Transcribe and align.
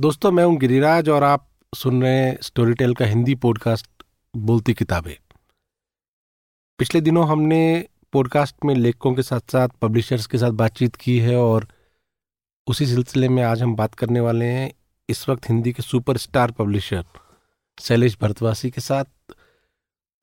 दोस्तों, 0.00 0.32
मैं 0.32 0.44
हूँ 0.44 0.56
गिरिराज 0.56 1.08
और 1.08 1.24
आप 1.24 1.48
सुन 1.74 2.02
रहे 2.02 2.12
हैं 2.12 2.38
स्टोरी 2.42 2.74
टेल 2.74 2.94
का 2.94 3.04
हिंदी 3.04 3.34
पॉडकास्ट 3.34 3.90
बोलती 4.36 4.74
किताबें। 4.74 5.16
पिछले 6.78 7.00
दिनों 7.00 7.28
हमने 7.28 7.88
पॉडकास्ट 8.12 8.56
में 8.64 8.74
लेखकों 8.74 9.14
के 9.14 9.22
साथ 9.22 9.40
साथ 9.40 9.68
पब्लिशर्स 9.68 10.26
के 10.26 10.38
साथ 10.38 10.50
बातचीत 10.50 10.96
की 10.96 11.18
है 11.18 11.36
और 11.36 11.68
उसी 12.66 12.86
सिलसिले 12.86 13.28
में 13.28 13.42
आज 13.42 13.62
हम 13.62 13.76
बात 13.76 13.94
करने 13.94 14.20
वाले 14.20 14.44
हैं 14.44 14.72
इस 15.08 15.28
वक्त 15.28 15.50
हिंदी 15.50 15.72
के 15.72 15.82
सुपरस्टार 15.82 16.50
पब्लिशर 16.50 17.04
शैलेश 17.80 18.18
भरतवासी 18.20 18.70
के 18.70 18.80
साथ। 18.80 19.04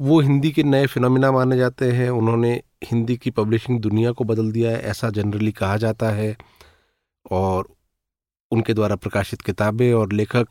वो 0.01 0.21
हिंदी 0.21 0.51
के 0.51 0.63
नए 0.63 0.87
फिनोमिना 0.87 1.31
माने 1.31 1.57
जाते 1.57 1.91
हैं। 1.91 2.09
उन्होंने 2.09 2.63
हिंदी 2.83 3.17
की 3.17 3.29
पब्लिशिंग 3.29 3.79
दुनिया 3.79 4.11
को 4.11 4.23
बदल 4.23 4.51
दिया 4.51 4.71
है, 4.71 4.81
ऐसा 4.81 5.09
जनरली 5.09 5.51
कहा 5.51 5.77
जाता 5.77 6.09
है। 6.09 6.37
और 7.31 7.78
उनके 8.51 8.73
द्वारा 8.73 8.95
प्रकाशित 8.95 9.41
किताबें 9.41 9.93
और 9.93 10.13
लेखक 10.13 10.47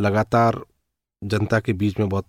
लगातार 0.00 0.60
जनता 1.24 1.60
के 1.60 1.72
बीच 1.72 1.98
में 1.98 2.08
बहुत 2.08 2.26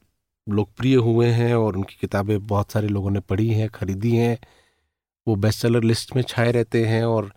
लोकप्रिय 0.49 0.95
हुए 0.95 1.27
हैं 1.27 1.55
और 1.55 1.77
उनकी 1.77 1.97
किताबें 2.01 2.47
बहुत 2.47 2.71
सारे 2.71 2.87
लोगों 2.87 3.11
ने 3.11 3.20
पढ़ी 3.20 3.49
हैं, 3.49 3.70
खरीदी 3.70 4.15
हैं। 4.15 4.39
वो 5.27 5.35
बेस्ट 5.35 5.59
सेलर 5.59 5.84
लिस्ट 5.84 6.15
में 6.15 6.23
छाए 6.23 6.51
रहते 6.51 6.85
हैं 6.85 7.03
और 7.03 7.34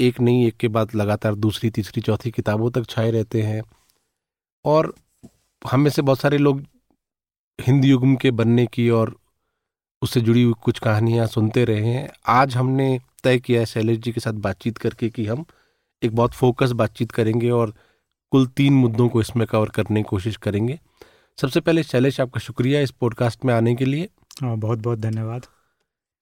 एक 0.00 0.20
नहीं, 0.20 0.46
एक 0.46 0.56
के 0.56 0.68
बाद 0.68 0.94
लगातार 0.94 1.34
दूसरी, 1.34 1.70
तीसरी, 1.70 2.00
चौथी 2.00 2.30
किताबों 2.30 2.70
तक 2.70 2.86
छाए 2.86 3.10
रहते 3.10 3.42
हैं। 3.42 3.62
और 4.64 4.94
हम 5.70 5.80
में 5.80 5.90
से 5.90 6.02
बहुत 6.02 6.20
सारे 6.20 6.38
लोग 6.38 6.62
हिंदी 7.60 7.88
युग 7.88 8.20
के 8.20 8.30
बनने 8.30 8.66
की 8.66 8.90
और 8.90 9.16
उससे 10.02 10.20
जुड़ी 10.20 10.42
हुई 10.42 10.54
कुछ 10.62 10.78
कहानियाँ 10.78 11.26
सुनते 11.26 11.64
रहे 11.64 11.92
हैं। 11.92 12.10
आज 12.26 12.56
हमने 12.56 13.00
तय 13.24 13.38
किया 13.38 13.60
है 13.60 13.66
शैलेश 13.66 13.98
जी 13.98 14.12
के 14.12 14.20
साथ 14.20 14.32
बातचीत 14.32 14.78
करके 14.78 15.10
कि 15.10 15.26
हम 15.26 15.44
एक 16.04 16.14
बहुत 16.14 16.34
फोकस 16.34 16.72
बातचीत 16.72 17.12
करेंगे 17.12 17.50
और 17.50 17.74
कुल 18.32 18.46
तीन 18.46 18.72
मुद्दों 18.72 19.08
को 19.08 19.20
इसमें 19.20 19.46
कवर 19.46 19.68
करने 19.68 20.02
की 20.02 20.08
कोशिश 20.08 20.36
करेंगे। 20.36 20.78
सबसे 21.38 21.60
पहले 21.60 21.82
शैलेश 21.82 22.20
आपका 22.20 22.40
शुक्रिया 22.40 22.80
इस 22.80 22.90
पॉडकास्ट 22.90 23.44
में 23.44 23.54
आने 23.54 23.74
के 23.74 23.84
लिए। 23.84 24.08
हाँ, 24.42 24.56
बहुत 24.56 24.78
बहुत 24.78 24.98
धन्यवाद। 24.98 25.46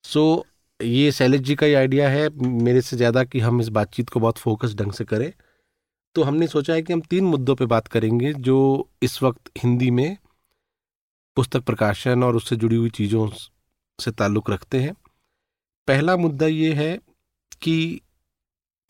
सो 0.05 0.35
so, 0.37 0.87
ये 0.87 1.13
शैलेश 1.13 1.41
जी 1.41 1.55
का 1.55 1.67
ही 1.67 1.75
आइडिया 1.75 2.09
है 2.09 2.29
मेरे 2.39 2.81
से 2.81 2.97
ज़्यादा 2.97 3.25
कि 3.25 3.41
हम 3.41 3.61
इस 3.61 3.69
बातचीत 3.69 4.09
को 4.09 4.21
बहुत 4.21 4.39
फोकस 4.39 4.75
ढंग 4.75 4.93
से 4.93 5.05
करें। 5.05 5.33
तो 6.15 6.23
हमने 6.23 6.47
सोचा 6.47 6.75
है 6.75 6.83
कि 6.83 6.93
हम 6.93 7.01
तीन 7.01 7.25
मुद्दों 7.25 7.55
पे 7.55 7.67
बात 7.67 7.89
करेंगे 7.89 8.33
जो 8.33 8.89
इस 9.03 9.23
वक्त 9.23 9.51
हिंदी 9.59 9.91
में 9.91 10.17
पुस्तक 11.37 11.63
प्रकाशन 11.63 12.23
और 12.23 12.37
उससे 12.37 12.57
जुड़ी 12.57 12.77
हुई 12.77 12.91
चीज़ों 12.91 13.29
से 13.99 14.11
ताल्लुक़ 14.11 14.51
रखते 14.51 14.81
हैं। 14.81 14.95
पहला 15.89 16.17
मुद्दा 16.17 16.47
ये 16.47 16.73
है 16.73 16.97
कि 17.63 18.01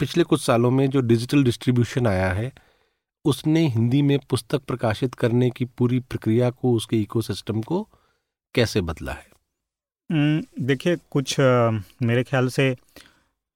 पिछले 0.03 0.25
कुछ 0.25 0.43
सालों 0.43 0.71
में 0.71 0.91
जो 0.91 1.01
डिजिटल 1.01 1.45
डिस्ट्रीब्यूशन 1.45 2.07
आया 2.07 2.33
है, 2.33 2.53
उसने 3.25 3.67
हिंदी 3.69 4.01
में 4.03 4.19
पुस्तक 4.31 4.61
प्रकाशित 4.61 5.15
करने 5.15 5.51
की 5.51 5.65
पूरी 5.65 6.01
प्रक्रिया 6.01 6.51
को, 6.51 6.75
उसके 6.77 7.01
इकोसिस्टम 7.01 7.61
को 7.63 7.89
कैसे 8.55 8.81
बदला 8.81 9.13
है? 9.13 9.27
देखिए, 10.61 10.97
कुछ 11.11 11.37
मेरे 11.41 12.25
ख्याल 12.25 12.49
से 12.49 12.77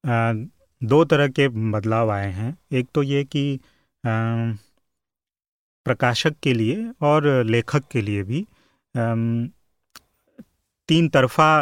दो 0.03 1.03
तरह 1.05 1.27
के 1.29 1.47
बदलाव 1.71 2.11
आए 2.11 2.31
हैं। 2.31 2.57
एक 2.71 2.87
तो 2.95 3.03
ये 3.03 3.23
कि 3.25 3.59
प्रकाशक 4.03 6.35
के 6.43 6.53
लिए 6.53 6.91
और 7.01 7.43
लेखक 7.45 7.87
के 7.91 8.01
लिए 8.01 8.23
भी 8.23 8.45
तीन 10.89 11.09
तरफा 11.09 11.53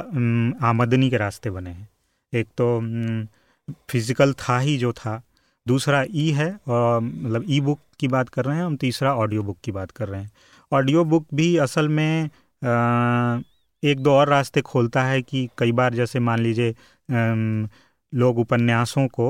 आमदनी 0.70 1.09
के 1.09 1.17
रास्ते 1.17 1.49
बने 1.49 1.70
हैं। 1.70 1.88
एक 2.33 2.47
तो 2.61 2.80
फ़िज़िकल 3.89 4.33
था 4.39 4.58
ही 4.59 4.77
जो 4.77 4.91
था। 4.94 5.21
दूसरा 5.66 6.03
ई 6.11 6.30
है 6.31 6.49
और 6.67 6.99
मतलब 7.02 7.45
ई 7.49 7.59
बुक 7.61 7.80
की 7.99 8.08
बात 8.08 8.30
कर 8.30 8.45
रहे 8.45 8.58
हैं, 8.58 8.63
हम 8.63 8.75
तीसरा 8.77 9.13
ऑडियो 9.16 9.44
बुक 9.44 9.58
की 9.63 9.71
बात 9.71 9.91
कर 9.91 10.08
रहे 10.08 10.21
हैं। 10.21 10.31
ऑडियो 10.71 11.03
बुक 11.05 11.25
भी 11.33 11.55
असल 11.58 11.88
में 11.89 12.30
एक 13.83 13.99
दो 13.99 14.11
और 14.11 14.30
रास्ते 14.30 14.61
खोलता 14.61 15.03
है 15.03 15.21
कि 15.21 15.48
कई 15.58 15.71
बार 15.71 15.93
जैसे 15.93 16.20
मान 16.20 16.39
लीजिए 16.39 16.75
लोग 18.14 18.37
उपन्यासों 18.39 19.08
को 19.20 19.30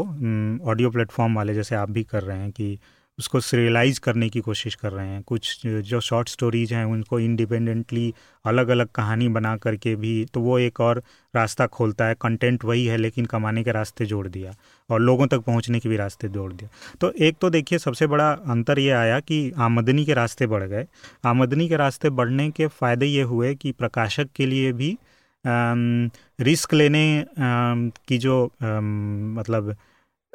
ऑडियो 0.72 0.90
प्लेटफॉर्म 0.92 1.36
वाले 1.36 1.54
जैसे 1.54 1.76
आप 1.76 1.92
भी 1.92 2.04
कर 2.04 2.24
रहे 2.24 2.38
हैं 2.38 2.52
कि 2.52 2.78
उसको 3.20 3.40
सीरियलाइज 3.40 4.00
करने 4.00 4.28
की 4.30 4.40
कोशिश 4.42 4.76
कर 4.76 4.92
रहे 4.92 5.08
हैं। 5.08 5.22
कुछ 5.24 5.62
जो 5.66 6.00
शॉर्ट 6.02 6.30
स्टोरीज 6.30 6.74
हैं, 6.74 6.84
उनको 6.86 7.20
इंडिपेंडेंटली 7.20 8.14
अलग 8.46 8.70
अलग 8.70 8.88
कहानी 8.96 9.28
बना 9.30 9.56
करके 9.58 9.96
भी 9.96 10.14
तो 10.34 10.42
वो 10.42 10.58
एक 10.60 10.80
और 10.82 11.02
रास्ता 11.34 11.68
खोलता 11.68 12.06
है। 12.06 12.16
कंटेंट 12.22 12.66
वही 12.66 12.86
है, 12.86 12.98
लेकिन 12.98 13.26
कमाने 13.26 13.64
के 13.64 13.72
रास्ते 13.72 14.06
जोड़ 14.06 14.28
दिया 14.28 14.54
और 14.90 15.02
लोगों 15.02 15.28
तक 15.28 15.40
पहुँचने 15.42 15.80
के 15.80 15.90
भी 15.90 15.98
रास्ते 15.98 16.28
जोड़ 16.30 16.52
दिया। 16.54 16.70
तो 17.02 17.12
एक 17.12 17.38
तो 17.42 17.50
देखिए, 17.50 17.80
सबसे 17.80 18.08
बड़ा 18.08 18.32
अंतर 18.32 18.80
ये 18.80 18.92
आया 18.94 19.20
कि 19.22 19.52
आमदनी 19.60 20.06
के 20.06 20.14
रास्ते 20.14 20.48
बढ़ 20.48 20.64
गए। 20.66 20.86
आमदनी 21.26 21.68
के 21.70 21.76
रास्ते 21.78 22.10
बढ़ने 22.12 22.50
के 22.52 22.68
फ़ायदे 22.70 23.06
ये 23.06 23.22
हुए 23.24 23.56
कि 23.56 23.72
प्रकाशक 23.74 24.30
के 24.36 24.46
लिए 24.46 24.72
भी 24.74 24.98
रिस्क 25.46 26.74
लेने 26.74 27.26
की 27.40 28.18
जो 28.18 28.44
मतलब 28.62 29.76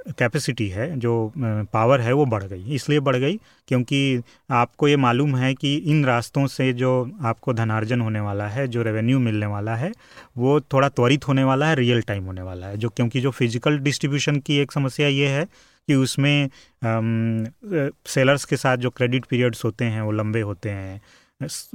कैपेसिटी 0.08 0.66
है, 0.68 0.88
जो 0.98 1.32
पावर 1.72 2.00
है, 2.00 2.12
वो 2.12 2.24
बढ़ 2.26 2.44
गई। 2.44 2.74
इसलिए 2.74 3.00
बढ़ 3.00 3.16
गई 3.16 3.38
क्योंकि 3.68 4.22
आपको 4.50 4.88
ये 4.88 4.96
मालूम 4.96 5.36
है 5.36 5.52
कि 5.54 5.74
इन 5.76 6.04
रास्तों 6.04 6.46
से 6.46 6.72
जो 6.72 6.90
आपको 7.22 7.52
धनार्जन 7.52 8.00
होने 8.00 8.20
वाला 8.20 8.46
है, 8.48 8.66
जो 8.68 8.82
रेवेन्यू 8.82 9.18
मिलने 9.18 9.46
वाला 9.46 9.74
है, 9.76 9.92
वो 10.38 10.60
थोड़ा 10.62 10.88
त्वरित 10.88 11.28
होने 11.28 11.44
वाला 11.44 11.66
है 11.66 11.74
रियल 11.74 12.02
टाइम 12.02 12.24
होने 12.24 12.42
वाला 12.42 12.66
है। 12.66 12.76
जो, 12.76 12.88
क्योंकि 12.88 13.20
जो 13.20 13.30
फ़िज़िकल 13.30 13.78
डिस्ट्रीब्यूशन 13.78 14.36
की 14.36 14.56
एक 14.58 14.72
समस्या 14.72 15.08
ये 15.08 15.28
है 15.28 15.44
कि 15.44 15.94
उसमें 15.94 16.50
सेलर्स 18.06 18.44
के 18.44 18.56
साथ 18.56 18.76
जो 18.76 18.90
क्रेडिट 18.90 19.24
पीरियड्स 19.24 19.64
होते 19.64 19.84
हैं, 19.84 20.02
वो 20.02 20.12
लंबे 20.12 20.40
होते 20.40 20.70
हैं। 20.70 21.00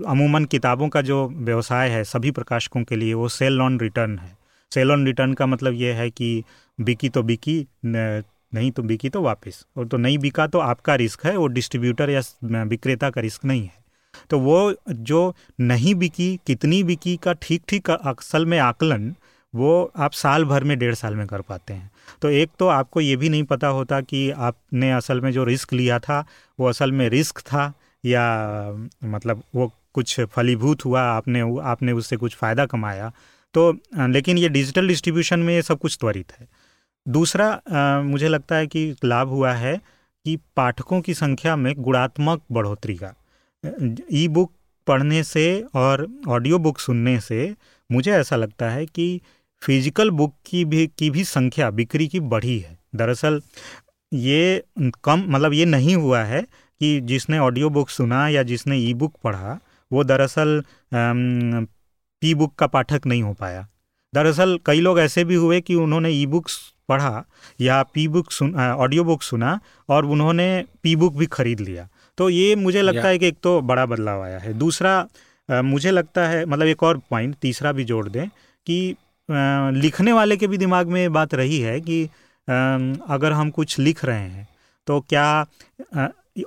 अमूमन 0.08 0.46
किताबों 0.46 0.88
का 0.90 1.02
जो 1.02 1.28
व्यवसाय 1.30 1.90
है, 1.90 2.04
सभी 2.04 2.32
प्रकाशकों 2.32 2.84
के 2.84 2.96
लिए 2.96 3.14
वो 3.14 3.28
सेल 3.30 3.62
ऑन 3.62 3.80
रिटर्न 3.80 4.18
है। 4.20 4.35
सेल 4.76 4.92
ऑन 4.92 5.06
रिटर्न 5.06 5.34
का 5.34 5.46
मतलब 5.46 5.74
ये 5.76 5.94
है 5.94 6.10
कि 6.12 6.44
बिकी 6.80 7.10
तो 7.10 7.24
बिकी 7.24 7.66
नहीं 7.86 8.72
तो 8.72 8.84
बिकी 8.84 9.10
तो 9.10 9.22
वापस। 9.22 9.66
और 9.78 9.88
तो 9.88 9.98
नहीं 9.98 10.18
बिका 10.18 10.48
तो 10.48 10.60
आपका 10.62 10.96
रिस्क 10.96 11.26
है, 11.26 11.36
वो 11.38 11.48
डिस्ट्रीब्यूटर 11.50 12.10
या 12.10 12.64
विक्रेता 12.66 13.10
का 13.10 13.22
रिस्क 13.22 13.46
नहीं 13.46 13.64
है। 13.64 13.84
तो 14.30 14.40
वो 14.40 14.74
जो 14.90 15.34
नहीं 15.60 15.94
बिकी, 15.96 16.36
कितनी 16.48 16.84
बिकी 16.84 17.16
का 17.18 17.34
ठीक 17.34 17.62
ठीक 17.70 17.90
असल 17.92 18.46
में 18.46 18.58
आकलन, 18.60 19.14
वो 19.54 19.92
आप 19.98 20.12
साल 20.14 20.46
भर 20.46 20.64
में, 20.64 20.78
डेढ़ 20.80 20.94
साल 20.96 21.16
में 21.16 21.26
कर 21.28 21.42
पाते 21.42 21.74
हैं। 21.74 21.92
तो 22.22 22.30
एक 22.32 22.52
तो 22.60 22.68
आपको 22.68 23.02
ये 23.02 23.16
भी 23.16 23.30
नहीं 23.30 23.44
पता 23.46 23.68
होता 23.70 24.00
कि 24.02 24.30
आपने 24.32 24.92
असल 24.92 25.22
में 25.22 25.32
जो 25.32 25.44
रिस्क 25.44 25.74
लिया 25.74 26.00
था, 26.00 26.26
वो 26.60 26.70
असल 26.70 26.92
में 26.92 27.08
रिस्क 27.10 27.40
था, 27.42 27.72
या 28.04 28.88
मतलब 29.06 29.44
वो 29.56 29.72
कुछ 29.94 30.20
फलीभूत 30.22 30.86
हुआ, 30.86 31.02
आपने 31.02 31.42
आपने 31.64 31.92
उससे 31.92 32.18
कुछ 32.18 32.36
फ़ायदा 32.36 32.66
कमाया। 32.66 33.12
तो 33.56 33.72
लेकिन 34.08 34.38
ये 34.38 34.50
डिजिटल 34.50 34.88
डिस्ट्रीब्यूशन 34.88 35.40
में 35.40 35.54
ये 35.54 35.62
सब 35.62 35.80
कुछ 35.80 35.98
त्वरित 36.00 36.32
है। 36.40 36.48
दूसरा 37.06 37.48
आ, 37.48 38.02
मुझे 38.02 38.28
लगता 38.28 38.56
है 38.56 38.68
कि 38.68 38.96
लाभ 39.04 39.30
हुआ 39.30 39.54
है 39.54 39.76
कि 40.26 40.38
पाठकों 40.58 41.02
की 41.02 41.14
संख्या 41.14 41.56
में 41.56 41.74
गुणात्मक 41.78 42.42
बढ़ोतरी 42.52 42.96
का। 42.96 43.14
ई 44.14 44.28
बुक 44.28 44.52
पढ़ने 44.88 45.24
से 45.24 45.46
और 45.76 46.08
ऑडियो 46.28 46.58
बुक 46.60 46.80
सुनने 46.80 47.20
से 47.20 47.54
मुझे 47.90 48.12
ऐसा 48.12 48.36
लगता 48.36 48.70
है 48.70 48.86
कि 48.86 49.22
फ़िज़िकल 49.62 50.10
बुक 50.12 50.34
की 50.46 50.64
भी 50.66 50.86
की 51.00 51.10
भी 51.10 51.24
संख्या 51.24 51.70
बिक्री 51.72 52.08
की 52.08 52.20
बढ़ी 52.20 52.58
है। 52.60 52.78
दरअसल 52.96 53.42
ये 54.12 54.64
कम 55.04 55.26
मतलब 55.28 55.54
ये 55.54 55.66
नहीं 55.66 55.96
हुआ 55.96 56.24
है 56.24 56.42
कि 56.42 57.00
जिसने 57.02 57.40
ऑडियो 57.40 57.70
बुक 57.70 57.90
सुना 57.90 58.28
या 58.30 58.44
जिसने 58.44 58.78
ई 58.80 58.94
बुक 58.94 59.16
पढ़ा 59.24 59.58
वो 59.92 60.04
दरअसल 60.04 60.62
पी 62.26 62.34
बुक 62.34 62.54
का 62.56 62.68
पाठक 62.68 63.06
नहीं 63.06 63.22
हो 63.24 63.34
पाया। 63.40 63.68
दरअसल 64.14 64.58
कई 64.66 64.80
लोग 64.82 65.00
ऐसे 65.00 65.24
भी 65.24 65.36
हुए 65.36 65.60
कि 65.62 65.76
उन्होंने 65.76 66.10
ई 66.12 66.26
बुक्स 66.26 66.58
पढ़ा 66.90 67.24
या 67.62 67.82
पी 67.94 68.08
बुक 68.08 68.32
सुन 68.32 68.56
ऑडियो 68.56 69.04
बुक 69.04 69.24
सुना 69.24 69.60
और 69.90 70.06
उन्होंने 70.06 70.48
पी 70.84 70.96
बुक 70.96 71.16
भी 71.16 71.26
खरीद 71.26 71.60
लिया। 71.60 71.88
तो 72.18 72.30
ये 72.30 72.56
मुझे 72.56 72.82
लगता 72.82 73.08
है 73.08 73.20
कि 73.20 73.28
एक 73.28 73.38
तो 73.44 73.60
बड़ा 73.62 73.86
बदलाव 73.86 74.24
आया 74.24 74.40
है। 74.40 74.54
दूसरा 74.54 74.98
आ, 75.50 75.62
मुझे 75.62 75.92
लगता 75.92 76.28
है 76.28 76.46
मतलब 76.46 76.68
एक 76.68 76.84
और 76.84 76.98
पॉइंट 77.10 77.36
तीसरा 77.42 77.72
भी 77.72 77.84
जोड़ 77.84 78.08
दें 78.10 78.28
कि 78.28 78.80
आ, 78.92 79.70
लिखने 79.72 80.14
वाले 80.14 80.38
के 80.38 80.48
भी 80.48 80.58
दिमाग 80.58 80.88
में 80.88 81.14
बात 81.14 81.34
रही 81.34 81.60
है 81.60 81.80
कि 81.82 82.04
आ, 82.04 82.10
अगर 83.16 83.32
हम 83.32 83.50
कुछ 83.50 83.78
लिख 83.80 84.06
रहे 84.06 84.30
हैं 84.30 84.48
तो 84.88 85.00
क्या 85.10 85.28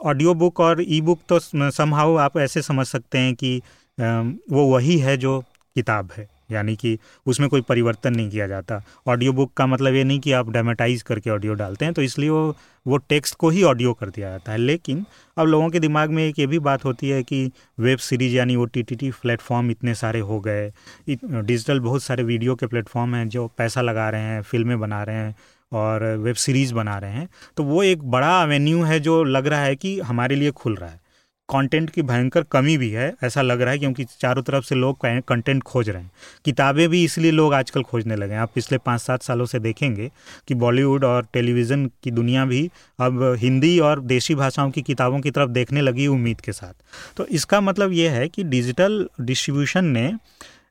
ऑडियो 0.03 0.35
बुक 0.35 0.61
और 0.61 0.83
ई 0.83 1.01
बुक 1.01 1.21
तो 1.29 1.39
समहाउ 1.71 2.17
आप 2.17 2.39
ऐसे 2.39 2.63
समझ 2.63 2.87
सकते 2.87 3.19
हैं 3.19 3.35
कि 3.35 3.61
वो 3.99 4.65
वही 4.67 4.99
है 4.99 5.17
जो 5.17 5.43
किताब 5.77 6.11
है, 6.17 6.27
यानी 6.51 6.75
कि 6.77 6.99
उसमें 7.27 7.49
कोई 7.51 7.61
परिवर्तन 7.61 8.15
नहीं 8.15 8.31
किया 8.31 8.47
जाता। 8.47 8.81
ऑडियो 9.07 9.33
बुक 9.33 9.53
का 9.53 9.67
मतलब 9.67 9.95
ये 9.95 10.05
नहीं 10.05 10.21
कि 10.21 10.33
आप 10.33 10.51
डेमेटाइज 10.51 11.03
करके 11.03 11.31
ऑडियो 11.31 11.55
डालते 11.55 11.85
हैं 11.85 11.95
तो 11.95 12.03
इसलिए 12.03 12.31
वो 12.31 12.57
वो 12.87 12.97
टेक्स्ट 12.99 13.35
को 13.35 13.49
ही 13.51 13.63
ऑडियो 13.63 13.93
कर 13.93 14.09
दिया 14.09 14.31
जाता 14.31 14.53
है। 14.53 14.59
लेकिन 14.59 15.05
अब 15.37 15.47
लोगों 15.47 15.69
के 15.71 15.81
दिमाग 15.81 16.11
में 16.11 16.23
एक 16.25 16.39
ये 16.39 16.47
भी 16.47 16.59
बात 16.61 16.85
होती 16.85 17.09
है 17.09 17.23
कि 17.23 17.51
वेब 17.79 17.99
सीरीज़ 18.01 18.35
यानी 18.37 18.57
ओ 18.57 18.65
टी 18.67 18.83
टी 18.85 19.11
प्लेटफॉर्म 19.13 19.71
इतने 19.71 19.95
सारे 19.95 20.21
हो 20.21 20.41
गए 20.41 20.71
डिजिटल 21.09 21.81
बहुत 21.81 22.03
सारे 22.03 22.23
वीडियो 22.25 22.55
के 22.55 22.67
प्लेटफॉर्म 22.67 23.15
हैं 23.15 23.29
जो 23.29 23.47
पैसा 23.59 23.81
लगा 23.81 24.09
रहे 24.11 24.23
हैं, 24.23 24.43
फ़िल्में 24.43 24.79
बना 24.81 25.03
रहे 25.03 25.17
हैं 25.17 25.35
और 25.73 26.05
वेब 26.17 26.35
सीरीज़ 26.37 26.73
बना 26.75 26.97
रहे 26.99 27.11
हैं। 27.11 27.29
तो 27.57 27.65
वो 27.65 27.83
एक 27.83 28.03
बड़ा 28.11 28.43
एवेन्यू 28.43 28.83
है 28.83 28.99
जो 29.01 29.23
लग 29.25 29.47
रहा 29.47 29.63
है 29.63 29.77
कि 29.77 29.99
हमारे 30.01 30.37
लिए 30.37 30.51
खुल 30.53 30.77
रहा 30.77 30.91
है। 30.91 31.01
कंटेंट 31.49 31.91
की 31.91 32.03
भयंकर 32.03 32.43
कमी 32.43 32.77
भी 32.77 32.91
है 32.91 33.13
ऐसा 33.25 33.43
लग 33.43 33.61
रहा 33.61 33.73
है 33.73 33.79
क्योंकि 33.79 34.05
चारों 34.21 34.43
तरफ़ 34.43 34.65
से 34.65 34.75
लोग 34.75 34.99
कंटेंट 35.05 35.63
खोज 35.63 35.89
रहे 35.91 36.03
हैं। 36.03 36.11
किताबें 36.45 36.89
भी 36.89 37.03
इसलिए 37.05 37.31
लोग 37.31 37.55
आजकल 37.55 37.83
खोजने 37.83 38.17
लगे 38.17 38.33
हैं। 38.33 38.41
आप 38.41 38.51
पिछले 38.55 38.79
पाँच 38.79 39.01
सात 39.01 39.23
सालों 39.23 39.47
से 39.47 39.59
देखेंगे 39.59 40.11
कि 40.49 40.55
बॉलीवुड 40.55 41.05
और 41.05 41.27
टेलीविज़न 41.33 41.87
की 42.05 42.11
दुनिया 42.11 42.45
भी 42.45 42.69
अब 43.01 43.23
हिंदी 43.39 43.79
और 43.79 44.01
देशी 44.03 44.35
भाषाओं 44.35 44.71
की 44.71 44.83
किताबों 44.83 45.21
की 45.21 45.31
तरफ़ 45.31 45.51
देखने 45.51 45.81
लगी 45.81 46.07
उम्मीद 46.07 46.41
के 46.41 46.53
साथ। 46.53 46.75
तो 47.17 47.27
इसका 47.27 47.61
मतलब 47.61 47.93
ये 47.93 48.09
है 48.09 48.29
कि 48.29 48.45
डिजिटल 48.45 49.09
डिस्ट्रीब्यूशन 49.21 49.85
ने 49.85 50.13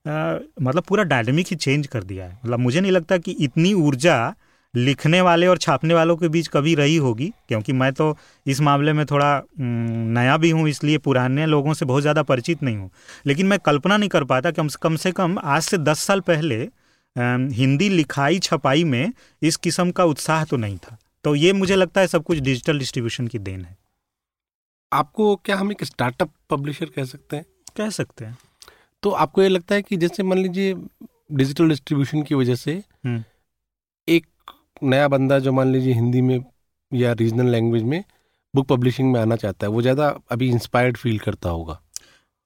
आ, 0.07 0.37
मतलब 0.61 0.83
पूरा 0.83 1.03
डायनेमिक 1.03 1.47
ही 1.47 1.55
चेंज 1.55 1.87
कर 1.87 2.03
दिया 2.03 2.25
है। 2.25 2.39
मतलब 2.45 2.59
मुझे 2.59 2.81
नहीं 2.81 2.91
लगता 2.91 3.17
कि 3.17 3.31
इतनी 3.31 3.73
ऊर्जा 3.73 4.35
लिखने 4.73 5.21
वाले 5.21 5.47
और 5.47 5.57
छापने 5.57 5.93
वालों 5.93 6.15
के 6.17 6.27
बीच 6.29 6.47
कभी 6.47 6.73
रही 6.75 6.95
होगी? 6.97 7.31
क्योंकि 7.47 7.73
मैं 7.73 7.91
तो 7.93 8.15
इस 8.45 8.61
मामले 8.61 8.93
में 8.93 9.05
थोड़ा 9.05 9.41
नया 9.59 10.37
भी 10.37 10.49
हूँ 10.49 10.67
इसलिए 10.69 10.97
पुराने 10.99 11.45
लोगों 11.45 11.73
से 11.73 11.85
बहुत 11.85 12.01
ज़्यादा 12.01 12.23
परिचित 12.23 12.63
नहीं 12.63 12.77
हूँ। 12.77 12.89
लेकिन 13.25 13.47
मैं 13.47 13.59
कल्पना 13.59 13.97
नहीं 13.97 14.09
कर 14.09 14.23
पाता 14.25 14.51
कम 14.51 14.69
कम 14.81 14.95
से 14.95 15.11
कम 15.11 15.37
आज 15.39 15.61
से 15.63 15.77
दस 15.79 15.99
साल 15.99 16.19
पहले 16.21 16.67
हिंदी 17.55 17.89
लिखाई 17.89 18.39
छपाई 18.39 18.83
में 18.85 19.11
इस 19.41 19.55
किस्म 19.57 19.91
का 19.91 20.03
उत्साह 20.05 20.43
तो 20.45 20.57
नहीं 20.57 20.77
था। 20.77 20.97
तो 21.25 21.35
ये 21.35 21.53
मुझे 21.53 21.75
लगता 21.75 22.01
है 22.01 22.07
सब 22.07 22.23
कुछ 22.23 22.39
डिजिटल 22.39 22.79
डिस्ट्रीब्यूशन 22.79 23.27
की 23.27 23.39
देन 23.39 23.61
है। 23.61 23.75
आपको 24.91 25.35
क्या 25.35 25.55
हम 25.57 25.71
एक 25.71 25.83
स्टार्टअप 25.83 26.29
पब्लिशर 26.49 26.89
कह 26.95 27.05
सकते 27.05 27.35
हैं? 27.35 27.45
कह 27.77 27.89
सकते 27.91 28.25
हैं। 28.25 28.37
तो 29.03 29.09
आपको 29.11 29.41
ये 29.41 29.49
लगता 29.49 29.75
है 29.75 29.81
कि 29.81 29.97
जैसे 29.97 30.23
मान 30.23 30.37
लीजिए 30.37 30.73
डिजिटल 31.31 31.69
डिस्ट्रीब्यूशन 31.69 32.21
की 32.23 32.35
वजह 32.35 32.55
से 32.55 32.81
हम्म। 33.05 33.23
एक 34.07 34.25
नया 34.83 35.07
बंदा 35.07 35.39
जो 35.39 35.51
मान 35.51 35.71
लीजिए 35.71 35.93
हिंदी 35.93 36.21
में 36.21 36.39
या 36.91 37.11
रीजनल 37.13 37.49
लैंग्वेज 37.49 37.83
में 37.83 38.03
बुक 38.53 38.67
पब्लिशिंग 38.67 39.11
में 39.11 39.19
आना 39.19 39.35
चाहता 39.35 39.65
है 39.65 39.71
वो 39.71 39.81
ज़्यादा 39.81 40.07
अभी 40.31 40.49
इंस्पायर्ड 40.49 40.97
फील 40.97 41.19
करता 41.19 41.49
होगा 41.49 41.79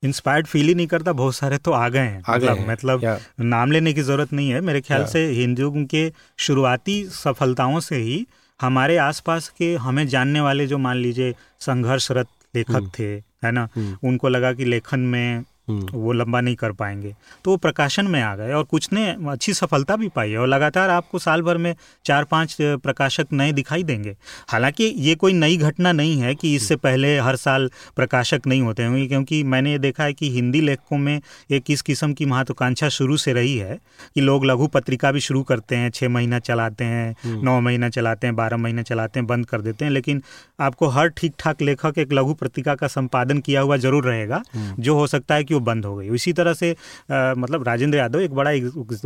इंस्पायर्ड 0.03 0.47
फील 0.47 0.67
ही 0.67 0.75
नहीं 0.75 0.87
करता 0.87 1.13
बहुत 1.13 1.35
सारे 1.35 1.57
तो 1.57 1.71
आ 1.71 1.89
गए 1.89 1.99
हैं 1.99 2.21
आ 2.29 2.37
मतलब, 2.37 2.65
मतलब 2.69 3.19
नाम 3.39 3.71
लेने 3.71 3.93
की 3.93 4.01
ज़रूरत 4.01 4.33
नहीं 4.33 4.49
है 4.49 4.61
मेरे 4.61 4.81
ख्याल 4.81 5.05
से 5.05 5.25
हिंदुओं 5.25 5.85
के 5.85 6.11
शुरुआती 6.37 7.03
सफलताओं 7.05 7.79
से 7.79 7.95
ही 7.95 8.25
हमारे 8.61 8.97
आसपास 8.97 9.49
के 9.49 9.73
हमें 9.75 10.07
जानने 10.07 10.41
वाले 10.41 10.67
जो 10.67 10.77
मान 10.77 10.97
लीजिए 10.97 11.33
संघर्षरत 11.59 12.27
लेखक 12.55 12.71
हम्म। 12.71 12.89
थे 12.99 13.13
है 13.43 13.51
ना 13.51 13.67
हम्म। 13.75 13.97
उनको 14.07 14.29
लगा 14.29 14.53
कि 14.53 14.65
लेखन 14.65 14.99
में। 14.99 15.43
वो 15.67 16.11
लंबा 16.11 16.41
नहीं 16.41 16.55
कर 16.55 16.71
पाएँगे 16.73 17.13
तो 17.45 17.51
वो 17.51 17.57
प्रकाशन 17.57 18.07
में 18.07 18.21
आ 18.21 18.35
गए 18.35 18.53
और 18.53 18.63
कुछ 18.65 18.91
ने 18.93 19.05
अच्छी 19.29 19.53
सफलता 19.53 19.95
भी 19.95 20.07
पाई 20.09 20.31
है 20.31 20.37
और 20.37 20.47
लगातार 20.47 20.89
आपको 20.89 21.19
साल 21.19 21.41
भर 21.41 21.57
में 21.57 21.73
चार 22.05 22.23
पाँच 22.23 22.55
प्रकाशक 22.59 23.27
नए 23.33 23.51
दिखाई 23.53 23.83
देंगे 23.83 24.15
हालाँकि 24.49 24.83
ये 24.99 25.15
कोई 25.15 25.33
नई 25.33 25.57
घटना 25.59 25.91
नहीं 25.91 26.19
है 26.19 26.33
कि 26.35 26.55
इससे 26.55 26.75
पहले 26.77 27.17
हर 27.19 27.35
साल 27.37 27.69
प्रकाशक 27.95 28.47
नहीं 28.47 28.61
होते 28.61 28.85
होंगे 28.85 29.07
क्योंकि 29.07 29.43
मैंने 29.45 29.71
ये 29.71 29.79
देखा 29.79 30.03
है 30.03 30.13
कि 30.13 30.29
हिंदी 30.31 30.61
लेखकों 30.61 30.97
में 30.97 31.19
एक 31.51 31.71
इस 31.71 31.81
किस्म 31.81 32.13
की 32.13 32.25
महत्वाकांक्षा 32.25 32.89
शुरू 32.91 33.17
से 33.17 33.33
रही 33.33 33.55
है 33.57 33.79
कि 34.15 34.21
लोग 34.21 34.45
लघु 34.45 34.67
पत्रिका 34.69 35.11
भी 35.11 35.19
शुरू 35.21 35.43
करते 35.43 35.75
हैं 35.75 35.89
छः 35.91 36.09
महीना 36.09 36.39
चलाते 36.41 36.83
हैं 36.85 37.15
हम्म। 37.23 37.45
नौ 37.45 37.59
महीना 37.61 37.89
चलाते 37.89 38.27
हैं 38.27 38.35
बारह 38.35 38.57
महीना 38.57 38.81
चलाते 38.83 39.19
हैं 39.19 39.27
बंद 39.27 39.45
कर 39.45 39.61
देते 39.61 39.85
हैं 39.85 39.91
लेकिन 39.91 40.21
आपको 40.59 40.87
हर 40.89 41.09
ठीक 41.11 41.33
ठाक 41.39 41.61
लेखक 41.61 41.97
एक 41.97 42.13
लघु 42.13 42.33
पत्रिका 42.35 42.75
का 42.75 42.87
संपादन 42.89 43.39
किया 43.41 43.61
हुआ 43.61 43.77
ज़रूर 43.79 44.05
रहेगा 44.05 44.41
हम्म। 44.53 44.81
जो 44.81 44.95
हो 44.95 45.07
सकता 45.07 45.35
है 45.35 45.43
कि 45.43 45.53
वो 45.53 45.59
बंद 45.63 45.85
हो 45.85 45.95
गई। 45.95 46.09
उसी 46.09 46.33
तरह 46.33 46.53
से 46.53 46.71
आ, 46.71 47.33
मतलब 47.33 47.67
राजेंद्र 47.67 47.97
यादव 47.97 48.19
एक 48.19 48.33
बड़ा 48.33 48.51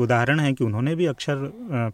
उदाहरण 0.04 0.40
है 0.40 0.54
कि 0.54 0.64
उन्होंने 0.64 0.96
भी 0.96 1.06
अक्षर 1.06 1.36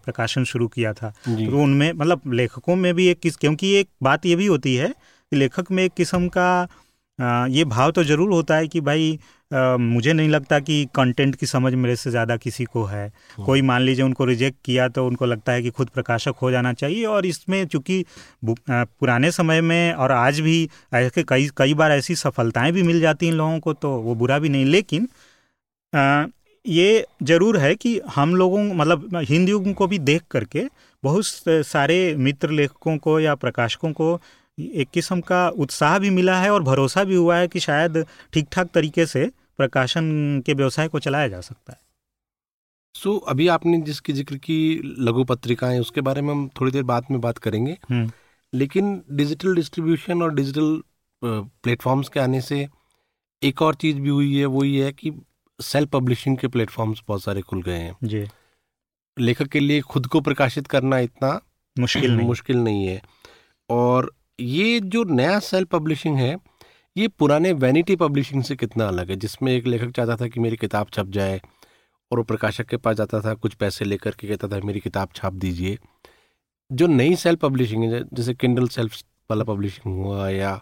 प्रकाशन 0.05 0.43
शुरू 0.43 0.67
किया 0.67 0.93
था। 0.93 1.13
तो 1.27 1.61
उनमें 1.63 1.91
मतलब 1.93 2.21
लेखकों 2.33 2.75
में 2.75 2.93
भी 2.95 3.07
एक 3.07 3.19
किस 3.19 3.35
क्योंकि 3.35 3.73
एक 3.75 3.89
बात 4.03 4.25
ये 4.25 4.35
भी 4.35 4.45
होती 4.45 4.75
है 4.75 4.87
कि 4.87 5.35
लेखक 5.35 5.71
में 5.71 5.83
एक 5.83 5.93
किस्म 5.93 6.27
का 6.27 6.49
आ, 7.19 7.45
ये 7.47 7.63
भाव 7.65 7.91
तो 7.91 8.03
ज़रूर 8.03 8.31
होता 8.31 8.55
है 8.55 8.67
कि 8.67 8.81
भाई 8.81 9.19
मुझे 9.53 10.13
नहीं 10.13 10.29
लगता 10.29 10.59
कि 10.59 10.85
कंटेंट 10.95 11.35
की 11.35 11.45
समझ 11.45 11.73
मेरे 11.73 11.95
से 11.95 12.11
ज़्यादा 12.11 12.37
किसी 12.37 12.65
को 12.65 12.83
है 12.83 13.07
हाँ। 13.07 13.45
कोई 13.45 13.61
मान 13.61 13.81
लीजिए 13.81 14.05
उनको 14.05 14.25
रिजेक्ट 14.25 14.57
किया 14.65 14.87
तो 14.87 15.05
उनको 15.07 15.25
लगता 15.25 15.51
है 15.51 15.61
कि 15.61 15.69
खुद 15.69 15.89
प्रकाशक 15.89 16.35
हो 16.41 16.51
जाना 16.51 16.73
चाहिए 16.73 17.05
और 17.05 17.25
इसमें 17.25 17.65
चूँकि 17.65 18.03
पुराने 18.45 19.31
समय 19.31 19.61
में 19.61 19.93
और 19.93 20.11
आज 20.11 20.39
भी 20.39 20.69
ऐसे 20.93 21.23
कई 21.23 21.49
कई 21.57 21.73
बार 21.73 21.91
ऐसी 21.91 22.15
सफलताएँ 22.15 22.71
भी 22.71 22.83
मिल 22.83 23.01
जाती 23.01 23.25
हैं 23.25 23.33
लोगों 23.33 23.59
को 23.59 23.73
तो 23.73 23.89
वो 23.89 24.15
बुरा 24.15 24.39
भी 24.39 24.49
नहीं 24.49 24.65
लेकिन 24.65 25.07
आ, 25.93 26.25
ये 26.65 27.05
ज़रूर 27.23 27.57
है 27.57 27.75
कि 27.75 27.99
हम 28.15 28.35
लोगों 28.35 28.63
मतलब 28.63 29.15
हिंदुओं 29.29 29.73
को 29.73 29.87
भी 29.87 29.99
देख 29.99 30.21
करके 30.31 30.63
बहुत 31.03 31.25
सारे 31.67 32.15
मित्र 32.15 32.49
लेखकों 32.49 32.97
को 32.97 33.19
या 33.19 33.35
प्रकाशकों 33.35 33.91
को 33.91 34.19
एक 34.59 34.89
किस्म 34.93 35.19
का 35.21 35.47
उत्साह 35.49 35.99
भी 35.99 36.09
मिला 36.09 36.39
है 36.39 36.49
और 36.49 36.63
भरोसा 36.63 37.03
भी 37.03 37.15
हुआ 37.15 37.37
है 37.37 37.47
कि 37.47 37.59
शायद 37.59 38.05
ठीक 38.33 38.47
ठाक 38.51 38.69
तरीके 38.73 39.05
से 39.05 39.29
प्रकाशन 39.61 40.05
के 40.45 40.53
व्यवसाय 40.53 40.87
को 40.87 40.99
चलाया 40.99 41.27
जा 41.27 41.41
सकता 41.41 41.73
है। 41.73 41.79
सो 42.95 43.13
so, 43.13 43.29
अभी 43.29 43.47
आपने 43.47 43.81
जिसकी 43.81 44.13
ज़िक्र 44.13 44.37
की 44.37 44.57
लघु 44.99 45.23
पत्रिकाएँ 45.23 45.79
उसके 45.79 46.01
बारे 46.01 46.21
में 46.21 46.29
हम 46.29 46.47
थोड़ी 46.59 46.71
देर 46.71 46.83
बाद 46.83 47.05
में 47.11 47.19
बात 47.21 47.37
करेंगे। 47.37 47.77
हम्म। 47.89 48.11
लेकिन 48.53 49.01
डिजिटल 49.11 49.55
डिस्ट्रीब्यूशन 49.55 50.21
और 50.21 50.33
डिजिटल 50.33 50.81
प्लेटफॉर्म्स 51.23 52.09
के 52.09 52.19
आने 52.19 52.41
से 52.41 52.67
एक 53.43 53.61
और 53.61 53.75
चीज़ 53.75 53.99
भी 53.99 54.09
हुई 54.09 54.35
है 54.37 54.45
वो 54.45 54.63
ये 54.63 54.85
है 54.85 54.91
कि 54.93 55.11
सेल्फ 55.59 55.89
पब्लिशिंग 55.89 56.37
के 56.37 56.47
प्लेटफॉर्म्स 56.47 57.01
बहुत 57.07 57.23
सारे 57.23 57.41
खुल 57.41 57.61
गए 57.61 57.77
हैं। 57.77 57.95
जी। 58.03 58.25
लेखक 59.19 59.47
के 59.47 59.59
लिए 59.59 59.81
खुद 59.81 60.07
को 60.07 60.21
प्रकाशित 60.21 60.67
करना 60.67 60.99
इतना 60.99 61.31
मुश्किल 61.75 62.11
नहीं 62.11 62.27
मुश्किल 62.27 62.57
नहीं 62.57 62.85
है। 62.87 63.01
और 63.69 64.11
ये 64.39 64.79
जो 64.79 65.03
नया 65.03 65.39
सेल्फ 65.39 65.67
पब्लिशिंग 65.67 66.17
है 66.17 66.35
ये 66.97 67.07
पुराने 67.07 67.51
वैनिटी 67.53 67.95
पब्लिशिंग 67.95 68.43
से 68.43 68.55
कितना 68.55 68.87
अलग 68.87 69.09
है, 69.09 69.15
जिसमें 69.15 69.51
एक 69.51 69.67
लेखक 69.67 69.91
चाहता 69.91 70.15
था 70.15 70.27
कि 70.27 70.39
मेरी 70.39 70.57
किताब 70.57 70.87
छप 70.93 71.07
जाए 71.09 71.39
और 72.11 72.17
वो 72.17 72.23
प्रकाशक 72.23 72.65
के 72.65 72.77
पास 72.77 72.95
जाता 72.95 73.19
था, 73.21 73.33
कुछ 73.33 73.53
पैसे 73.53 73.85
लेकर 73.85 74.11
के 74.11 74.27
कहता 74.27 74.47
था, 74.47 74.59
मेरी 74.65 74.79
किताब 74.79 75.09
छाप 75.15 75.33
दीजिए। 75.35 75.77
जो 76.71 76.87
नई 76.87 77.15
सेल्फ 77.15 77.39
पब्लिशिंग 77.39 77.83
है 77.83 78.03
जैसे 78.13 78.33
किंडल 78.33 78.67
सेल्फ 78.67 79.01
वाला 79.29 79.43
पब्लिशिंग 79.43 79.95
हुआ 79.95 80.29
या 80.29 80.59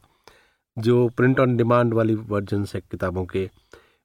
जो 0.78 1.08
प्रिंट 1.10 1.40
ऑन 1.40 1.56
डिमांड 1.58 1.94
वाली 1.94 2.16
वर्जन 2.16 2.66
है 2.76 2.82
किताबों 2.82 3.26
के, 3.26 3.50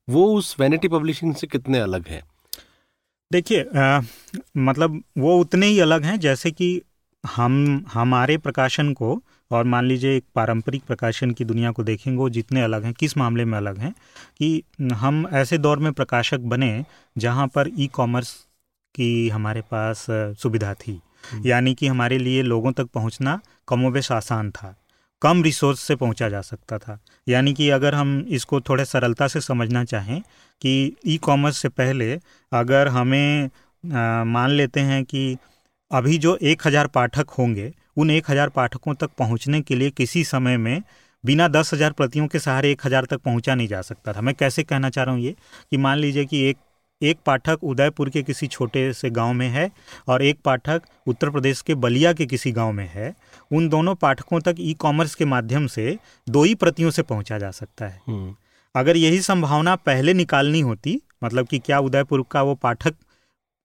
वो 0.09 0.35
उस 0.35 0.57
वैनिटी 0.61 0.89
पब्लिशिंग 0.89 1.35
से 1.35 1.47
कितने 1.47 1.79
अलग 1.79 2.09
हैं? 2.09 2.23
देखिए 3.31 3.65
मतलब 4.57 5.03
वो 5.19 5.37
उतने 5.41 5.67
ही 5.67 5.79
अलग 5.81 6.05
हैं 6.05 6.19
जैसे 6.21 6.51
कि 6.51 6.81
हम, 7.25 7.85
हमारे 7.93 8.39
प्रकाशन 8.39 8.93
को 8.93 9.23
और 9.55 9.65
मान 9.65 9.85
लीजिए 9.85 10.17
एक 10.17 10.25
पारंपरिक 10.35 10.83
प्रकाशन 10.85 11.31
की 11.31 11.45
दुनिया 11.45 11.71
को 11.73 11.83
देखेंगे 11.85 12.17
वो 12.19 12.29
जितने 12.31 12.63
अलग 12.63 12.85
हैं 12.85 12.93
किस 12.95 13.17
मामले 13.17 13.45
में 13.45 13.57
अलग 13.59 13.79
हैं 13.79 13.93
कि 14.39 14.63
हम 14.95 15.27
ऐसे 15.35 15.59
दौर 15.59 15.79
में 15.79 15.93
प्रकाशक 15.93 16.41
बने 16.47 16.71
जहाँ 17.17 17.47
पर 17.49 17.71
ई 17.79 17.87
कॉमर्स 17.93 18.33
की 18.95 19.29
हमारे 19.29 19.61
पास 19.71 20.07
सुविधा 20.39 20.73
थी 20.77 21.01
हम्म। 21.25 21.47
यानी 21.47 21.75
कि 21.75 21.87
हमारे 21.87 22.19
लिए 22.19 22.43
लोगों 22.45 22.73
तक 22.73 22.89
पहुँचना 22.95 23.41
कमोबेश 23.69 24.11
आसान 24.13 24.51
था 24.51 24.75
कम 25.23 25.43
रिसोर्स 25.43 25.81
से 25.81 25.97
पहुँचा 25.97 26.29
जा 26.29 26.41
सकता 26.43 26.79
था 26.79 26.99
यानी 27.27 27.53
कि 27.55 27.69
अगर 27.71 27.95
हम 27.95 28.19
इसको 28.31 28.61
थोड़े 28.61 28.85
सरलता 28.85 29.29
से 29.29 29.41
समझना 29.41 29.85
चाहें 29.85 30.21
कि 30.63 30.75
ई 31.07 31.17
कॉमर्स 31.23 31.59
से 31.59 31.69
पहले 31.71 32.13
अगर 32.53 32.89
हमें 32.89 33.45
आ, 33.85 34.25
मान 34.25 34.51
लेते 34.51 34.81
हैं 34.83 35.05
कि 35.05 35.37
अभी 35.91 36.19
जो 36.19 36.37
एक 36.43 36.67
हज़ार 36.67 36.87
पाठक 36.89 37.31
होंगे 37.31 37.73
उन 37.97 38.11
एक 38.11 38.31
हज़ार 38.31 38.49
पाठकों 38.49 38.95
तक 38.95 39.11
पहुँचने 39.19 39.61
के 39.61 39.75
लिए 39.75 39.91
किसी 39.93 40.25
समय 40.25 40.57
में 40.57 40.83
बिना 41.25 41.49
दस 41.49 41.75
हज़ार 41.75 41.93
प्रतियों 41.93 42.27
के 42.27 42.39
सहारे 42.39 42.71
एक 42.73 42.87
हज़ार 42.87 43.05
तक 43.05 43.21
पहुँचा 43.21 43.55
नहीं 43.55 43.69
जा 43.69 43.81
सकता 43.83 44.13
था 44.13 44.21
मैं 44.21 44.35
कैसे 44.35 44.63
कहना 44.63 44.91
चाह 44.91 45.05
रहा 45.05 45.15
हूँ 45.15 45.23
ये 45.23 45.35
कि 45.71 45.77
मान 45.77 45.99
लीजिए 45.99 46.25
कि 46.25 46.43
एक 46.49 46.57
एक 47.01 47.19
पाठक 47.27 47.65
उदयपुर 47.65 48.11
के 48.11 48.23
किसी 48.23 48.47
छोटे 48.47 48.93
से 48.93 49.11
गाँव 49.11 49.33
में 49.33 49.49
है 49.49 49.71
और 50.09 50.23
एक 50.23 50.39
पाठक 50.45 50.83
उत्तर 51.07 51.31
प्रदेश 51.31 51.61
के 51.63 51.75
बलिया 51.77 52.13
के 52.13 52.27
किसी 52.27 52.53
गाँव 52.53 52.73
में 52.73 52.87
है 52.87 53.15
उन 53.51 53.69
दोनों 53.69 53.95
पाठकों 53.95 54.41
तक 54.41 54.57
ई 54.61 54.75
कॉमर्स 54.75 55.15
के 55.15 55.25
माध्यम 55.25 55.67
से 55.67 55.97
दो 56.27 56.45
ही 56.45 56.55
प्रतियों 56.55 56.91
से 56.91 57.03
पहुँचा 57.03 57.39
जा 57.39 57.51
सकता 57.51 57.87
है 57.87 58.01
हम्म। 58.07 58.35
अगर 58.75 58.97
यही 58.97 59.21
संभावना 59.21 59.75
पहले 59.77 60.15
निकालनी 60.15 60.61
होती 60.61 61.01
मतलब 61.25 61.47
कि 61.47 61.59
क्या 61.59 61.79
उदयपुर 61.81 62.25
का 62.31 62.43
वो 62.43 62.55
पाठक 62.55 62.95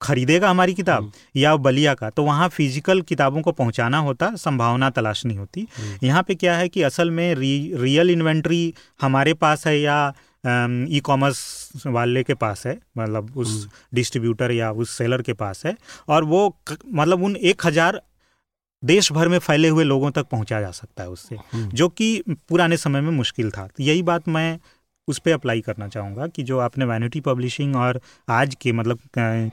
खरीदेगा 0.01 0.49
हमारी 0.49 0.73
किताब 0.73 1.03
हम्म। 1.03 1.11
या 1.35 1.55
बलिया 1.57 1.93
का 1.93 2.09
तो 2.09 2.23
वहाँ 2.23 2.47
फ़िज़िकल 2.49 3.01
किताबों 3.01 3.41
को 3.41 3.51
पहुँचाना 3.51 3.97
होता 3.97 4.35
संभावना 4.37 4.89
तलाशनी 4.89 5.35
होती 5.35 5.67
हम्म। 5.77 6.07
यहाँ 6.07 6.23
पे 6.23 6.35
क्या 6.35 6.55
है 6.57 6.67
कि 6.69 6.81
असल 6.83 7.11
में 7.11 7.33
री, 7.35 7.71
रियल 7.75 8.09
इन्वेंट्री 8.09 8.73
हमारे 9.01 9.33
पास 9.35 9.67
है 9.67 9.79
या 9.79 10.13
ई 10.45 10.99
कॉमर्स 11.03 11.81
वाले 11.87 12.23
के 12.23 12.33
पास 12.35 12.65
है 12.67 12.77
मतलब 12.97 13.37
उस 13.37 13.67
डिस्ट्रीब्यूटर 13.93 14.45
हम्म। 14.45 14.57
या 14.57 14.71
उस 14.73 14.97
सेलर 14.97 15.21
के 15.21 15.33
पास 15.35 15.65
है 15.65 15.75
और 16.07 16.23
वो 16.23 16.47
मतलब 16.85 17.23
उन 17.23 17.35
एक 17.35 17.65
हज़ार 17.65 18.01
देश 18.83 19.11
भर 19.11 19.27
में 19.27 19.37
फैले 19.39 19.67
हुए 19.67 19.83
लोगों 19.83 20.11
तक 20.11 20.27
पहुँचा 20.27 20.59
जा 20.61 20.71
सकता 20.71 21.03
है 21.03 21.09
उससे 21.09 21.37
जो 21.53 21.87
कि 21.89 22.23
पुराने 22.49 22.77
समय 22.77 23.01
में 23.01 23.11
मुश्किल 23.11 23.49
था 23.51 23.67
यही 23.79 24.03
बात 24.03 24.27
मैं 24.27 24.59
उस 25.09 25.19
पर 25.19 25.31
अप्लाई 25.31 25.61
करना 25.61 25.87
चाहूँगा 25.87 26.27
कि 26.27 26.43
जो 26.43 26.59
आपने 26.59 26.85
वैनिटी 26.85 27.19
पब्लिशिंग 27.21 27.75
और 27.75 27.99
आज 28.29 28.55
के 28.55 28.71
मतलब 28.71 28.99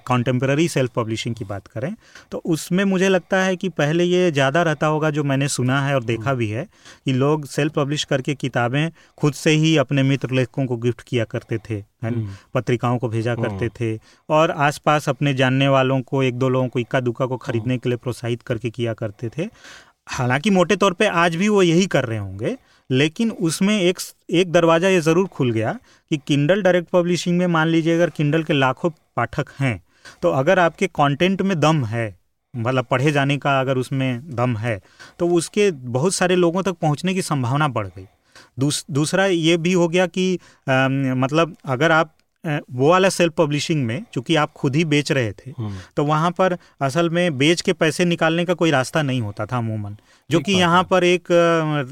कॉन्टेम्प्रेरी 0.06 0.68
सेल्फ 0.68 0.92
पब्लिशिंग 0.94 1.34
की 1.34 1.44
बात 1.44 1.66
करें 1.66 1.94
तो 2.32 2.38
उसमें 2.46 2.84
मुझे 2.84 3.08
लगता 3.08 3.42
है 3.42 3.56
कि 3.56 3.68
पहले 3.78 4.04
ये 4.04 4.30
ज़्यादा 4.30 4.62
रहता 4.62 4.86
होगा 4.86 5.10
जो 5.10 5.25
मैंने 5.25 5.48
सुना 5.48 5.80
है 5.80 5.94
और 5.94 6.04
देखा 6.04 6.34
भी 6.34 6.48
है 6.48 6.66
कि 7.06 7.12
लोग 7.14 7.46
सेल्फ 7.46 7.75
पब्लिश 7.75 8.04
करके 8.04 8.34
किताबें 8.36 8.90
खुद 9.18 9.34
से 9.34 9.50
ही 9.56 9.76
अपने 9.76 10.02
मित्र 10.02 10.30
लेखकों 10.30 10.66
को 10.66 10.76
गिफ्ट 10.76 11.02
किया 11.02 11.25
करते 11.25 11.58
थे 11.70 11.82
है 12.04 12.10
हम्म। 12.10 12.34
पत्रिकाओं 12.54 12.98
को 12.98 13.08
भेजा 13.08 13.34
करते 13.34 13.68
थे 13.80 13.98
और 14.28 14.50
आसपास 14.50 15.08
अपने 15.08 15.34
जानने 15.34 15.68
वालों 15.68 16.00
को 16.02 16.22
एक 16.22 16.38
दो 16.38 16.48
लोगों 16.48 16.68
को 16.68 16.78
इक्का 16.78 17.00
दुक्का 17.00 17.26
को 17.26 17.36
खरीदने 17.36 17.78
के 17.78 17.88
लिए 17.88 17.98
प्रोत्साहित 17.98 18.42
करके 18.42 18.70
किया 18.70 18.94
करते 18.94 19.28
थे। 19.28 19.48
हालाँकि 20.08 20.50
मोटे 20.50 20.76
तौर 20.76 20.92
पे 20.92 21.06
आज 21.18 21.36
भी 21.36 21.48
वो 21.48 21.62
यही 21.62 21.86
कर 21.86 22.04
रहे 22.04 22.18
होंगे 22.18 22.56
लेकिन 22.90 23.31
उसमें 23.31 23.81
एक 23.81 23.99
एक 24.31 24.52
दरवाज़ा 24.52 24.88
ये 24.88 25.00
ज़रूर 25.00 25.26
खुल 25.26 25.50
गया 25.50 25.78
कि 26.11 26.16
किंडल 26.16 26.62
डायरेक्ट 26.62 26.88
पब्लिशिंग 26.88 27.38
में 27.38 27.47
मान 27.47 27.69
लीजिए 27.69 27.95
अगर 27.95 28.11
किंडल 28.11 28.43
के 28.43 28.52
लाखों 28.52 28.90
पाठक 29.16 29.50
हैं 29.61 29.81
तो 30.23 30.31
अगर 30.31 30.59
आपके 30.59 30.87
कंटेंट 30.87 31.43
में 31.43 31.59
दम 31.61 31.85
है 31.85 32.14
मतलब 32.55 32.85
पढ़े 32.85 33.12
जाने 33.12 33.37
का 33.38 33.61
अगर 33.61 33.78
उसमें 33.78 34.35
दम 34.37 34.57
है 34.57 34.81
तो 35.19 35.28
उसके 35.28 35.71
बहुत 35.71 36.14
सारे 36.14 36.37
लोगों 36.37 36.62
तक 36.62 36.73
पहुँचने 36.73 37.14
की 37.14 37.23
संभावना 37.23 37.69
बढ़ 37.69 37.87
गई। 37.87 38.07
दूस, 38.59 38.85
दूसरा 38.90 39.26
ये 39.26 39.57
भी 39.57 39.73
हो 39.73 39.88
गया 39.88 40.07
कि 40.07 40.38
आ, 40.69 40.88
मतलब 40.88 41.57
अगर 41.64 41.93
आप 41.93 42.15
वो 42.46 42.88
वाला 42.90 43.08
सेल्फ 43.08 43.32
पब्लिशिंग 43.36 43.84
में 43.86 44.04
चूँकि 44.14 44.36
आप 44.36 44.52
खुद 44.52 44.76
ही 44.76 44.84
बेच 44.84 45.12
रहे 45.12 45.32
थे 45.32 45.50
हम्म। 45.58 45.78
तो 45.96 46.04
वहाँ 46.04 46.30
पर 46.30 46.56
असल 46.80 47.10
में 47.10 47.38
बेच 47.38 47.60
के 47.60 47.72
पैसे 47.72 48.04
निकालने 48.04 48.44
का 48.44 48.54
कोई 48.54 48.70
रास्ता 48.70 49.02
नहीं 49.02 49.20
होता 49.20 49.46
था 49.46 49.58
अमूमन। 49.58 49.96
जो 50.30 50.40
कि 50.40 50.52
यहाँ 50.52 50.82
पर 50.90 51.04
एक 51.04 51.32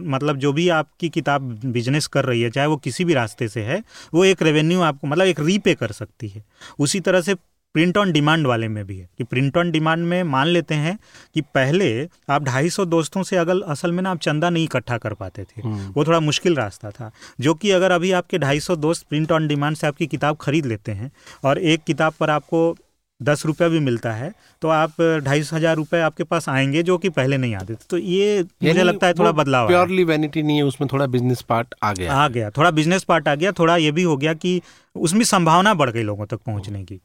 मतलब 0.04 0.36
जो 0.36 0.52
भी 0.52 0.68
आपकी 0.68 1.08
किताब 1.08 1.42
बिज़नेस 1.64 2.06
कर 2.06 2.24
रही 2.24 2.42
है 2.42 2.50
चाहे 2.50 2.66
वो 2.66 2.76
किसी 2.76 3.04
भी 3.04 3.14
रास्ते 3.14 3.48
से 3.48 3.62
है 3.62 3.82
वो 4.14 4.24
एक 4.24 4.42
रेवेन्यू 4.42 4.80
आपको 4.82 5.06
मतलब 5.06 5.26
एक 5.26 5.40
रीपे 5.40 5.74
कर 5.74 5.92
सकती 5.92 6.28
है। 6.28 6.44
उसी 6.78 7.00
तरह 7.00 7.20
से 7.20 7.34
प्रिंट 7.74 7.96
ऑन 7.98 8.12
डिमांड 8.12 8.46
वाले 8.46 8.68
में 8.68 8.84
भी 8.86 8.96
है। 8.98 9.08
कि 9.18 9.24
प्रिंट 9.24 9.56
ऑन 9.56 9.70
डिमांड 9.70 10.04
में 10.06 10.22
मान 10.24 10.46
लेते 10.46 10.74
हैं 10.74 10.98
कि 11.34 11.40
पहले 11.54 11.88
आप 12.30 12.44
ढाई 12.44 12.70
सौ 12.70 12.84
दोस्तों 12.84 13.22
से 13.22 13.36
अगर 13.36 13.62
असल 13.72 13.92
में 13.92 14.02
ना 14.02 14.10
आप 14.10 14.18
चंदा 14.18 14.50
नहीं 14.50 14.64
इकट्ठा 14.64 14.98
कर 14.98 15.14
पाते 15.14 15.44
थे। 15.44 15.60
हम्म। 15.62 15.92
वो 15.96 16.04
थोड़ा 16.04 16.20
मुश्किल 16.20 16.56
रास्ता 16.56 16.90
था। 16.90 17.10
जो 17.40 17.54
कि 17.54 17.70
अगर 17.70 17.92
अभी 17.92 18.12
आपके 18.12 18.38
ढाई 18.38 18.60
सौ 18.60 18.76
दोस्त 18.76 19.06
प्रिंट 19.08 19.32
ऑन 19.32 19.48
डिमांड 19.48 19.76
से 19.76 19.86
आपकी 19.86 20.06
किताब 20.06 20.36
खरीद 20.40 20.66
लेते 20.66 20.92
हैं 20.92 21.10
और 21.44 21.58
एक 21.58 21.84
किताब 21.86 22.14
पर 22.20 22.30
आपको 22.30 22.74
दस 23.20 23.44
रुपया 23.46 23.68
भी 23.68 23.78
मिलता 23.80 24.12
है 24.12 24.32
तो 24.62 24.68
आप 24.68 25.00
ढाई 25.24 25.42
सौ 25.42 25.56
हज़ार 25.56 25.76
रुपये 25.76 26.00
आपके 26.00 26.24
पास 26.24 26.48
आएँगे 26.48 26.82
जो 26.82 26.96
कि 26.98 27.08
पहले 27.08 27.36
नहीं 27.36 27.54
आते 27.54 27.74
थे। 27.74 27.86
तो 27.90 27.98
ये 27.98 28.42
मुझे 28.64 28.82
लगता 28.82 29.06
है 29.06 29.14
थोड़ा 29.14 29.32
बदलाव 29.32 29.66
प्योरली 29.66 30.04
वैनिटी 30.04 30.42
नहीं 30.42 30.56
है 30.56 30.62
उसमें 30.62 30.88
थोड़ा 30.92 31.06
बिज़नेस 31.06 31.42
पार्ट 31.42 31.74
आ 31.82 31.92
गया। 31.92 32.14
आ 32.14 32.28
गया 32.28 32.50
थोड़ा 32.50 32.70
बिज़नेस 32.70 33.04
पार्ट 33.04 33.28
आ 33.28 33.34
गया 33.34 33.52
थोड़ा 33.52 33.76
ये 33.76 33.92
भी 33.92 34.02
हो 34.02 34.16
गया 34.16 34.34
कि 34.34 34.60
उसमें 34.96 35.24
संभावना 35.24 35.74
बढ़ 35.74 35.90
गई 35.90 36.02
लोगों 36.02 36.26
तक 36.26 36.40
पहुँचने 36.46 36.84
की। 36.84 37.00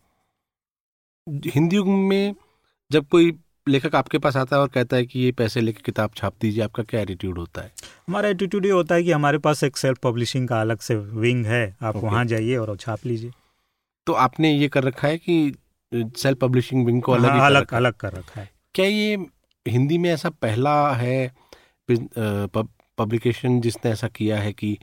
हिंदी 1.45 1.75
युग 1.75 1.87
में 1.87 2.35
जब 2.91 3.07
कोई 3.07 3.33
लेखक 3.67 3.95
आपके 3.95 4.17
पास 4.17 4.35
आता 4.37 4.55
है 4.55 4.61
और 4.61 4.67
कहता 4.67 4.97
है 4.97 5.05
कि 5.05 5.19
ये 5.19 5.31
पैसे 5.31 5.61
लेके 5.61 5.81
किताब 5.85 6.11
छाप 6.15 6.33
दीजिए 6.41 6.63
आपका 6.63 6.83
क्या 6.83 7.01
एटीट्यूड 7.01 7.37
होता 7.37 7.61
है? 7.61 7.71
हमारा 8.07 8.29
एटीट्यूड 8.29 8.65
ये 8.65 8.71
होता 8.71 8.95
है 8.95 9.03
कि 9.03 9.11
हमारे 9.11 9.37
पास 9.37 9.63
एक 9.63 9.77
सेल्फ 9.77 9.97
पब्लिशिंग 10.03 10.47
का 10.47 10.61
अलग 10.61 10.79
से 10.79 10.95
विंग 10.95 11.45
है। 11.45 11.77
आप 11.81 11.93
okay. 11.93 12.05
वहाँ 12.05 12.25
जाइए 12.25 12.55
और 12.55 12.75
छाप 12.77 13.05
लीजिए। 13.05 13.31
तो 14.07 14.13
आपने 14.13 14.53
ये 14.53 14.67
कर 14.67 14.83
रखा 14.83 15.07
है 15.07 15.17
कि 15.17 15.53
सेल्फ 15.93 16.37
पब्लिशिंग 16.37 16.85
विंग 16.85 17.01
को 17.01 17.11
अलग 17.11 17.29
हाँ, 17.29 17.45
अलग 17.45 17.73
अलग 17.73 17.93
कर 17.93 18.13
रखा 18.13 18.41
है। 18.41 18.49
क्या 18.75 18.85
ये 18.85 19.17
हिंदी 19.65 19.97
में 19.97 20.09
ऐसा 20.09 20.29
पहला 20.29 20.93
है 20.93 21.31
पब्लिकेशन 21.89 23.59
जिसने 23.61 23.91
ऐसा 23.91 24.07
किया 24.07 24.37
है 24.37 24.53
कि 24.53 24.77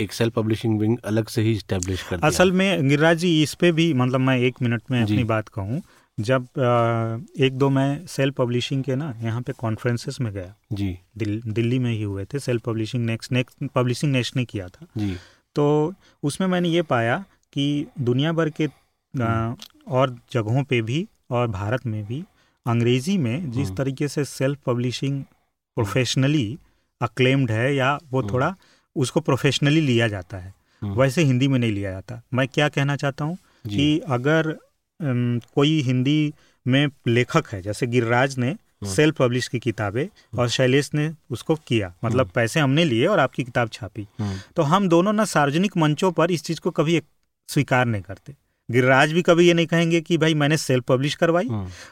एक 0.00 0.12
सेल्फ 0.12 0.34
पब्लिशिंग 0.34 0.78
विंग 0.80 0.96
अलग 1.04 1.28
से 1.28 1.42
ही 1.42 1.54
स्टैब्लिश 1.58 2.02
कर 2.02 2.16
दिया। 2.16 2.26
असल 2.28 2.52
में 2.52 2.88
गिरिराज 2.88 3.16
जी 3.18 3.42
इस 3.42 3.54
पे 3.54 3.70
भी 3.72 3.92
मतलब 3.94 4.20
मैं 4.20 4.36
एक 4.38 4.60
मिनट 4.62 4.82
में 4.90 5.00
अपनी 5.02 5.24
बात 5.24 5.48
कहूँ। 5.48 5.80
जब 6.18 6.46
एक 7.40 7.56
दो 7.58 7.68
मैं 7.70 8.06
सेल्फ 8.06 8.34
पब्लिशिंग 8.34 8.84
के 8.84 8.96
ना 8.96 9.12
यहाँ 9.22 9.40
पे 9.42 9.52
कॉन्फ्रेंसेस 9.58 10.20
में 10.20 10.32
गया। 10.32 10.54
जी। 10.72 10.98
दिल, 11.18 11.40
दिल्ली 11.46 11.78
में 11.78 11.90
ही 11.92 12.02
हुए 12.02 12.24
थे 12.24 12.38
self 12.38 12.62
publishing 12.64 13.04
next 13.06 13.32
next 13.32 13.64
publishing 13.74 14.12
next 14.12 14.36
ने 14.36 14.44
किया 14.44 14.68
था। 14.68 14.86
जी। 14.96 15.16
तो 15.56 15.94
उसमें 16.22 16.48
मैंने 16.48 16.68
ये 16.68 16.82
पाया 16.84 17.18
कि 17.52 17.86
दुनिया 18.00 18.32
भर 18.32 18.50
के 18.50 18.68
आ, 19.14 19.54
और 19.88 20.16
जगहों 20.32 20.62
पे 20.64 20.80
भी 20.82 21.06
और 21.30 21.46
भारत 21.50 21.86
में 21.86 22.04
भी 22.06 22.24
अंग्रेज़ी 22.66 23.18
में 23.18 23.50
जिस 23.52 23.76
तरीके 23.76 24.08
से 24.08 24.24
सेल्फ 24.24 24.58
पब्लिशिंग 24.66 25.22
प्रोफेशनली 25.76 26.58
अक्लेम्ड 27.00 27.50
है 27.50 27.74
या 27.74 27.98
वो 28.10 28.22
थोड़ा 28.22 28.54
उसको 28.98 29.20
प्रोफेशनली 29.20 29.80
लिया 29.80 30.08
जाता 30.08 30.38
है। 30.38 30.54
वैसे 30.82 31.22
हिंदी 31.22 31.48
में 31.48 31.58
नहीं 31.58 31.72
लिया 31.72 31.90
जाता। 31.90 32.20
मैं 32.34 32.46
क्या 32.48 32.68
कहना 32.68 32.96
चाहता 32.96 33.24
हूँ 33.24 33.36
कि 33.66 33.98
अगर 34.08 34.56
कोई 35.00 35.80
हिंदी 35.82 36.32
में 36.66 36.88
लेखक 37.06 37.48
है 37.52 37.60
जैसे 37.62 37.86
गिरिराज 37.86 38.38
ने 38.38 38.54
सेल्फ 38.86 39.16
पब्लिश 39.16 39.48
की 39.48 39.58
किताबें 39.58 40.06
और 40.38 40.48
शैलेश 40.48 40.90
ने 40.94 41.10
उसको 41.30 41.54
किया 41.68 41.92
मतलब 42.04 42.30
पैसे 42.30 42.60
हमने 42.60 42.84
लिए 42.84 43.06
और 43.06 43.18
आपकी 43.18 43.44
किताब 43.44 43.68
छापी। 43.68 44.06
तो 44.56 44.62
हम 44.62 44.88
दोनों 44.88 45.12
ना 45.12 45.24
सार्वजनिक 45.26 45.76
मंचों 45.76 46.12
पर 46.12 46.30
इस 46.30 46.44
चीज़ 46.44 46.60
को 46.60 46.70
कभी 46.70 47.00
स्वीकार 47.48 47.86
नहीं 47.86 48.02
करते। 48.02 48.34
गिरिराज 48.68 49.12
भी 49.12 49.22
कभी 49.22 49.46
ये 49.46 49.54
नहीं 49.54 49.66
कहेंगे 49.66 50.00
कि 50.00 50.18
भाई 50.18 50.34
मैंने 50.34 50.56
सेल्फ 50.56 50.84
पब्लिश 50.84 51.14
करवाई 51.14 51.48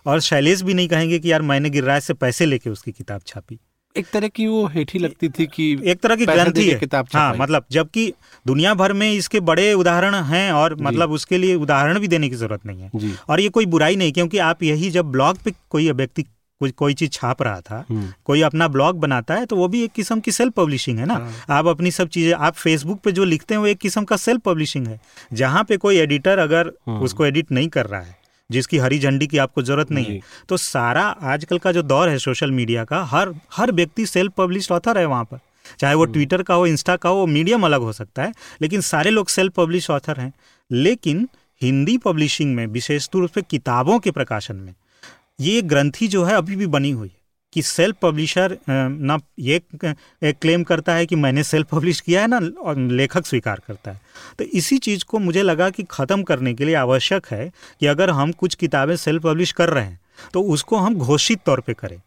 और 0.07 0.21
शैलेश 0.21 0.63
भी 0.63 0.75
नहीं 0.75 0.89
कहेंगे 0.89 1.19
कि 1.19 1.33
यार 1.33 1.43
मैंने 1.43 1.71
गिरिराज 1.71 2.03
से 2.03 2.15
पैसे 2.15 2.47
लेके 2.47 2.71
उसकी 2.71 2.93
किताब 2.93 3.21
छापी। 3.27 3.59
एक 3.97 4.07
तरह 4.07 4.29
की 4.29 4.47
वो 4.47 4.67
हेठी 4.67 4.99
लगती 4.99 5.29
थी 5.31 5.47
कि 5.49 5.71
एक 5.85 6.01
तरह 6.01 6.17
की 6.17 6.27
ग्रंथि 6.27 6.69
है। 6.69 6.79
किताब 6.79 7.09
हाँ 7.15 7.35
मतलब 7.37 7.65
जबकि 7.73 8.13
दुनिया 8.47 8.75
भर 8.75 8.93
में 8.93 9.11
इसके 9.13 9.41
बड़े 9.43 9.73
उदाहरण 9.75 10.15
हैं 10.27 10.51
और 10.53 10.77
मतलब 10.83 11.11
उसके 11.13 11.39
लिए 11.39 11.55
उदाहरण 11.57 11.99
भी 11.99 12.09
देने 12.09 12.29
की 12.29 12.37
ज़रूरत 12.37 12.67
नहीं 12.67 12.81
है। 12.83 13.17
और 13.29 13.41
ये 13.41 13.49
कोई 13.49 13.67
बुराई 13.67 13.97
नहीं 13.97 14.13
क्योंकि 14.13 14.39
आप 14.45 14.63
यही 14.63 14.91
जब 14.91 15.13
ब्लॉग 15.13 15.39
पे 15.39 15.53
कोई 15.71 15.91
व्यक्ति 15.93 16.23
कोई 16.61 16.71
कोई 16.73 16.95
चीज़ 16.95 17.11
छाप 17.13 17.43
रहा 17.43 17.61
था 17.61 17.85
कोई 18.25 18.43
अपना 18.43 18.69
ब्लॉग 18.69 19.01
बनाता 19.01 19.35
है 19.35 19.47
तो 19.47 19.57
वो 19.57 19.67
भी 19.69 19.83
एक 19.85 19.93
किस्म 19.93 20.21
की 20.21 20.33
सेल्फ 20.33 20.53
पब्लिशिंग 20.53 20.99
है 20.99 21.07
ना। 21.07 21.15
हाँ। 21.15 21.59
आप 21.59 21.67
अपनी 21.67 21.91
सब 21.91 22.09
चीज़ें 22.09 22.33
आप 22.35 22.55
फेसबुक 22.55 23.01
पे 23.01 23.13
जो 23.13 23.25
लिखते 23.25 23.55
हैं 23.55 23.61
वो 23.61 23.67
एक 23.67 23.79
किस्म 23.79 24.05
का 24.05 24.17
सेल्फ 24.19 24.43
पब्लिशिंग 24.45 24.87
है। 24.87 25.01
जहाँ 25.33 25.65
पे 25.65 25.77
कोई 25.77 25.99
एडिटर 25.99 26.39
अगर 26.39 26.73
उसको 27.01 27.27
एडिट 27.27 27.53
नहीं 27.53 27.69
कर 27.69 27.87
रहा 27.87 28.01
है 28.01 28.17
जिसकी 28.51 28.79
हरी 28.79 28.99
झंडी 28.99 29.27
की 29.27 29.39
आपको 29.39 29.63
ज़रूरत 29.63 29.91
नहीं 29.91 30.05
है। 30.07 30.21
तो 30.49 30.57
सारा 30.57 31.03
आजकल 31.03 31.59
का 31.59 31.73
जो 31.73 31.83
दौर 31.83 32.09
है 32.09 32.19
सोशल 32.19 32.51
मीडिया 32.51 32.85
का 32.85 33.03
हर 33.05 33.35
हर 33.53 33.73
व्यक्ति 33.73 34.07
सेल्फ 34.07 34.33
पब्लिश 34.37 34.71
ऑथर 34.73 34.99
है 34.99 35.05
वहाँ 35.07 35.25
पर। 35.25 35.39
चाहे 35.81 35.95
वो 35.95 36.05
ट्विटर 36.05 36.43
का 36.43 36.55
हो 36.55 36.67
इंस्टा 36.67 36.97
का 36.97 37.09
हो 37.09 37.27
मीडियम 37.27 37.65
अलग 37.67 37.81
हो 37.81 37.93
सकता 37.93 38.23
है 38.23 38.33
लेकिन 38.63 38.81
सारे 38.83 39.11
लोग 39.11 39.29
सेल्फ 39.29 39.53
पब्लिश 39.53 39.91
ऑथर 39.91 40.21
हैं। 40.21 40.33
लेकिन 40.71 41.29
हिंदी 41.61 41.97
पब्लिशिंग 41.99 42.55
में 42.55 42.67
विशेष 42.67 43.09
रूप 43.15 43.31
से 43.31 43.43
किताबों 43.43 43.99
के 43.99 44.11
प्रकाशन 44.11 44.57
में 44.57 44.75
ये 45.41 45.61
ग्रंथी 45.63 46.09
जो 46.09 46.25
है 46.25 46.35
अभी 46.35 46.57
भी 46.57 46.67
बनी 46.69 46.91
हुई 46.91 47.11
कि 47.57 47.63
सेल्फ 47.63 47.97
पब्लिशर 48.03 48.57
ना 48.69 49.19
ये 49.41 49.61
क्लेम 49.75 50.63
करता 50.65 50.95
है 50.95 51.07
कि 51.07 51.17
मैंने 51.17 51.43
सेल्फ 51.45 51.69
पब्लिश 51.69 52.01
किया 52.01 52.21
है 52.21 52.27
ना 52.27 52.41
और 52.61 52.79
लेखक 52.79 53.27
स्वीकार 53.27 53.61
करता 53.67 53.91
है। 53.91 54.01
तो 54.39 54.45
इसी 54.45 54.79
चीज़ 54.79 55.05
को 55.05 55.19
मुझे 55.19 55.43
लगा 55.43 55.69
कि 55.71 55.83
ख़त्म 55.91 56.23
करने 56.23 56.55
के 56.55 56.65
लिए 56.65 56.75
आवश्यक 56.77 57.27
है 57.27 57.51
कि 57.81 57.87
अगर 57.87 58.11
हम 58.13 58.33
कुछ 58.35 58.55
किताबें 58.55 58.97
सेल्फ 58.97 59.23
पब्लिश 59.23 59.53
कर 59.53 59.69
रहे 59.69 59.85
हैं 59.85 60.01
तो 60.33 60.43
उसको 60.45 60.77
हम 60.77 60.95
घोषित 60.97 61.41
तौर 61.47 61.61
पे 61.61 61.75
करें। 61.75 62.01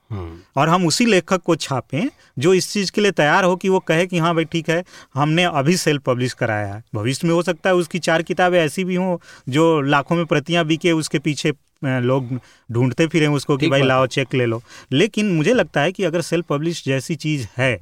और 0.57 0.69
हम 0.69 0.85
उसी 0.87 1.05
लेखक 1.05 1.41
को 1.41 1.55
छापें 1.57 2.09
जो 2.39 2.53
इस 2.53 2.71
चीज़ 2.73 2.91
के 2.91 3.01
लिए 3.01 3.11
तैयार 3.11 3.43
हो 3.43 3.55
कि 3.55 3.69
वो 3.69 3.79
कहे 3.79 4.05
कि 4.07 4.17
हाँ 4.17 4.33
भाई 4.35 4.45
ठीक 4.45 4.69
है 4.69 4.83
हमने 5.15 5.43
अभी 5.43 5.75
सेल्फ 5.77 6.03
पब्लिश 6.05 6.33
कराया 6.33 6.73
है। 6.73 6.83
भविष्य 6.95 7.27
में 7.27 7.33
हो 7.33 7.41
सकता 7.41 7.69
है 7.69 7.75
उसकी 7.75 7.99
चार 7.99 8.21
किताबें 8.21 8.59
ऐसी 8.59 8.83
भी 8.83 8.95
हों 8.95 9.17
जो 9.49 9.81
लाखों 9.81 10.15
में 10.15 10.25
प्रतियाँ 10.25 10.65
बिके 10.65 10.91
उसके 10.91 11.19
पीछे 11.19 11.51
लोग 11.81 12.39
ढूंढते 12.69 13.07
फिरे 13.07 13.27
उसको 13.27 13.57
कि 13.57 13.67
भाई 13.69 13.81
लाओ 13.81 14.05
चेक 14.07 14.33
ले 14.35 14.45
लो। 14.45 14.61
लेकिन 14.91 15.31
मुझे 15.35 15.53
लगता 15.53 15.81
है 15.81 15.91
कि 15.91 16.03
अगर 16.03 16.21
सेल्फ 16.21 16.45
पब्लिश 16.49 16.83
जैसी 16.85 17.15
चीज़ 17.15 17.47
है 17.57 17.75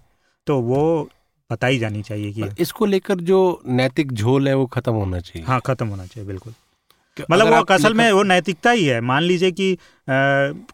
तो 0.47 0.59
वो 0.61 1.09
बताई 1.49 1.77
जानी 1.79 2.01
चाहिए 2.01 2.31
कि 2.33 2.61
इसको 2.61 2.85
लेकर 2.85 3.19
जो 3.29 3.39
नैतिक 3.67 4.11
झोल 4.13 4.47
है 4.47 4.53
वो 4.55 4.65
खत्म 4.67 4.93
होना 4.93 5.19
चाहिए। 5.19 5.45
हाँ 5.47 5.59
खत्म 5.65 5.87
होना 5.87 6.05
चाहिए 6.05 6.27
बिल्कुल। 6.27 6.53
मतलब 7.31 7.47
वो 7.47 7.61
असल 7.73 7.93
में 7.93 8.11
वो 8.11 8.23
नैतिकता 8.23 8.71
ही 8.71 8.85
है। 8.85 8.99
मान 9.01 9.23
लीजिए 9.23 9.51
कि 9.51 9.73
आ, 9.73 9.77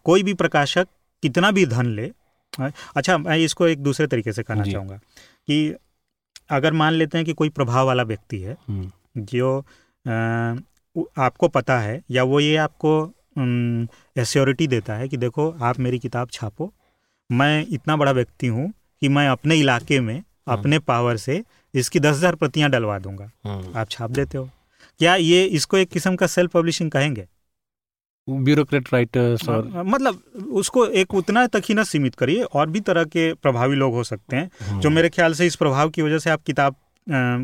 कोई 0.03 0.24
भी 0.24 0.34
प्रकाशक 0.34 0.88
कितना 1.24 1.51
भी 1.51 1.65
धन 1.65 1.96
ले 1.96 2.12
अच्छा 2.98 3.18
मैं 3.18 3.38
इसको 3.39 3.68
एक 3.68 3.80
दूसरे 3.84 4.08
तरीके 4.08 4.34
से 4.34 4.44
कहना 4.44 4.63
चाहूँगा 4.63 4.96
कि 5.48 5.74
अगर 6.51 6.74
मान 6.74 6.94
लेते 6.94 7.18
हैं 7.18 7.25
कि 7.25 7.34
कोई 7.34 7.50
प्रभाव 7.50 7.86
वाला 7.88 8.03
व्यक्ति 8.03 8.39
है 8.39 8.58
हम्म। 8.70 9.24
जो 9.25 9.58
आपको 10.96 11.48
पता 11.48 11.80
है 11.80 12.02
या 12.12 12.24
वो 12.24 12.40
ये 12.40 12.56
आपको 12.58 12.94
एश्योरिटी 14.16 14.68
देता 14.68 14.96
है 14.96 15.08
कि 15.10 15.18
देखो 15.18 15.50
आप 15.62 15.80
मेरी 15.80 16.00
किताब 16.00 16.30
छापो 16.32 16.72
मैं 17.30 17.66
इतना 17.70 17.96
बड़ा 17.96 18.12
व्यक्ति 18.12 18.48
हूँ 18.48 18.72
कि 19.02 19.10
मैं 19.10 19.28
अपने 19.28 19.56
इलाके 19.56 20.00
में 20.00 20.16
हाँ। 20.16 20.58
अपने 20.58 20.80
पावर 20.80 21.18
से 21.18 21.44
इसकी 21.74 22.00
दस 22.00 22.16
हज़ार 22.16 22.36
प्रतियाँ 22.36 22.70
डलवा 22.70 22.98
दूँगा 23.00 23.32
हाँ। 23.46 23.72
आप 23.76 23.90
छाप 23.90 24.12
देते 24.12 24.38
हो 24.38 24.50
क्या 25.00 25.16
ये 25.16 25.44
इसको 25.46 25.78
एक 25.78 25.90
किस्म 25.90 26.16
का 26.16 26.28
सेल्फ 26.28 26.52
पब्लिशिंग 26.52 26.92
कहेंगे 26.92 27.28
ब्यूरोक्रेट 28.28 28.94
राइटर्स 28.94 29.48
और 29.50 29.72
मतलब 29.76 30.22
उसको 30.54 30.86
एक 30.88 31.14
उतना 31.14 31.46
तक 31.48 31.64
ही 31.70 31.74
ना 31.74 31.84
सीमित 31.84 32.16
करिए 32.16 32.44
और 32.44 32.70
भी 32.70 32.80
तरह 32.80 33.04
के 33.06 33.34
प्रभावी 33.34 33.76
लोग 33.76 33.94
हो 33.94 34.04
सकते 34.04 34.36
हैं 34.36 34.50
हाँ। 34.62 34.80
जो 34.82 34.90
मेरे 34.90 35.10
ख्याल 35.10 35.34
से 35.34 35.48
इस 35.48 35.56
प्रभाव 35.56 35.90
की 35.90 36.02
वजह 36.02 36.20
से 36.20 36.30
आप 36.30 36.44
किताब 36.44 36.76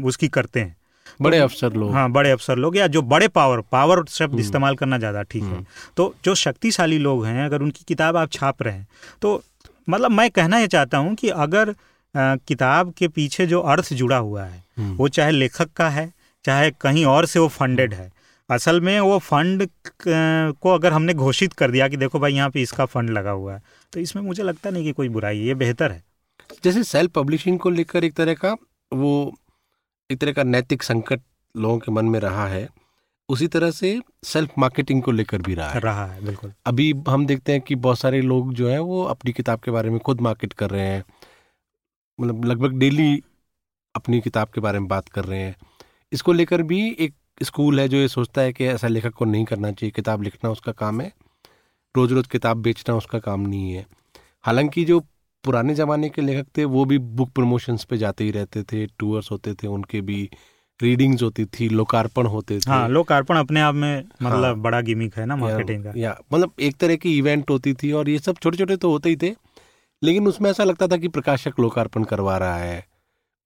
उसकी 0.05 0.27
करते 0.27 0.59
हैं 0.59 0.75
बड़े 1.21 1.37
अफसर 1.39 1.73
लोग। 1.73 1.91
हाँ 1.93 2.09
बड़े 2.11 2.31
अफसर 2.31 2.57
लोग 2.57 2.77
या 2.77 2.87
जो 2.87 3.01
बड़े 3.03 3.27
पावर 3.29 3.61
पावर 3.71 4.03
शब्द 4.09 4.39
इस्तेमाल 4.39 4.75
करना 4.75 4.97
ज़्यादा 4.97 5.21
ठीक 5.23 5.43
है। 5.43 5.65
तो 5.97 6.13
जो 6.25 6.35
शक्तिशाली 6.37 6.97
लोग 6.99 7.25
हैं 7.25 7.45
अगर 7.45 7.61
उनकी 7.61 7.83
किताब 7.87 8.17
आप 8.17 8.31
छाप 8.31 8.61
रहे 8.63 8.73
हैं 8.73 8.87
तो 9.21 9.41
मतलब 9.89 10.11
मैं 10.11 10.29
कहना 10.31 10.59
ये 10.59 10.67
चाहता 10.67 10.97
हूँ 10.97 11.15
कि 11.15 11.29
अगर 11.29 11.69
आ, 11.69 12.35
किताब 12.37 12.93
के 12.97 13.07
पीछे 13.09 13.45
जो 13.47 13.59
अर्थ 13.63 13.93
जुड़ा 13.93 14.17
हुआ 14.17 14.43
है 14.43 14.63
वो 14.95 15.07
चाहे 15.09 15.31
लेखक 15.31 15.69
का 15.75 15.89
है 15.89 16.11
चाहे 16.45 16.71
कहीं 16.81 17.05
और 17.05 17.25
से 17.25 17.39
वो 17.39 17.47
फंडेड 17.49 17.93
है 17.93 18.11
असल 18.49 18.79
में 18.81 18.99
वो 18.99 19.17
फंड 19.19 19.67
को 20.07 20.69
अगर 20.69 20.93
हमने 20.93 21.13
घोषित 21.13 21.53
कर 21.53 21.71
दिया 21.71 21.87
कि 21.87 21.97
देखो 21.97 22.19
भाई 22.19 22.33
यहाँ 22.33 22.49
पे 22.49 22.61
इसका 22.61 22.85
फंड 22.85 23.09
लगा 23.09 23.31
हुआ 23.31 23.53
है 23.53 23.61
तो 23.93 23.99
इसमें 23.99 24.23
मुझे 24.23 24.43
लगता 24.43 24.69
नहीं 24.69 24.83
कि 24.83 24.91
कोई 24.91 25.09
बुराई 25.09 25.39
ये 25.39 25.53
बेहतर 25.55 25.91
है। 25.91 26.03
जैसे 26.63 26.83
सेल्फ 26.83 27.11
पब्लिशिंग 27.11 27.59
को 27.59 27.69
लेकर 27.69 28.03
एक 28.03 28.13
तरह 28.13 28.33
का 28.35 28.55
वो 28.91 29.11
एक 30.11 30.19
तरह 30.19 30.31
का 30.31 30.43
नैतिक 30.43 30.83
संकट 30.83 31.21
लोगों 31.57 31.79
के 31.79 31.91
मन 31.91 32.05
में 32.05 32.19
रहा 32.19 32.47
है 32.47 32.69
उसी 33.29 33.47
तरह 33.47 33.71
से 33.71 34.01
सेल्फ 34.23 34.51
मार्केटिंग 34.57 35.03
को 35.03 35.11
लेकर 35.11 35.41
भी 35.41 35.53
रहा 35.53 35.69
है। 35.69 35.79
रहा 35.79 36.05
है 36.05 36.25
बिल्कुल। 36.25 36.53
अभी 36.65 36.93
हम 37.09 37.25
देखते 37.25 37.51
हैं 37.51 37.61
कि 37.61 37.75
बहुत 37.75 37.99
सारे 37.99 38.21
लोग 38.21 38.53
जो 38.53 38.69
है 38.69 38.79
वो 38.79 39.03
अपनी 39.03 39.33
किताब 39.33 39.59
के 39.59 39.71
बारे 39.71 39.89
में 39.89 39.99
खुद 39.99 40.21
मार्केट 40.21 40.53
कर 40.53 40.69
रहे 40.69 40.87
हैं। 40.87 41.03
मतलब 42.21 42.45
लगभग 42.45 42.73
डेली 42.73 43.23
अपनी 43.95 44.21
किताब 44.21 44.47
के 44.47 44.61
बारे 44.61 44.79
में 44.79 44.87
बात 44.87 45.09
कर 45.09 45.25
रहे 45.25 45.39
हैं। 45.39 45.55
इसको 46.11 46.33
लेकर 46.33 46.63
भी 46.63 46.97
एक 46.99 47.13
स्कूल 47.43 47.79
है 47.79 47.87
जो 47.87 47.97
ये 47.97 48.07
सोचता 48.07 48.41
है 48.41 48.53
कि 48.53 48.65
ऐसा 48.65 48.87
लेखक 48.87 49.13
को 49.13 49.25
नहीं 49.25 49.45
करना 49.45 49.71
चाहिए 49.71 49.91
किताब 49.91 50.21
लिखना 50.21 50.49
उसका 50.49 50.71
काम 50.71 51.01
है। 51.01 51.13
रोज़ 51.97 52.13
रोज़ 52.13 52.27
किताब 52.27 52.57
बेचना 52.57 52.95
उसका 52.95 53.19
काम 53.19 53.41
नहीं 53.41 53.71
है। 53.71 53.85
हालाँकि 54.41 54.85
जो 54.85 55.05
पुराने 55.43 55.75
ज़माने 55.75 56.09
के 56.09 56.21
लेखक 56.21 56.47
थे 56.57 56.65
वो 56.65 56.85
भी 56.85 56.97
बुक 56.97 57.29
प्रमोशंस 57.29 57.83
पे 57.83 57.97
जाते 57.97 58.23
ही 58.23 58.31
रहते 58.31 58.63
थे 58.63 58.85
टूर्स 58.99 59.31
होते 59.31 59.53
थे 59.53 59.67
उनके 59.67 60.01
भी 60.01 60.29
रीडिंग्स 60.81 61.23
होती 61.23 61.45
थी 61.45 61.69
लोकार्पण 61.69 62.25
होते 62.25 62.59
थे। 62.59 62.69
हाँ 62.69 62.87
लोकार्पण 62.89 63.37
अपने 63.37 63.61
आप 63.61 63.75
में 63.75 64.03
मतलब 64.21 64.43
हाँ, 64.43 64.55
बड़ा 64.55 64.81
गिमिक 64.81 65.15
है 65.15 65.25
ना 65.25 65.35
मार्केटिंग 65.35 65.83
का। 65.83 65.93
या 65.97 66.15
मतलब 66.33 66.51
एक 66.59 66.75
तरह 66.75 66.95
की 66.95 67.17
इवेंट 67.17 67.49
होती 67.49 67.73
थी 67.73 67.91
और 67.91 68.09
ये 68.09 68.19
सब 68.19 68.37
छोटे 68.37 68.57
छोटे 68.57 68.75
तो 68.75 68.91
होते 68.91 69.09
ही 69.09 69.15
थे 69.15 69.35
लेकिन 70.03 70.27
उसमें 70.27 70.49
ऐसा 70.49 70.63
लगता 70.63 70.87
था 70.87 70.97
कि 70.97 71.07
प्रकाशक 71.07 71.59
लोकार्पण 71.59 72.03
करवा 72.03 72.37
रहा 72.37 72.57
है 72.57 72.85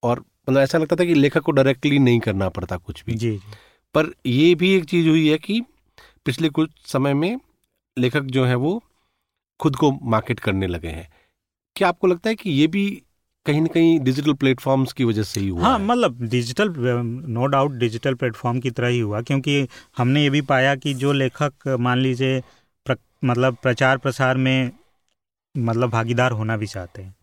और 0.02 0.20
मतलब 0.20 0.60
ऐसा 0.60 0.78
लगता 0.78 0.96
था 0.96 1.04
कि 1.04 1.14
लेखक 1.14 1.40
को 1.40 1.52
डायरेक्टली 1.52 1.98
नहीं 1.98 2.20
करना 2.20 2.48
पड़ता 2.48 2.76
कुछ 2.76 3.04
भी। 3.04 3.14
जी, 3.14 3.30
जी। 3.30 3.56
पर 3.94 4.06
ये 4.26 4.54
भी 4.54 4.74
एक 4.74 4.84
चीज़ 4.84 5.08
हुई 5.08 5.28
है 5.28 5.38
कि 5.38 5.60
पिछले 6.24 6.48
कुछ 6.48 6.70
समय 6.86 7.14
में 7.14 7.40
लेखक 7.98 8.22
जो 8.22 8.44
है 8.44 8.54
वो 8.54 8.82
खुद 9.60 9.76
को 9.76 9.92
मार्केट 10.02 10.40
करने 10.40 10.66
लगे 10.66 10.88
हैं। 10.88 11.08
क्या 11.76 11.88
आपको 11.88 12.06
लगता 12.06 12.28
है 12.28 12.34
कि 12.34 12.50
ये 12.50 12.66
भी 12.66 13.02
कहीं 13.46 13.60
ना 13.60 13.66
कहीं 13.66 14.00
डिजिटल 14.00 14.32
प्लेटफॉर्म्स 14.32 14.92
की 14.92 15.04
वजह 15.04 15.22
से 15.22 15.40
ही 15.40 15.48
हुआ 15.48 15.62
हाँ 15.62 15.78
मतलब 15.78 16.22
digital 16.22 16.74
no 17.28 17.46
doubt 17.46 17.72
digital 17.72 18.14
platform 18.14 18.60
की 18.60 18.70
तरह 18.70 18.88
ही 18.88 19.00
हुआ 19.00 19.20
क्योंकि 19.20 19.68
हमने 19.98 20.22
ये 20.22 20.30
भी 20.30 20.40
पाया 20.40 20.74
कि 20.74 20.94
जो 20.94 21.12
लेखक 21.12 21.76
मान 21.80 21.98
लीजिए 21.98 22.40
प्र, 22.86 22.96
मतलब 23.24 23.56
प्रचार 23.62 23.98
प्रसार 23.98 24.36
में 24.36 24.70
मतलब 25.56 25.90
भागीदार 25.90 26.32
होना 26.32 26.56
भी 26.56 26.66
चाहते 26.66 27.02
हैं 27.02 27.14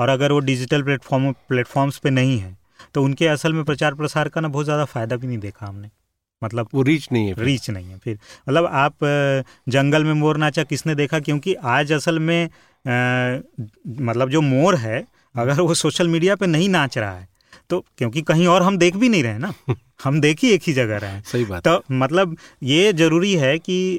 और 0.00 0.08
अगर 0.08 0.32
वो 0.32 0.38
डिजिटल 0.38 0.82
प्लेटफॉर्म 0.82 1.32
प्लेटफॉर्म्स 1.32 1.98
पे 1.98 2.10
नहीं 2.10 2.38
है 2.38 2.58
तो 2.94 3.02
उनके 3.02 3.26
असल 3.26 3.52
में 3.52 3.64
प्रचार 3.64 3.94
प्रसार 3.94 4.28
का 4.28 4.40
ना 4.40 4.48
बहुत 4.48 4.64
ज़्यादा 4.64 4.84
फ़ायदा 4.84 5.16
भी 5.16 5.26
नहीं 5.26 5.38
देखा 5.38 5.66
हमने 5.66 5.90
मतलब 6.44 6.68
वो 6.74 6.82
रीच 6.82 7.08
नहीं 7.12 7.28
है 7.28 7.34
फिर। 7.34 7.44
रीच 7.44 7.70
नहीं 7.70 7.90
है 7.90 7.98
फिर। 7.98 8.18
मतलब 8.48 8.66
आप 8.66 8.94
जंगल 9.68 10.04
में 10.04 10.12
मोर 10.12 10.36
नाचा 10.36 10.64
किसने 10.64 10.94
देखा? 10.94 11.20
क्योंकि 11.20 11.54
आज 11.54 11.92
असल 11.92 12.18
में 12.18 12.50
मतलब 12.86 14.30
जो 14.30 14.40
मोर 14.40 14.74
है 14.76 15.04
अगर 15.34 15.60
वो 15.60 15.74
सोशल 15.74 16.08
मीडिया 16.08 16.34
पे 16.36 16.46
नहीं 16.46 16.68
नाच 16.68 16.98
रहा 16.98 17.12
है 17.12 17.28
तो 17.70 17.84
क्योंकि 17.98 18.22
कहीं 18.22 18.46
और 18.46 18.62
हम 18.62 18.76
देख 18.78 18.96
भी 18.96 19.08
नहीं 19.08 19.22
रहे 19.22 19.38
ना 19.38 19.52
हम 20.04 20.20
देख 20.20 20.42
ही 20.42 20.50
एक 20.50 20.62
ही 20.66 20.72
जगह 20.72 20.96
रहे 20.96 21.10
हैं। 21.10 21.22
सही 21.22 21.44
बात। 21.44 21.68
तो 21.68 21.82
मतलब 21.92 22.36
ये 22.62 22.92
ज़रूरी 22.92 23.32
है 23.34 23.58
कि 23.58 23.98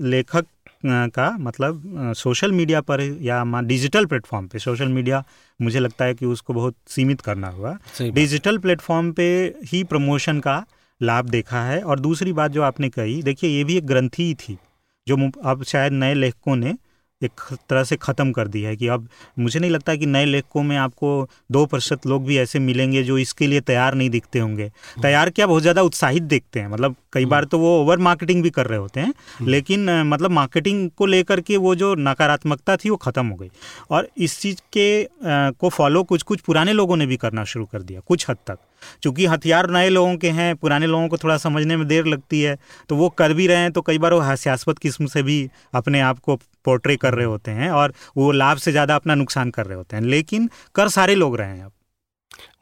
लेखक 0.00 0.46
का 0.86 1.30
मतलब 1.38 2.12
सोशल 2.16 2.52
मीडिया 2.52 2.80
पर 2.80 3.00
या 3.22 3.42
डिजिटल 3.60 4.06
प्लेटफॉर्म 4.06 4.46
पे 4.46 4.58
सोशल 4.58 4.88
मीडिया 4.88 5.22
मुझे 5.60 5.80
लगता 5.80 6.04
है 6.04 6.14
कि 6.14 6.26
उसको 6.26 6.52
बहुत 6.52 6.74
सीमित 6.88 7.20
करना 7.20 7.48
हुआ 7.48 7.76
डिजिटल 8.02 8.58
प्लेटफॉर्म 8.58 9.12
पे 9.12 9.54
ही 9.64 9.84
प्रमोशन 9.84 10.40
का 10.40 10.64
लाभ 11.00 11.28
देखा 11.28 11.62
है। 11.62 11.80
और 11.82 12.00
दूसरी 12.00 12.32
बात 12.32 12.50
जो 12.50 12.62
आपने 12.62 12.88
कही 12.88 13.22
देखिए 13.22 13.50
ये 13.50 13.64
भी 13.64 13.76
एक 13.76 13.86
ग्रंथी 13.86 14.22
ही 14.22 14.34
थी 14.34 14.58
जो 15.06 15.30
अब 15.44 15.62
शायद 15.62 15.92
नए 15.92 16.14
लेखकों 16.14 16.56
ने 16.56 16.74
एक 17.22 17.40
तरह 17.68 17.84
से 17.84 17.96
ख़त्म 17.96 18.32
कर 18.32 18.48
दिया 18.48 18.68
है 18.68 18.76
कि 18.76 18.88
अब 18.88 19.08
मुझे 19.38 19.60
नहीं 19.60 19.70
लगता 19.70 19.94
कि 19.96 20.06
नए 20.06 20.24
लेखकों 20.24 20.62
में 20.62 20.76
आपको 20.76 21.08
दो 21.52 21.64
प्रतिशत 21.66 22.06
लोग 22.06 22.24
भी 22.24 22.36
ऐसे 22.38 22.58
मिलेंगे 22.58 23.02
जो 23.02 23.16
इसके 23.18 23.46
लिए 23.46 23.60
तैयार 23.62 23.94
नहीं 23.94 24.10
दिखते 24.10 24.38
होंगे 24.38 24.64
हम्म। 24.64 25.02
तैयार 25.02 25.30
क्या 25.30 25.46
बहुत 25.46 25.62
ज़्यादा 25.62 25.82
उत्साहित 25.82 26.22
दिखते 26.24 26.60
हैं 26.60 26.68
मतलब 26.68 26.96
कई 27.12 27.24
बार 27.24 27.40
हम्म। 27.40 27.48
तो 27.48 27.58
वो 27.58 27.80
ओवर 27.80 27.98
मार्केटिंग 28.00 28.42
भी 28.42 28.50
कर 28.50 28.66
रहे 28.66 28.78
होते 28.78 29.00
हैं 29.00 29.12
हम्म। 29.30 29.50
लेकिन 29.50 29.90
मतलब 30.04 30.30
मार्केटिंग 30.32 30.88
को 30.90 31.06
लेकर 31.06 31.40
के 31.40 31.56
वो 31.58 31.74
जो 31.74 31.94
नकारात्मकता 32.00 32.76
थी 32.76 32.90
वो 32.90 32.96
ख़त्म 32.98 33.26
हो 33.26 33.36
गई 33.36 33.50
और 33.90 34.08
इस 34.18 34.40
चीज़ 34.40 34.60
के 34.72 34.88
को 35.24 35.68
फॉलो 35.70 36.02
कुछ 36.04 36.22
कुछ 36.24 36.40
पुराने 36.40 36.72
लोगों 36.74 36.96
ने 36.96 37.06
भी 37.06 37.16
करना 37.18 37.44
शुरू 37.46 37.64
कर 37.66 37.82
दिया 37.82 38.00
कुछ 38.02 38.30
हद 38.30 38.36
तक 38.46 38.58
चूँकि 39.02 39.26
हथियार 39.26 39.70
नए 39.70 39.88
लोगों 39.88 40.16
के 40.16 40.30
हैं 40.30 40.54
पुराने 40.56 40.86
लोगों 40.86 41.08
को 41.08 41.16
थोड़ा 41.16 41.36
समझने 41.38 41.76
में 41.76 41.86
देर 41.88 42.06
लगती 42.06 42.40
है 42.42 42.56
तो 42.88 42.96
वो 42.96 43.08
कर 43.08 43.32
भी 43.32 43.46
रहे 43.46 43.56
हैं 43.56 43.72
तो 43.72 43.82
कई 43.82 43.98
बार 43.98 44.14
वो 44.14 44.20
हास्यास्पद 44.20 44.78
किस्म 44.78 45.06
से 45.06 45.22
भी 45.22 45.38
अपने 45.74 46.00
आप 46.00 46.18
को 46.18 46.36
पोर्ट्रे 46.64 46.96
कर 46.96 47.14
रहे 47.14 47.26
होते 47.26 47.50
हैं 47.50 47.70
और 47.70 47.92
वो 48.16 48.30
लाभ 48.32 48.58
से 48.58 48.72
ज़्यादा 48.72 48.94
अपना 48.94 49.14
नुकसान 49.14 49.50
कर 49.50 49.66
रहे 49.66 49.76
होते 49.76 49.96
हैं। 49.96 50.02
लेकिन 50.04 50.50
कर 50.74 50.88
सारे 50.88 51.14
लोग 51.14 51.36
रहे 51.36 51.56
हैं 51.56 51.64
अब। 51.64 51.72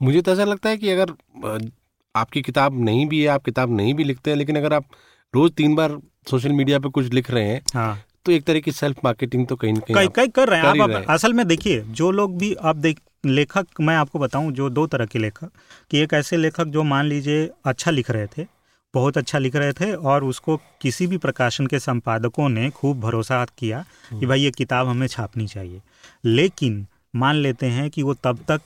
मुझे 0.02 0.20
तो 0.22 0.32
ऐसा 0.32 0.44
लगता 0.44 0.68
है 0.68 0.76
कि 0.76 0.90
अगर 0.90 1.14
आपकी 2.14 2.42
किताब 2.42 2.80
नहीं 2.84 3.06
भी 3.06 3.20
है 3.22 3.28
आप 3.28 3.44
किताब 3.44 3.76
नहीं 3.76 3.94
भी 3.94 4.04
लिखते 4.04 4.30
हैं 4.30 4.36
लेकिन 4.38 4.56
अगर 4.56 4.72
आप 4.72 4.84
रोज 5.34 5.52
तीन 5.52 5.74
बार 5.74 5.98
सोशल 6.30 6.52
मीडिया 6.52 6.78
पर 6.78 6.88
कुछ 6.88 7.12
लिख 7.12 7.30
रहे 7.30 7.44
हैं 7.44 7.60
हाँ। 7.74 8.04
तो 8.24 8.32
एक 8.32 8.44
तरह 8.44 8.60
की 8.60 8.72
सेल्फ 8.72 8.98
मार्केटिंग 9.04 9.46
तो 9.46 9.56
कहीं 9.56 9.72
ना 9.72 9.94
कहीं 9.94 10.08
कई 10.08 10.28
कर 10.28 10.48
रहे 10.48 10.60
हैं। 10.60 10.82
आप, 10.82 10.90
आप 10.90 11.10
असल 11.10 11.32
में 11.32 11.46
देखिए 11.48 11.80
जो 11.80 12.10
लोग 12.10 12.38
भी 12.38 12.54
आप 12.54 12.76
देख 12.76 13.00
लेखक 13.24 13.80
मैं 13.80 13.96
आपको 13.96 14.18
बताऊँ 14.18 14.52
जो 14.52 14.68
दो 14.70 14.86
तरह 14.86 15.06
के 15.06 15.18
लेखक 15.18 15.50
कि 15.90 15.98
एक 15.98 16.12
ऐसे 16.14 16.36
लेखक 16.36 16.64
जो 16.68 16.82
मान 16.84 17.06
लीजिए 17.06 17.48
अच्छा 17.64 17.90
लिख 17.90 18.10
रहे 18.10 18.26
थे 18.28 18.46
बहुत 18.94 19.16
अच्छा 19.18 19.38
लिख 19.38 19.56
रहे 19.56 19.72
थे 19.72 19.92
और 19.92 20.24
उसको 20.24 20.56
किसी 20.80 21.06
भी 21.06 21.18
प्रकाशन 21.18 21.66
के 21.66 21.78
संपादकों 21.78 22.48
ने 22.48 22.68
खूब 22.70 23.00
भरोसा 23.00 23.44
किया 23.58 23.80
कि 23.82 24.14
हम्म। 24.14 24.28
भाई 24.28 24.40
ये 24.40 24.50
किताब 24.50 24.88
हमें 24.88 25.06
छापनी 25.06 25.46
चाहिए 25.46 25.80
लेकिन 26.24 26.86
मान 27.16 27.36
लेते 27.36 27.66
हैं 27.68 27.88
कि 27.90 28.02
वो 28.02 28.14
तब 28.24 28.44
तक 28.48 28.60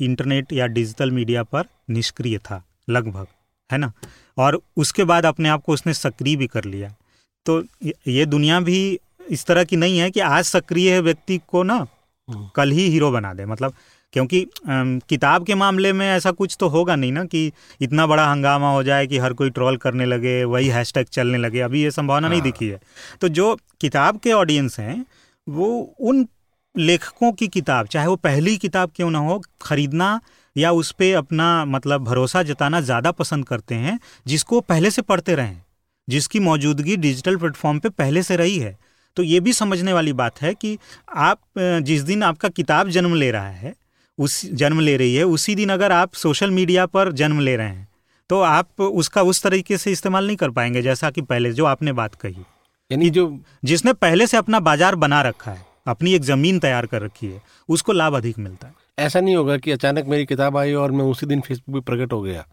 इंटरनेट 0.00 0.52
या 0.52 0.66
डिजिटल 0.68 1.10
मीडिया 1.10 1.42
पर 1.44 1.66
निष्क्रिय 1.90 2.38
था 2.40 2.62
लगभग 2.90 3.26
है 3.70 3.78
ना 3.78 3.92
और 4.38 4.60
उसके 4.76 5.04
बाद 5.04 5.26
अपने 5.26 5.48
आप 5.48 5.62
को 5.62 5.72
उसने 5.72 5.94
सक्रिय 5.94 6.36
भी 6.36 6.46
कर 6.46 6.64
लिया 6.64 6.94
तो 7.46 7.62
ये 8.08 8.26
दुनिया 8.26 8.60
भी 8.60 8.80
इस 9.28 9.44
तरह 9.46 9.64
की 9.64 9.76
नहीं 9.76 9.98
है 9.98 10.10
कि 10.10 10.20
आज 10.20 10.44
सक्रिय 10.44 11.00
व्यक्ति 11.00 11.40
को 11.46 11.62
ना 11.62 11.86
हम्म। 12.28 12.48
कल 12.56 12.70
ही 12.70 12.88
हीरो 12.88 13.10
बना 13.10 13.32
दे 13.34 13.46
मतलब 13.46 13.74
क्योंकि 14.12 14.46
किताब 14.68 15.44
के 15.46 15.54
मामले 15.54 15.92
में 15.92 16.06
ऐसा 16.08 16.30
कुछ 16.32 16.56
तो 16.60 16.68
होगा 16.68 16.96
नहीं 16.96 17.12
ना 17.12 17.24
कि 17.24 17.50
इतना 17.80 18.06
बड़ा 18.06 18.26
हंगामा 18.26 18.72
हो 18.72 18.82
जाए 18.82 19.06
कि 19.06 19.18
हर 19.18 19.32
कोई 19.32 19.50
ट्रोल 19.50 19.76
करने 19.76 20.06
लगे 20.06 20.42
वही 20.44 20.68
हैशटैग 20.68 21.06
चलने 21.06 21.38
लगे। 21.38 21.60
अभी 21.60 21.82
ये 21.82 21.90
संभावना 21.90 22.26
हाँ। 22.26 22.32
नहीं 22.32 22.42
दिखी 22.42 22.68
है। 22.68 22.80
तो 23.20 23.28
जो 23.30 23.56
किताब 23.80 24.18
के 24.18 24.32
ऑडियंस 24.32 24.78
हैं 24.80 25.04
वो 25.46 25.68
उन 26.00 26.26
लेखकों 26.74 27.32
की 27.32 27.48
किताब 27.48 27.86
चाहे 27.86 28.06
वो 28.06 28.16
पहली 28.18 28.56
किताब 28.56 28.90
क्यों 28.96 29.10
ना 29.10 29.18
हो 29.18 29.40
खरीदना 29.62 30.20
या 30.56 30.70
उस 30.72 30.90
पर 30.92 31.14
अपना 31.14 31.64
मतलब 31.64 32.04
भरोसा 32.04 32.42
जताना 32.42 32.80
ज़्यादा 32.80 33.10
पसंद 33.12 33.46
करते 33.46 33.74
हैं 33.74 33.98
जिसको 34.26 34.60
पहले 34.60 34.90
से 34.90 35.02
पढ़ते 35.02 35.34
रहें 35.34 35.60
जिसकी 36.08 36.40
मौजूदगी 36.40 36.96
डिजिटल 36.96 37.36
प्लेटफॉर्म 37.36 37.78
पे 37.78 37.88
पहले 37.88 38.22
से 38.22 38.36
रही 38.36 38.56
है। 38.58 38.76
तो 39.16 39.22
ये 39.22 39.40
भी 39.40 39.52
समझने 39.52 39.92
वाली 39.92 40.12
बात 40.12 40.40
है 40.42 40.52
कि 40.54 40.78
आप 41.08 41.40
जिस 41.58 42.02
दिन 42.02 42.22
आपका 42.22 42.48
किताब 42.48 42.88
जन्म 42.88 43.14
ले 43.14 43.30
रहा 43.30 43.48
है 43.48 43.74
उस 44.18 44.44
जन्म 44.54 44.80
ले 44.80 44.96
रही 44.96 45.14
है 45.14 45.24
उसी 45.26 45.54
दिन 45.54 45.68
अगर 45.70 45.92
आप 45.92 46.14
सोशल 46.14 46.50
मीडिया 46.50 46.86
पर 46.86 47.12
जन्म 47.12 47.40
ले 47.40 47.56
रहे 47.56 47.68
हैं 47.68 47.88
तो 48.30 48.40
आप 48.40 48.80
उसका 48.80 49.22
उस 49.22 49.42
तरीके 49.42 49.78
से 49.78 49.92
इस्तेमाल 49.92 50.26
नहीं 50.26 50.36
कर 50.36 50.50
पाएँगे 50.50 50.82
जैसा 50.82 51.10
कि 51.10 51.22
पहले 51.22 51.52
जो 51.52 51.64
आपने 51.64 51.92
बात 51.92 52.14
कही। 52.14 52.42
यानी 52.90 53.10
जो 53.10 53.26
जिसने 53.64 53.92
पहले 53.94 54.26
से 54.26 54.36
अपना 54.36 54.60
बाज़ार 54.60 54.94
बना 54.96 55.20
रखा 55.22 55.50
है 55.50 55.64
अपनी 55.86 56.14
एक 56.14 56.22
ज़मीन 56.22 56.58
तैयार 56.58 56.86
कर 56.86 57.02
रखी 57.02 57.26
है 57.26 57.40
उसको 57.68 57.92
लाभ 57.92 58.14
अधिक 58.14 58.38
मिलता 58.38 58.66
है। 58.66 58.74
ऐसा 58.98 59.20
नहीं 59.20 59.36
होगा 59.36 59.56
कि 59.56 59.70
अचानक 59.70 60.06
मेरी 60.06 60.26
किताब 60.26 60.56
आई 60.56 60.72
और 60.74 60.90
मैं 60.90 61.04
उसी 61.04 61.26
दिन 61.26 61.40
फेसबुक 61.40 61.74
पर 61.76 61.90
प्रकट 61.90 62.12
हो 62.12 62.20
गया। 62.22 62.44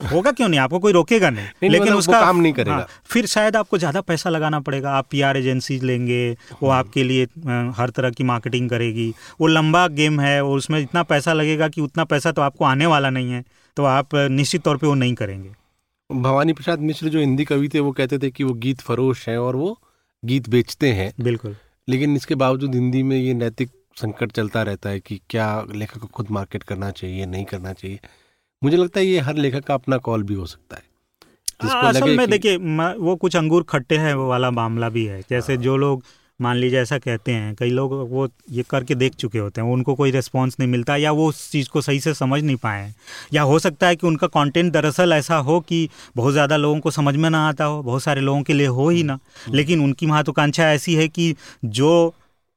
होगा 0.00 0.30
क्यों 0.32 0.48
नहीं? 0.48 0.60
आपको 0.60 0.78
कोई 0.78 0.92
रोकेगा 0.92 1.28
नहीं, 1.30 1.44
नहीं 1.44 1.70
लेकिन 1.70 1.86
मतलब 1.86 1.98
उसका 1.98 2.20
काम 2.20 2.36
नहीं 2.38 2.52
करेगा। 2.52 2.74
हाँ, 2.74 2.86
फिर 3.06 3.26
शायद 3.26 3.56
आपको 3.56 3.78
ज़्यादा 3.78 4.00
पैसा 4.02 4.30
लगाना 4.30 4.60
पड़ेगा। 4.60 4.90
आप 4.92 5.06
पीआर 5.10 5.36
एजेंसी 5.36 5.78
लेंगे 5.80 6.30
वो 6.30 6.56
हम्म। 6.60 6.78
आपके 6.78 7.02
लिए 7.04 7.24
हर 7.76 7.90
तरह 7.90 8.10
की 8.10 8.24
मार्केटिंग 8.24 8.68
करेगी। 8.70 9.08
वो 9.40 9.46
लंबा 9.46 9.86
गेम 9.90 10.20
है 10.20 10.42
और 10.42 10.56
उसमें 10.58 10.78
इतना 10.80 11.02
पैसा 11.04 11.32
लगेगा 11.32 11.68
कि 11.68 11.80
उतना 11.80 12.04
पैसा 12.04 12.32
तो 12.32 12.42
आपको 12.42 12.64
आने 12.64 12.86
वाला 12.86 13.10
नहीं 13.10 13.30
है 13.32 13.44
तो 13.76 13.84
आप 13.86 14.14
निश्चित 14.30 14.62
तौर 14.62 14.76
पर 14.76 14.86
वो 14.86 14.94
नहीं 14.94 15.14
करेंगे। 15.14 15.50
भवानी 16.10 16.52
प्रसाद 16.52 16.80
मिश्र 16.80 17.08
जो 17.08 17.20
हिंदी 17.20 17.44
कवि 17.44 17.68
थे 17.68 17.80
वो 17.80 17.92
कहते 17.92 18.18
थे 18.18 18.30
कि 18.30 18.44
वो 18.44 18.54
गीत 18.56 18.80
फरोश 18.80 19.28
हैं 19.28 19.36
और 19.38 19.56
वो 19.56 19.78
गीत 20.22 20.48
बेचते 20.48 20.92
हैं। 20.92 21.12
बिल्कुल। 21.20 21.56
लेकिन 21.88 22.16
इसके 22.16 22.34
बावजूद 22.36 22.74
हिंदी 22.74 23.02
में 23.02 23.16
ये 23.16 23.34
नैतिक 23.34 23.70
संकट 23.96 24.32
चलता 24.32 24.62
रहता 24.62 24.90
है 24.90 25.00
कि 25.00 25.20
क्या 25.30 25.46
लेखक 25.74 25.98
को 25.98 26.06
खुद 26.08 26.30
मार्केट 26.30 26.62
करना 26.62 26.90
चाहिए 26.92 27.26
नहीं 27.26 27.44
करना 27.44 27.72
चाहिए। 27.72 27.98
मुझे 28.64 28.76
लगता 28.76 29.00
है 29.00 29.06
ये 29.06 29.20
हर 29.20 29.36
लेखक 29.36 29.64
का 29.64 29.74
अपना 29.74 29.96
कॉल 29.98 30.22
भी 30.22 30.34
हो 30.34 30.46
सकता 30.46 30.76
है 30.76 30.90
असल 31.88 32.16
में 32.16 32.28
देखिए 32.30 32.56
वो 32.98 33.14
कुछ 33.16 33.36
अंगूर 33.36 33.62
खट्टे 33.62 33.96
हैं 33.96 34.14
वो 34.14 34.28
वाला 34.28 34.50
मामला 34.50 34.88
भी 34.88 35.04
है 35.04 35.20
जैसे 35.30 35.54
हाँ। 35.54 35.62
जो 35.62 35.76
लोग 35.76 36.02
मान 36.40 36.56
लीजिए 36.56 36.80
ऐसा 36.80 36.98
कहते 36.98 37.32
हैं 37.32 37.54
कई 37.54 37.70
लोग 37.70 37.92
वो 38.10 38.28
ये 38.50 38.62
करके 38.70 38.94
देख 38.94 39.14
चुके 39.14 39.38
होते 39.38 39.60
हैं 39.60 39.68
उनको 39.68 39.94
कोई 39.94 40.10
रिस्पॉन्स 40.10 40.56
नहीं 40.60 40.70
मिलता 40.70 40.96
या 40.96 41.10
वो 41.12 41.28
उस 41.28 41.50
चीज़ 41.50 41.68
को 41.68 41.80
सही 41.80 42.00
से 42.00 42.14
समझ 42.14 42.42
नहीं 42.42 42.56
पाए 42.56 42.92
या 43.34 43.42
हो 43.42 43.58
सकता 43.58 43.86
है 43.86 43.96
कि 43.96 44.06
उनका 44.06 44.26
कंटेंट 44.28 44.72
दरअसल 44.72 45.12
ऐसा 45.12 45.36
हो 45.40 45.60
कि 45.60 45.88
बहुत 46.16 46.32
ज़्यादा 46.32 46.56
लोगों 46.56 46.80
को 46.80 46.90
समझ 46.90 47.14
में 47.16 47.28
ना 47.30 47.46
आता 47.48 47.64
हो 47.64 47.82
बहुत 47.82 48.02
सारे 48.02 48.20
लोगों 48.20 48.42
के 48.42 48.52
लिए 48.52 48.66
हो 48.68 48.88
ही 48.88 49.02
ना 49.02 49.12
हम्म। 49.12 49.56
लेकिन 49.56 49.84
उनकी 49.84 50.06
महत्वाकांक्षा 50.06 50.70
ऐसी 50.70 50.94
है 50.94 51.08
कि 51.08 51.34
जो 51.64 51.92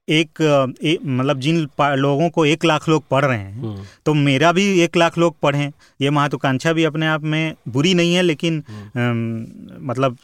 एक, 0.08 0.42
एक 0.84 1.00
मतलब 1.04 1.40
जिन 1.40 1.58
लोगों 1.98 2.30
को 2.30 2.46
एक 2.46 2.66
लाख 2.66 2.88
लोग 2.90 3.04
पढ़ 3.12 3.26
रहे 3.26 3.38
हैं 3.38 3.54
हम्म। 3.54 3.86
तो 4.06 4.14
मेरा 4.14 4.52
भी 4.52 4.66
एक 4.82 4.98
लाख 4.98 5.18
लोग 5.18 5.36
पढ़ें 5.42 5.72
ये 6.00 6.10
महत्वाकांक्षा 6.10 6.74
भी 6.74 6.84
अपने 6.84 7.08
आप 7.08 7.24
में 7.24 7.56
बुरी 7.68 7.94
नहीं 7.94 8.14
है 8.16 8.22
लेकिन 8.22 8.60
आ, 8.60 9.00
हम्म। 9.00 9.88
मतलब 9.88 10.18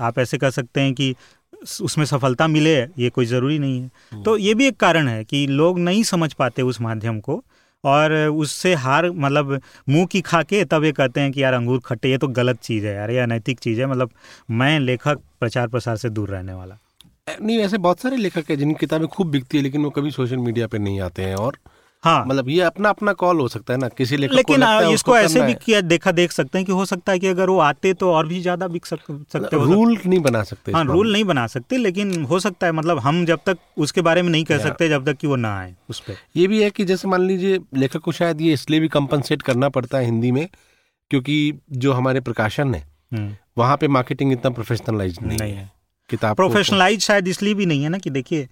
आप 0.00 0.18
ऐसे 0.18 0.38
कह 0.38 0.50
सकते 0.50 0.80
हैं 0.80 0.94
कि 0.94 1.14
उसमें 1.82 2.04
सफलता 2.04 2.46
मिले 2.48 2.74
ये 2.74 3.10
कोई 3.10 3.26
ज़रूरी 3.26 3.58
नहीं 3.58 3.80
है 3.80 3.90
हम्म। 4.12 4.22
तो 4.22 4.36
ये 4.36 4.54
भी 4.54 4.66
एक 4.66 4.76
कारण 4.76 5.08
है 5.08 5.24
कि 5.24 5.46
लोग 5.46 5.78
नहीं 5.78 6.02
समझ 6.04 6.32
पाते 6.32 6.62
उस 6.62 6.80
माध्यम 6.80 7.20
को 7.20 7.42
और 7.84 8.12
उससे 8.28 8.74
हार 8.76 9.10
मतलब 9.10 9.60
मुँह 9.88 10.06
की 10.06 10.20
खा 10.20 10.42
के 10.42 10.64
तब 10.64 10.84
ये 10.84 10.92
कहते 10.92 11.20
हैं 11.20 11.32
कि 11.32 11.42
यार 11.42 11.54
अंगूर 11.54 11.80
खट्टे 11.84 12.10
ये 12.10 12.18
तो 12.18 12.28
गलत 12.36 12.60
चीज़ 12.60 12.86
है 12.86 12.94
यार 12.94 13.10
ये 13.10 13.18
अनैतिक 13.20 13.60
चीज़ 13.60 13.80
है 13.80 13.86
मतलब 13.86 14.10
मैं 14.50 14.78
लेखक 14.80 15.20
प्रचार 15.40 15.68
प्रसार 15.68 15.96
से 15.96 16.10
दूर 16.10 16.28
रहने 16.28 16.52
वाला 16.52 16.78
नहीं 17.28 17.58
वैसे 17.58 17.78
बहुत 17.78 18.00
सारे 18.00 18.16
लेखक 18.16 18.50
हैं 18.50 18.56
जिनकी 18.58 18.78
किताबें 18.80 19.06
खूब 19.08 19.30
बिकती 19.30 19.56
है 19.56 19.62
लेकिन 19.62 19.84
वो 19.84 19.90
कभी 19.90 20.10
सोशल 20.10 20.36
मीडिया 20.38 20.66
पे 20.66 20.78
नहीं 20.78 21.00
आते 21.00 21.22
हैं। 21.22 21.36
और 21.36 21.56
हाँ। 22.04 22.24
मतलब 22.26 22.48
ये 22.48 22.60
अपना 22.60 22.88
अपना 22.88 23.12
कॉल 23.12 23.38
हो 23.40 23.46
सकता 23.48 23.72
है 23.72 23.78
ना 23.80 23.88
किसी 23.90 24.16
लेखक 24.16 24.34
लेकिन 24.34 24.60
को 24.60 24.90
इसको 24.92 25.16
ऐसे 25.16 25.42
भी 25.42 25.54
किया 25.54 25.80
देखा 25.82 26.12
देख 26.12 26.32
सकते 26.32 26.58
हैं 26.58 26.66
कि 26.66 26.72
हो 26.72 26.84
सकता 26.84 27.12
है 27.12 27.18
कि 27.18 27.26
अगर 27.26 27.50
वो 27.50 27.58
आते 27.60 27.92
तो 27.94 28.10
और 28.12 28.26
भी 28.28 28.40
ज़्यादा 28.40 28.68
बिक 28.68 28.86
सक, 28.86 28.98
सकते 29.32 29.56
हो। 29.56 29.64
रूल 29.64 29.96
नहीं 30.06 30.20
बना 30.20 30.42
सकते 30.42 30.72
हाँ 30.72 30.84
रूल 30.84 31.12
नहीं 31.12 31.24
बना 31.24 31.46
सकते 31.46 31.76
लेकिन 31.76 32.22
हो 32.24 32.40
सकता 32.40 32.66
है 32.66 32.72
मतलब 32.72 32.98
हम 32.98 33.24
जब 33.26 33.40
तक 33.46 33.58
उसके 33.78 34.00
बारे 34.00 34.22
में 34.22 34.30
नहीं 34.30 34.44
कह 34.44 34.58
सकते 34.58 34.88
जब 34.88 35.06
तक 35.06 35.16
कि 35.16 35.26
वो 35.26 35.36
ना 35.36 35.56
आए 35.58 35.74
उस 35.90 36.00
पर 36.00 36.16
ये 36.36 36.46
भी 36.46 36.62
है 36.62 36.70
कि 36.70 36.84
जैसे 36.84 37.08
मान 37.08 37.26
लीजिए 37.26 37.58
लेखक 37.74 38.00
को 38.00 38.12
शायद 38.12 38.40
ये 38.40 38.52
इसलिए 38.52 38.80
भी 38.80 38.88
कंपनसेट 38.90 39.42
करना 39.42 39.68
पड़ता 39.68 39.98
है 39.98 40.04
हिंदी 40.04 40.32
में 40.32 40.46
क्योंकि 41.10 41.38
जो 41.72 41.92
हमारे 41.92 42.20
प्रकाशन 42.20 42.74
है 42.74 42.86
हम्म। 43.12 43.34
वहाँ 43.58 43.76
पे 43.76 43.88
मार्केटिंग 43.88 44.32
इतना 44.32 44.50
प्रोफेशनलाइज 44.50 45.18
नहीं 45.22 45.52
है। 45.52 45.70
किताब 46.14 46.36
प्रोफेशनलाइज 46.36 47.00
शायद 47.02 47.28
इसलिए 47.28 47.54
भी 47.54 47.66
नहीं 47.66 47.82
है 47.82 47.88
ना 47.88 47.98
कि 47.98 48.10
देखिए 48.10 48.48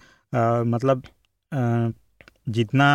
मतलब 0.66 1.02
आ, 1.52 1.90
जितना 2.48 2.88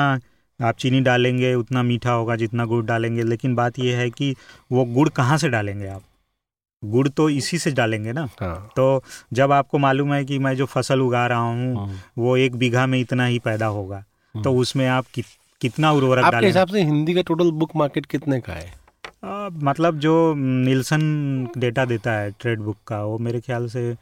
आप 0.59 0.77
चीनी 0.77 0.99
डालेंगे 1.01 1.53
उतना 1.53 1.83
मीठा 1.83 2.11
होगा 2.11 2.35
जितना 2.35 2.65
गुड़ 2.65 2.83
डालेंगे 2.85 3.23
लेकिन 3.23 3.55
बात 3.55 3.79
यह 3.79 3.97
है 3.97 4.09
कि 4.09 4.35
वो 4.71 4.85
गुड़ 4.93 5.09
कहाँ 5.09 5.37
से 5.37 5.49
डालेंगे 5.49 5.87
आप 5.87 6.03
गुड़ 6.83 7.07
तो 7.09 7.29
इसी 7.29 7.57
से 7.57 7.71
डालेंगे 7.71 8.11
ना 8.11 8.27
हाँ। 8.39 8.69
तो 8.75 9.03
जब 9.33 9.51
आपको 9.51 9.77
मालूम 9.77 10.13
है 10.13 10.23
कि 10.25 10.39
मैं 10.39 10.55
जो 10.55 10.65
फ़सल 10.65 11.01
उगा 11.01 11.25
रहा 11.27 11.39
हूँ 11.39 11.75
हाँ। 11.75 12.01
वो 12.17 12.35
एक 12.37 12.55
बीघा 12.55 12.85
में 12.85 12.99
इतना 12.99 13.25
ही 13.25 13.39
पैदा 13.39 13.65
होगा 13.65 14.03
हाँ। 14.35 14.43
तो 14.43 14.53
उसमें 14.55 14.87
आप 14.87 15.05
कि, 15.13 15.23
कितना 15.61 15.91
उर्वरक 15.91 16.23
आपके 16.23 16.45
हिसाब 16.45 16.67
से 16.67 16.83
हिंदी 16.83 17.13
का 17.13 17.21
टोटल 17.21 17.51
बुक 17.61 17.75
मार्केट 17.75 18.05
कितने 18.05 18.39
का 18.39 18.53
है 18.53 18.73
आ, 19.23 19.49
मतलब 19.49 19.99
जो 19.99 20.33
नीलसन 20.37 21.47
डेटा 21.57 21.85
देता 21.85 22.11
है 22.11 22.31
ट्रेड 22.31 22.59
बुक 22.59 22.77
का 22.87 23.03
वो 23.03 23.17
मेरे 23.17 23.39
ख्याल 23.39 23.67
से 23.67 23.93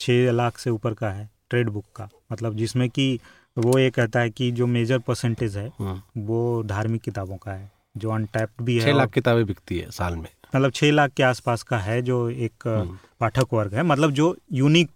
छः 0.00 0.30
लाख 0.32 0.58
से 0.58 0.70
ऊपर 0.70 0.94
का 0.94 1.10
है 1.10 1.28
ट्रेड 1.50 1.68
बुक 1.68 1.84
का 1.96 2.08
मतलब 2.32 2.56
जिसमें 2.56 2.88
कि 2.90 3.18
वो 3.56 3.78
ये 3.78 3.90
कहता 3.90 4.20
है 4.20 4.30
कि 4.30 4.50
जो 4.50 4.66
मेजर 4.66 4.98
परसेंटेज 4.98 5.56
है 5.56 5.68
हाँ। 5.78 6.02
वो 6.16 6.62
धार्मिक 6.62 7.02
किताबों 7.02 7.36
का 7.36 7.52
है 7.52 7.70
जो 7.96 8.10
अनटैप्ड 8.10 8.62
भी 8.64 8.78
है 8.78 8.84
छः 8.84 8.92
लाख 8.92 9.10
किताबें 9.10 9.44
बिकती 9.46 9.78
है 9.78 9.90
साल 9.90 10.16
में 10.16 10.28
मतलब 10.54 10.70
छः 10.70 10.92
लाख 10.92 11.12
के 11.12 11.22
आसपास 11.22 11.62
का 11.62 11.78
है 11.78 12.00
जो 12.02 12.28
एक 12.30 12.66
हाँ। 12.66 13.00
पाठक 13.20 13.54
वर्ग 13.54 13.74
है 13.74 13.82
मतलब 13.82 14.10
जो 14.10 14.36
यूनिक 14.52 14.90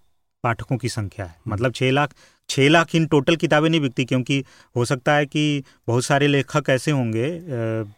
पाठकों 0.44 0.76
की 0.76 0.88
संख्या 0.88 1.26
है 1.26 1.32
हाँ। 1.32 1.52
मतलब 1.54 1.72
छः 1.72 1.90
लाख 1.90 2.14
छः 2.50 2.68
लाख 2.68 2.94
इन 2.94 3.06
टोटल 3.06 3.36
किताबें 3.36 3.68
नहीं 3.70 3.80
बिकती 3.80 4.04
क्योंकि 4.04 4.44
हो 4.76 4.84
सकता 4.84 5.14
है 5.14 5.26
कि 5.26 5.62
बहुत 5.86 6.04
सारे 6.04 6.26
लेखक 6.26 6.70
ऐसे 6.70 6.90
होंगे 6.90 7.28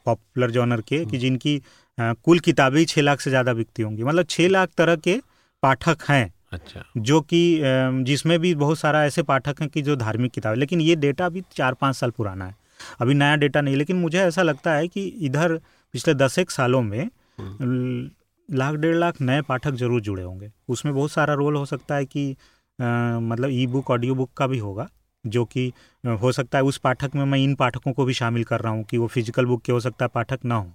पॉपुलर 0.04 0.50
जॉनर 0.50 0.80
के 0.80 1.04
कि 1.04 1.18
जिनकी 1.18 1.60
कुल 1.98 2.38
किताबें 2.38 2.78
ही 2.78 2.84
छः 2.84 3.02
लाख 3.02 3.20
से 3.20 3.30
ज़्यादा 3.30 3.52
बिकती 3.52 3.82
होंगी 3.82 4.02
मतलब 4.02 4.26
छः 4.26 4.48
लाख 4.48 4.68
तरह 4.78 4.96
के 4.96 5.20
पाठक 5.62 6.02
हैं 6.08 6.33
अच्छा। 6.54 6.84
जो 6.98 7.20
कि 7.22 7.60
जिसमें 8.04 8.38
भी 8.38 8.54
बहुत 8.54 8.78
सारा 8.78 9.04
ऐसे 9.04 9.22
पाठक 9.22 9.60
हैं 9.60 9.68
कि 9.70 9.82
जो 9.82 9.96
धार्मिक 9.96 10.32
किताब 10.32 10.56
लेकिन 10.56 10.80
ये 10.80 10.96
डेटा 10.96 11.26
अभी 11.26 11.42
चार 11.56 11.74
पाँच 11.74 11.96
साल 11.96 12.10
पुराना 12.10 12.46
है। 12.46 12.54
अभी 13.00 13.14
नया 13.14 13.36
डेटा 13.36 13.60
नहीं 13.60 13.76
लेकिन 13.76 13.96
मुझे 13.96 14.18
ऐसा 14.20 14.42
लगता 14.42 14.74
है 14.74 14.88
कि 14.88 15.06
इधर 15.22 15.56
पिछले 15.94 16.14
दस 16.14 16.38
एक 16.38 16.50
सालों 16.50 16.82
में 16.82 17.08
हम्म। 17.38 18.10
लाख 18.48 18.74
डेढ़ 18.74 18.96
लाख 18.96 19.20
नए 19.20 19.42
पाठक 19.42 19.74
ज़रूर 19.74 20.00
जुड़े 20.00 20.22
होंगे। 20.22 20.50
उसमें 20.68 20.94
बहुत 20.94 21.12
सारा 21.12 21.34
रोल 21.34 21.56
हो 21.56 21.64
सकता 21.66 21.94
है 21.94 22.04
कि 22.06 22.30
आ, 22.78 23.18
मतलब 23.20 23.50
ई 23.52 23.66
बुक 23.66 23.90
ऑडियो 23.90 24.14
बुक 24.14 24.30
का 24.36 24.46
भी 24.46 24.58
होगा 24.58 24.88
जो 25.24 25.44
कि 25.44 25.72
हो 26.04 26.32
सकता 26.32 26.58
है 26.58 26.64
उस 26.64 26.78
पाठक 26.78 27.14
में 27.14 27.24
मैं 27.24 27.38
इन 27.38 27.54
पाठकों 27.54 27.92
को 27.92 28.04
भी 28.04 28.14
शामिल 28.14 28.44
कर 28.44 28.60
रहा 28.60 28.72
हूँ 28.72 28.82
कि 28.84 28.98
वो 28.98 29.06
फ़िज़िकल 29.06 29.46
बुक 29.46 29.62
के 29.62 29.72
हो 29.72 29.80
सकता 29.80 30.04
है 30.04 30.10
पाठक 30.14 30.44
ना 30.44 30.54
हो। 30.54 30.72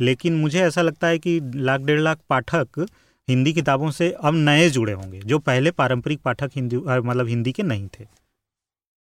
लेकिन 0.00 0.36
मुझे 0.36 0.60
ऐसा 0.60 0.82
लगता 0.82 1.06
है 1.06 1.18
कि 1.18 1.38
लाख 1.54 1.80
डेढ़ 1.80 2.00
लाख 2.00 2.18
पाठक 2.30 2.86
हिंदी 3.28 3.52
किताबों 3.52 3.90
से 3.90 4.10
अब 4.12 4.34
नए 4.36 4.68
जुड़े 4.70 4.92
होंगे 4.92 5.20
जो 5.24 5.38
पहले 5.40 5.70
पारंपरिक 5.72 6.20
पाठक 6.20 6.50
हिंदी 6.56 6.76
मतलब 6.76 7.28
हिंदी 7.28 7.52
के 7.52 7.62
नहीं 7.64 7.88
थे। 7.90 8.06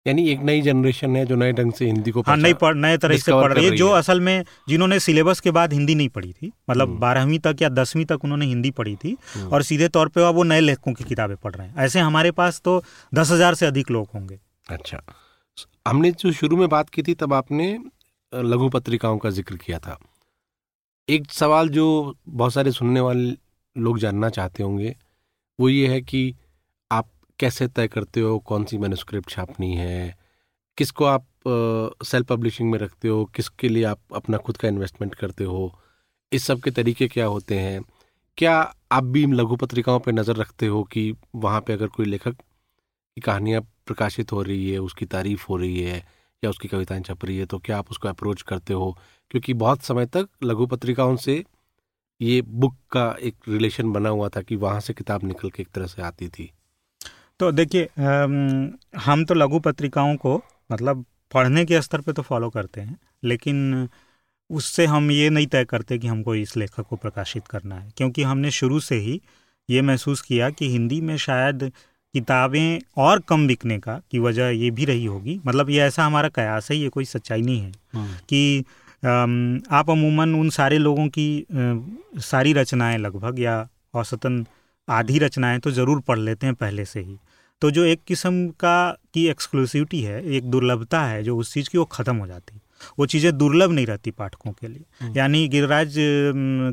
यानी 0.06 0.28
एक 0.30 0.40
नई 0.42 0.62
जनरेशन 0.62 1.16
है 1.16 1.26
जो 1.26 1.36
नए 1.36 1.52
ढंग 1.54 1.72
से 1.74 1.86
हिंदी 1.86 2.12
को 2.12 2.22
हाँ 2.22 2.36
नई 2.38 2.54
पढ़ 2.56 2.76
नए 2.76 2.98
तरह 2.98 3.18
से 3.18 3.32
पढ़ 3.34 3.54
रही 3.54 3.66
है 3.66 3.76
जो 3.78 3.90
असल 3.92 4.20
में 4.22 4.44
जिन्होंने 4.70 5.00
सिलेबस 5.00 5.40
के 5.40 5.52
बाद 5.52 5.74
हिंदी 5.74 5.96
नहीं 5.96 6.10
पढ़ी 6.10 6.32
थी 6.34 6.52
मतलब 6.70 6.90
हम्म। 6.90 7.00
बारहवीं 7.00 7.40
तक 7.40 7.62
या 7.62 7.70
दसवीं 7.72 8.06
तक 8.06 8.24
उन्होंने 8.24 8.46
हिंदी 8.46 8.72
पढ़ी 8.72 8.96
थी 8.96 9.16
हम्म। 9.34 9.48
और 9.48 9.64
सीधे 9.64 9.88
तौर 9.90 10.10
पे 10.10 10.30
वो 10.30 10.44
नए 10.44 10.60
लेखकों 10.60 10.94
की 10.94 11.04
किताबें 11.04 11.36
पढ़ 11.38 11.56
रहे 11.56 11.68
हैं। 11.68 11.76
ऐसे 11.86 12.00
हमारे 12.00 12.32
पास 12.34 12.62
तो 12.66 12.82
दस 13.12 13.32
हज़ार 13.32 13.56
से 13.56 13.66
अधिक 13.66 13.92
लोग 13.92 14.08
होंगे। 14.14 14.40
अच्छा। 14.70 15.02
हमने 15.88 16.12
जो 16.14 16.32
शुरू 16.34 16.58
में 16.58 16.68
बात 16.70 16.90
की 16.90 17.04
थी 17.04 17.14
तब 17.16 17.34
आपने 17.34 17.68
लघु 18.34 18.70
पत्रिकाओं 18.70 19.18
का 19.18 19.30
ज़िक्र 19.32 19.56
किया 19.58 19.80
था। 19.80 19.98
एक 21.10 21.32
सवाल 21.32 21.70
जो 21.70 21.88
बहुत 22.30 22.54
सारे 22.54 22.72
सुनने 22.72 23.00
वाले 23.00 23.34
लोग 23.76 24.00
जानना 24.00 24.30
चाहते 24.30 24.64
होंगे, 24.64 24.96
वो 25.60 25.70
ये 25.70 25.88
है 25.88 26.02
कि 26.02 26.36
आप 26.92 27.10
कैसे 27.40 27.68
तय 27.68 27.88
करते 27.88 28.22
हो 28.22 28.38
कौन 28.42 28.64
सी 28.66 28.78
मैनुस्क्रिप्ट 28.78 29.30
छापनी 29.30 29.74
है, 29.76 30.16
किसको 30.78 31.06
आप 31.06 31.26
सेल्फ 32.06 32.28
पब्लिशिंग 32.28 32.72
में 32.72 32.80
रखते 32.80 33.08
हो, 33.08 33.26
किसके 33.26 33.70
लिए 33.70 33.84
आप 33.86 34.00
अपना 34.16 34.38
खुद 34.38 34.58
का 34.58 34.68
इन्वेस्टमेंट 34.68 35.16
करते 35.16 35.44
हो, 35.44 35.72
इस 36.32 36.46
सब 36.46 36.62
के 36.62 36.72
तरीके 36.72 37.08
क्या 37.08 37.26
होते 37.28 37.60
हैं? 37.60 37.82
क्या 38.38 38.56
आप 38.92 39.04
भी 39.06 39.26
लघु 39.28 39.56
पत्रिकाओं 39.56 40.00
पर 40.00 40.14
नज़र 40.14 40.36
रखते 40.36 40.68
हो 40.68 40.84
कि 40.86 41.14
वहाँ 41.36 41.62
पे 41.62 41.74
अगर 41.74 41.88
कोई 41.88 42.06
लेखक 42.06 42.36
की 42.36 43.22
कहानियाँ 43.22 43.62
प्रकाशित 43.88 44.32
हो 44.32 44.42
रही 44.42 44.70
है, 44.72 44.80
उसकी 44.80 45.06
तारीफ़ 45.06 45.46
हो 45.50 45.58
रही 45.58 45.82
है 45.82 45.98
या 46.44 46.50
उसकी 46.50 46.68
कविताएँ 46.68 47.02
छप 47.02 47.26
रही 47.26 47.38
है 47.38 47.46
तो 47.46 47.60
क्या 47.60 47.78
आप 47.78 47.92
उसको 47.92 48.08
अप्रोच 48.10 48.42
करते 48.44 48.74
हो? 48.74 48.98
क्योंकि 49.32 49.54
बहुत 49.56 49.84
समय 49.84 50.06
तक 50.08 50.28
लघु 50.44 50.66
पत्रिकाओं 50.68 51.16
से 51.18 51.44
ये 52.22 52.42
बुक 52.42 52.76
का 52.92 53.16
एक 53.22 53.36
रिलेशन 53.48 53.92
बना 53.92 54.10
हुआ 54.10 54.30
था 54.30 54.42
कि 54.42 54.56
वहाँ 54.58 54.80
से 54.80 54.94
किताब 54.94 55.24
निकल 55.24 55.50
के 55.50 55.62
एक 55.62 55.70
तरह 55.70 55.88
से 55.88 56.02
आती 56.02 56.28
थी 56.30 56.52
तो 57.40 57.52
देखिए 57.52 57.90
हम 59.00 59.24
तो 59.26 59.34
लघु 59.34 59.60
पत्रिकाओं 59.60 60.16
को 60.18 60.42
मतलब 60.72 61.06
पढ़ने 61.34 61.66
के 61.66 61.82
स्तर 61.82 62.02
पे 62.02 62.14
तो 62.14 62.22
फॉलो 62.22 62.50
करते 62.50 62.82
हैं 62.82 62.98
लेकिन 63.24 63.88
उससे 64.50 64.86
हम 64.86 65.10
ये 65.12 65.30
नहीं 65.30 65.48
तय 65.48 65.66
करते 65.66 65.98
कि 65.98 66.08
हमको 66.08 66.36
इस 66.36 66.56
लेखक 66.58 66.86
को 66.86 66.96
प्रकाशित 66.96 67.48
करना 67.48 67.76
है 67.76 67.92
क्योंकि 67.98 68.24
हमने 68.24 68.52
शुरू 68.52 68.80
से 68.80 68.96
ही 68.98 69.20
ये 69.70 69.82
महसूस 69.82 70.22
किया 70.22 70.50
कि 70.50 70.70
हिंदी 70.70 71.00
में 71.02 71.16
शायद 71.18 71.72
किताबें 72.14 72.80
और 72.98 73.20
कम 73.20 73.48
बिकने 73.48 73.78
का 73.80 74.00
की 74.12 74.20
वजह 74.20 74.50
ये 74.50 74.70
भी 74.72 74.86
रही 74.86 75.06
होगी 75.06 75.40
मतलब 75.46 75.70
ये 75.70 75.82
ऐसा 75.82 76.04
हमारा 76.04 76.30
कयास 76.30 76.70
है 76.72 76.78
ये 76.78 76.90
कोई 76.90 77.06
सच्चाई 77.06 77.42
नहीं 77.42 77.60
है 77.60 77.72
हम्म। 77.94 78.16
कि 78.30 78.66
आप 79.04 79.90
अमूमन 79.90 80.34
उन 80.36 80.50
सारे 80.50 80.78
लोगों 80.78 81.08
की 81.10 81.46
सारी 82.22 82.54
रचनाएँ 82.54 82.98
लगभग 82.98 83.40
या 83.40 83.68
औसतन 83.94 84.46
आधी 84.88 85.20
रचनाएँ 85.20 85.60
तो 85.60 85.72
ज़रूर 85.72 86.02
पढ़ 86.02 86.20
लेते 86.20 86.46
हैं 86.48 86.56
पहले 86.56 86.86
से 86.86 87.00
ही। 87.00 87.18
तो 87.62 87.72
जो 87.72 87.84
एक 87.86 88.02
किस्म 88.08 88.48
का 88.60 88.92
की 89.14 89.26
एक्सक्लूसिविटी 89.28 90.02
है 90.02 90.24
एक 90.28 90.50
दुर्लभता 90.52 91.02
है 91.04 91.24
जो 91.24 91.38
उस 91.38 91.54
चीज़ 91.54 91.70
की 91.70 91.78
वो 91.78 91.86
ख़त्म 91.86 92.16
हो 92.16 92.28
जाती। 92.28 92.60
वो 93.00 93.06
चीज़ें 93.06 93.38
दुर्लभ 93.38 93.72
नहीं 93.72 93.86
रहती 93.86 94.12
पाठकों 94.12 94.52
के 94.52 94.68
लिए। 94.68 94.84
हम्म। 95.02 95.18
यानी 95.18 95.48
गिरिराज 95.48 95.94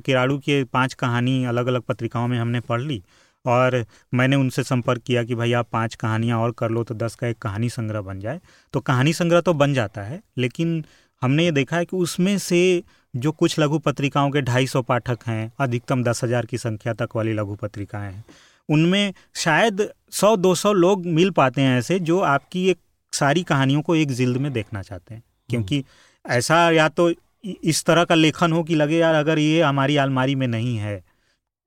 किराड़ू 0.06 0.38
के 0.38 0.62
पाँच 0.64 0.94
कहानी 0.94 1.44
अलग 1.44 1.66
अलग 1.66 1.82
पत्रिकाओं 1.82 2.26
में 2.28 2.38
हमने 2.38 2.60
पढ़ 2.62 2.80
ली 2.80 3.02
और 3.44 3.84
मैंने 4.14 4.36
उनसे 4.36 4.62
संपर्क 4.62 5.02
किया 5.06 5.22
कि 5.24 5.34
भाई 5.34 5.52
आप 5.52 5.68
पाँच 5.72 5.94
कहानियाँ 5.94 6.38
और 6.40 6.52
कर 6.58 6.70
लो 6.70 6.82
तो 6.84 6.94
दस 6.94 7.14
का 7.14 7.26
एक 7.26 7.38
कहानी 7.38 7.68
संग्रह 7.70 8.00
बन 8.00 8.20
जाए। 8.20 8.40
तो 8.74 8.80
कहानी 8.80 9.12
संग्रह 9.12 9.40
तो 9.40 9.54
बन 9.54 9.74
जाता 9.74 10.02
है 10.02 10.20
लेकिन 10.38 10.84
हमने 11.22 11.44
ये 11.44 11.50
देखा 11.52 11.76
है 11.76 11.84
कि 11.84 11.96
उसमें 11.96 12.36
से 12.38 12.82
जो 13.14 13.32
कुछ 13.32 13.58
लघु 13.60 13.78
पत्रिकाओं 13.78 14.30
के 14.30 14.40
ढाई 14.42 14.66
सौ 14.66 14.82
पाठक 14.82 15.18
हैं 15.26 15.52
अधिकतम 15.60 16.02
दस 16.04 16.24
हज़ार 16.24 16.46
की 16.46 16.58
संख्या 16.58 16.92
तक 16.92 17.16
वाली 17.16 17.32
लघु 17.32 17.54
पत्रिकाएँ 17.54 18.12
हैं 18.12 18.24
उनमें 18.68 19.12
शायद 19.34 19.88
सौ 20.10 20.36
दो 20.36 20.54
सौ 20.54 20.72
लोग 20.72 21.06
मिल 21.06 21.30
पाते 21.30 21.62
हैं 21.62 21.78
ऐसे 21.78 21.98
जो 22.00 22.18
आपकी 22.20 22.68
एक 22.70 22.78
सारी 23.12 23.42
कहानियों 23.42 23.82
को 23.82 23.94
एक 23.96 24.12
जिल्द 24.12 24.36
में 24.36 24.52
देखना 24.52 24.82
चाहते 24.82 25.14
हैं। 25.14 25.22
क्योंकि 25.50 25.84
ऐसा 26.24 26.70
या 26.70 26.88
तो 26.88 27.12
इस 27.44 27.84
तरह 27.84 28.04
का 28.04 28.14
लेखन 28.14 28.52
हो 28.52 28.62
कि 28.62 28.74
लगे 28.74 28.98
यार 28.98 29.14
अगर 29.14 29.38
ये 29.38 29.62
हमारी 29.62 29.96
आलमारी 29.96 30.34
में 30.34 30.46
नहीं 30.46 30.76
है 30.76 31.02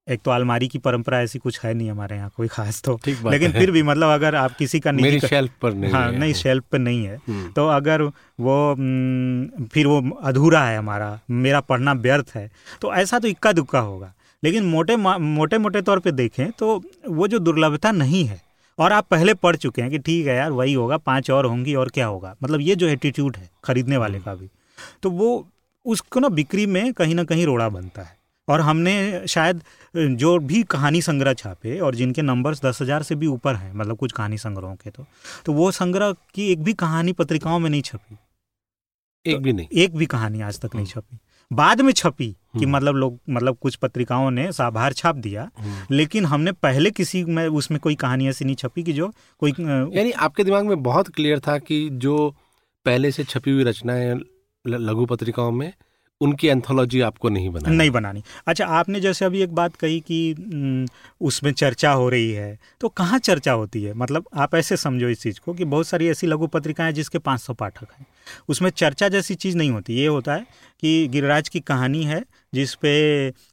एक 0.08 0.22
तो 0.22 0.32
अलमारी 0.32 0.68
की 0.68 0.78
परंपरा 0.78 1.20
ऐसी 1.22 1.40
कुछ 1.40 1.60
है 1.60 1.74
नहीं 1.74 1.90
हमारे 1.90 2.16
यहाँ 2.16 2.30
कोई 2.36 2.48
खास 2.48 2.82
तो। 2.82 3.00
लेकिन 3.08 3.52
फिर 3.52 3.72
भी 3.72 3.82
मतलब 3.84 4.10
अगर 4.10 4.36
आप 4.36 4.56
किसी 4.56 4.80
का 4.80 4.92
मेरी 4.92 5.20
शेल्फ 5.20 5.52
पर 5.62 5.74
नहीं 5.74 5.92
हाँ 5.92 6.12
नहीं 6.12 6.34
शेल्फ 6.34 6.64
पर 6.72 6.80
नहीं 6.80 7.06
है। 7.06 7.16
हम्म। 7.28 7.52
तो 7.52 7.68
अगर 7.68 8.02
वो 8.02 8.76
फिर 9.74 9.88
वो 9.88 10.00
अधूरा 10.24 10.64
है 10.64 10.78
हमारा 10.78 11.20
मेरा 11.32 11.60
पढ़ना 11.62 11.94
व्यर्थ 11.96 12.32
है 12.36 12.50
तो 12.82 12.94
ऐसा 12.94 13.20
तो 13.20 13.28
इक्का 13.28 13.52
दुक्का 13.52 13.80
होगा। 13.80 14.14
लेकिन 14.44 14.66
मोटे 14.66 14.96
मोटे 14.96 15.58
मोटे 15.58 15.82
तौर 15.82 16.00
पर 16.00 16.12
देखें 16.12 16.52
तो 16.52 16.82
वो 17.08 17.28
जो 17.28 17.40
दुर्लभता 17.40 17.92
नहीं 17.92 18.24
है 18.26 18.40
और 18.80 18.94
आप 18.94 19.08
पहले 19.12 19.34
पढ़ 19.36 19.56
चुके 19.56 19.82
हैं 19.82 19.92
कि 19.92 20.00
ठीक 20.00 20.28
है 20.28 20.36
यार 20.36 20.52
वही 20.52 20.74
होगा 20.74 20.98
पाँच 21.00 21.32
और 21.32 21.46
होंगी 21.46 21.76
और 21.76 21.90
क्या 21.90 22.06
होगा। 22.06 22.36
मतलब 22.44 22.62
ये 22.62 22.76
जो 22.76 22.88
एटीट्यूड 22.88 23.38
है 23.38 23.50
खरीदने 23.64 23.98
वाले 23.98 24.20
का 24.20 24.36
भी 24.36 24.50
तो 25.04 25.10
वो 25.12 25.48
उसको 25.86 26.20
ना 26.20 26.30
बिक्री 26.32 26.66
में 26.68 26.94
कहीं 26.94 27.16
ना 27.16 27.24
कहीं 27.24 27.46
रोड़ा 27.46 27.70
बनता 27.70 28.02
है। 28.02 28.18
और 28.48 28.62
हमने 28.62 29.28
शायद 29.28 29.62
जो 29.96 30.38
भी 30.42 30.62
कहानी 30.64 31.02
संग्रह 31.02 31.34
छापे 31.34 31.80
और 31.80 31.96
जिनके 31.96 32.22
नंबर्स 32.22 32.62
दस 32.62 32.82
हज़ार 32.82 33.04
से 33.04 33.16
भी 33.16 33.28
ऊपर 33.28 33.56
हैं 33.56 33.74
मतलब 33.74 33.98
कुछ 33.98 34.12
कहानी 34.12 34.38
संग्रहों 34.38 34.76
के 34.76 34.90
तो 34.90 35.06
तो 35.46 35.54
वो 35.54 35.72
संग्रह 35.72 36.12
की 36.36 36.52
एक 36.52 36.64
भी 36.64 36.74
कहानी 36.76 37.14
पत्रिकाओं 37.14 37.60
में 37.60 37.70
नहीं 37.70 37.82
छपी 37.82 38.18
एक 39.26 39.42
भी 39.42 39.54
नहीं 39.54 39.68
एक 39.74 39.96
भी 39.96 40.06
कहानी 40.06 40.42
आज 40.42 40.60
तक 40.60 40.76
नहीं 40.76 40.86
हम्म। 40.86 41.02
छपी 41.02 41.20
बाद 41.52 41.82
में 41.82 41.92
छपी 41.94 42.28
कि 42.28 42.60
हम्म। 42.60 42.76
मतलब 42.76 42.96
लोग 42.96 43.20
मतलब 43.30 43.58
कुछ 43.58 43.76
पत्रिकाओं 43.76 44.30
ने 44.32 44.52
साभार 44.52 44.94
छाप 44.94 45.16
दिया 45.18 45.50
हम्म। 45.58 45.96
लेकिन 45.96 46.26
हमने 46.26 46.52
पहले 46.52 46.92
किसी 46.92 47.24
में 47.26 47.48
उसमें 47.48 47.80
कोई 47.80 47.96
कहानी 47.96 48.28
ऐसी 48.28 48.46
नहीं 48.46 48.56
छपी 48.56 48.84
कि 48.84 48.94
जो 48.94 49.12
कोई 49.42 49.52
यानी 49.52 50.12
आपके 50.12 50.44
दिमाग 50.44 50.66
में 50.66 50.84
बहुत 50.84 51.10
क्लियर 51.10 51.40
था 51.40 51.58
कि 51.60 51.88
जो 51.98 52.18
पहले 52.86 53.12
से 53.12 53.24
छपी 53.24 53.52
हुई 53.52 53.64
रचनाएँ 53.64 54.14
लघु 54.66 55.06
पत्रिकाओं 55.06 55.52
में 55.52 55.72
उनकी 56.22 56.48
एंथोलॉजी 56.48 57.00
आपको 57.02 57.30
नहीं 57.30 57.50
बनानी 57.50 57.78
नहीं 57.78 57.90
बनानी 57.92 58.24
अच्छा 58.48 58.66
आपने 58.74 59.00
जैसे 59.00 59.26
अभी 59.26 59.42
एक 59.42 59.54
बात 59.56 59.76
कही 59.76 60.00
कि 60.02 60.86
उसमें 61.22 61.52
चर्चा 61.54 61.92
हो 61.92 62.08
रही 62.10 62.32
है 62.32 62.58
तो 62.82 62.90
कहाँ 62.92 63.20
चर्चा 63.20 63.52
होती 63.52 63.84
है 63.84 63.94
मतलब 63.94 64.28
आप 64.36 64.56
ऐसे 64.56 64.78
समझो 64.78 65.08
इस 65.08 65.22
चीज़ 65.22 65.40
को 65.40 65.54
कि 65.54 65.66
बहुत 65.66 65.88
सारी 65.88 66.08
ऐसी 66.10 66.28
लघु 66.28 66.48
पत्रिकाएँ 66.48 66.94
जिसके 66.94 67.20
500 67.20 67.56
पाठक 67.56 67.88
हैं 68.00 68.06
उसमें 68.50 68.70
चर्चा 68.70 69.10
जैसी 69.10 69.36
चीज़ 69.36 69.58
नहीं 69.58 69.72
होती 69.72 69.96
ये 69.96 70.08
होता 70.08 70.34
है 70.34 70.46
कि 70.84 71.08
गिरिराज 71.08 71.50
की 71.50 71.60
कहानी 71.62 72.04
है 72.04 72.24
जिसपे 72.54 72.94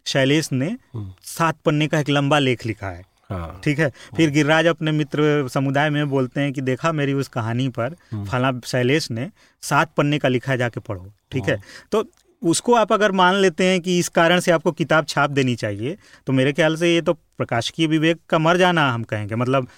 शैलेश 0.06 0.52
ने 0.52 0.76
हम्म। 0.94 1.12
सात 1.28 1.58
पन्ने 1.64 1.88
का 1.88 2.00
एक 2.00 2.10
लंबा 2.10 2.38
लेख 2.38 2.66
लिखा 2.66 2.88
है 2.88 3.04
हाँ। 3.30 3.60
ठीक 3.64 3.78
है 3.78 3.88
फिर 4.16 4.26
हाँ। 4.26 4.34
गिरिराज 4.34 4.66
अपने 4.66 4.92
मित्र 4.92 5.48
समुदाय 5.48 5.90
में 5.90 6.08
बोलते 6.08 6.40
हैं 6.40 6.52
कि 6.52 6.60
देखा 6.60 6.92
मेरी 6.92 7.12
उस 7.14 7.28
कहानी 7.28 7.68
पर 7.68 7.96
हम्म। 8.12 8.24
फला 8.24 8.52
शैलेश 8.64 9.10
ने 9.10 9.30
सात 9.62 9.92
पन्ने 9.96 10.18
का 10.18 10.28
लिखा 10.28 10.56
जाके 10.56 10.80
पढ़ो 10.80 11.12
ठीक 11.32 11.48
है 11.48 11.54
हाँ। 11.54 11.86
तो 11.92 12.04
उसको 12.42 12.74
आप 12.74 12.92
अगर 12.92 13.12
मान 13.12 13.34
लेते 13.34 13.64
हैं 13.64 13.80
कि 13.80 13.98
इस 13.98 14.08
कारण 14.10 14.40
से 14.40 14.52
आपको 14.52 14.72
किताब 14.72 15.06
छाप 15.06 15.30
देनी 15.30 15.54
चाहिए 15.56 15.96
तो 16.26 16.32
मेरे 16.32 16.52
ख्याल 16.52 16.76
से 16.76 16.94
ये 16.94 17.00
तो 17.00 17.12
प्रकाशकीय 17.12 17.86
विवेक 17.86 18.20
का 18.28 18.38
मर 18.38 18.56
जाना 18.56 18.90
हम 18.90 19.02
कहेंगे 19.04 19.34
मतलब 19.34 19.68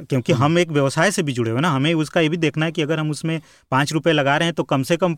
क्योंकि 0.00 0.32
हम 0.32 0.58
एक 0.58 0.70
व्यवसाय 0.70 1.10
से 1.10 1.22
भी 1.22 1.32
जुड़े 1.32 1.50
हुए 1.50 1.60
ना 1.60 1.70
हमें 1.70 1.92
उसका 1.94 2.20
ये 2.20 2.28
भी 2.28 2.36
देखना 2.36 2.66
है 2.66 2.72
कि 2.72 2.82
अगर 2.82 2.98
हम 2.98 3.10
उसमें 3.10 3.40
पाँच 3.72 3.92
रुपये 3.92 4.12
लगा 4.12 4.36
रहे 4.36 4.46
हैं 4.46 4.54
तो 4.54 4.62
कम 4.64 4.82
से 4.82 4.96
कम 4.96 5.16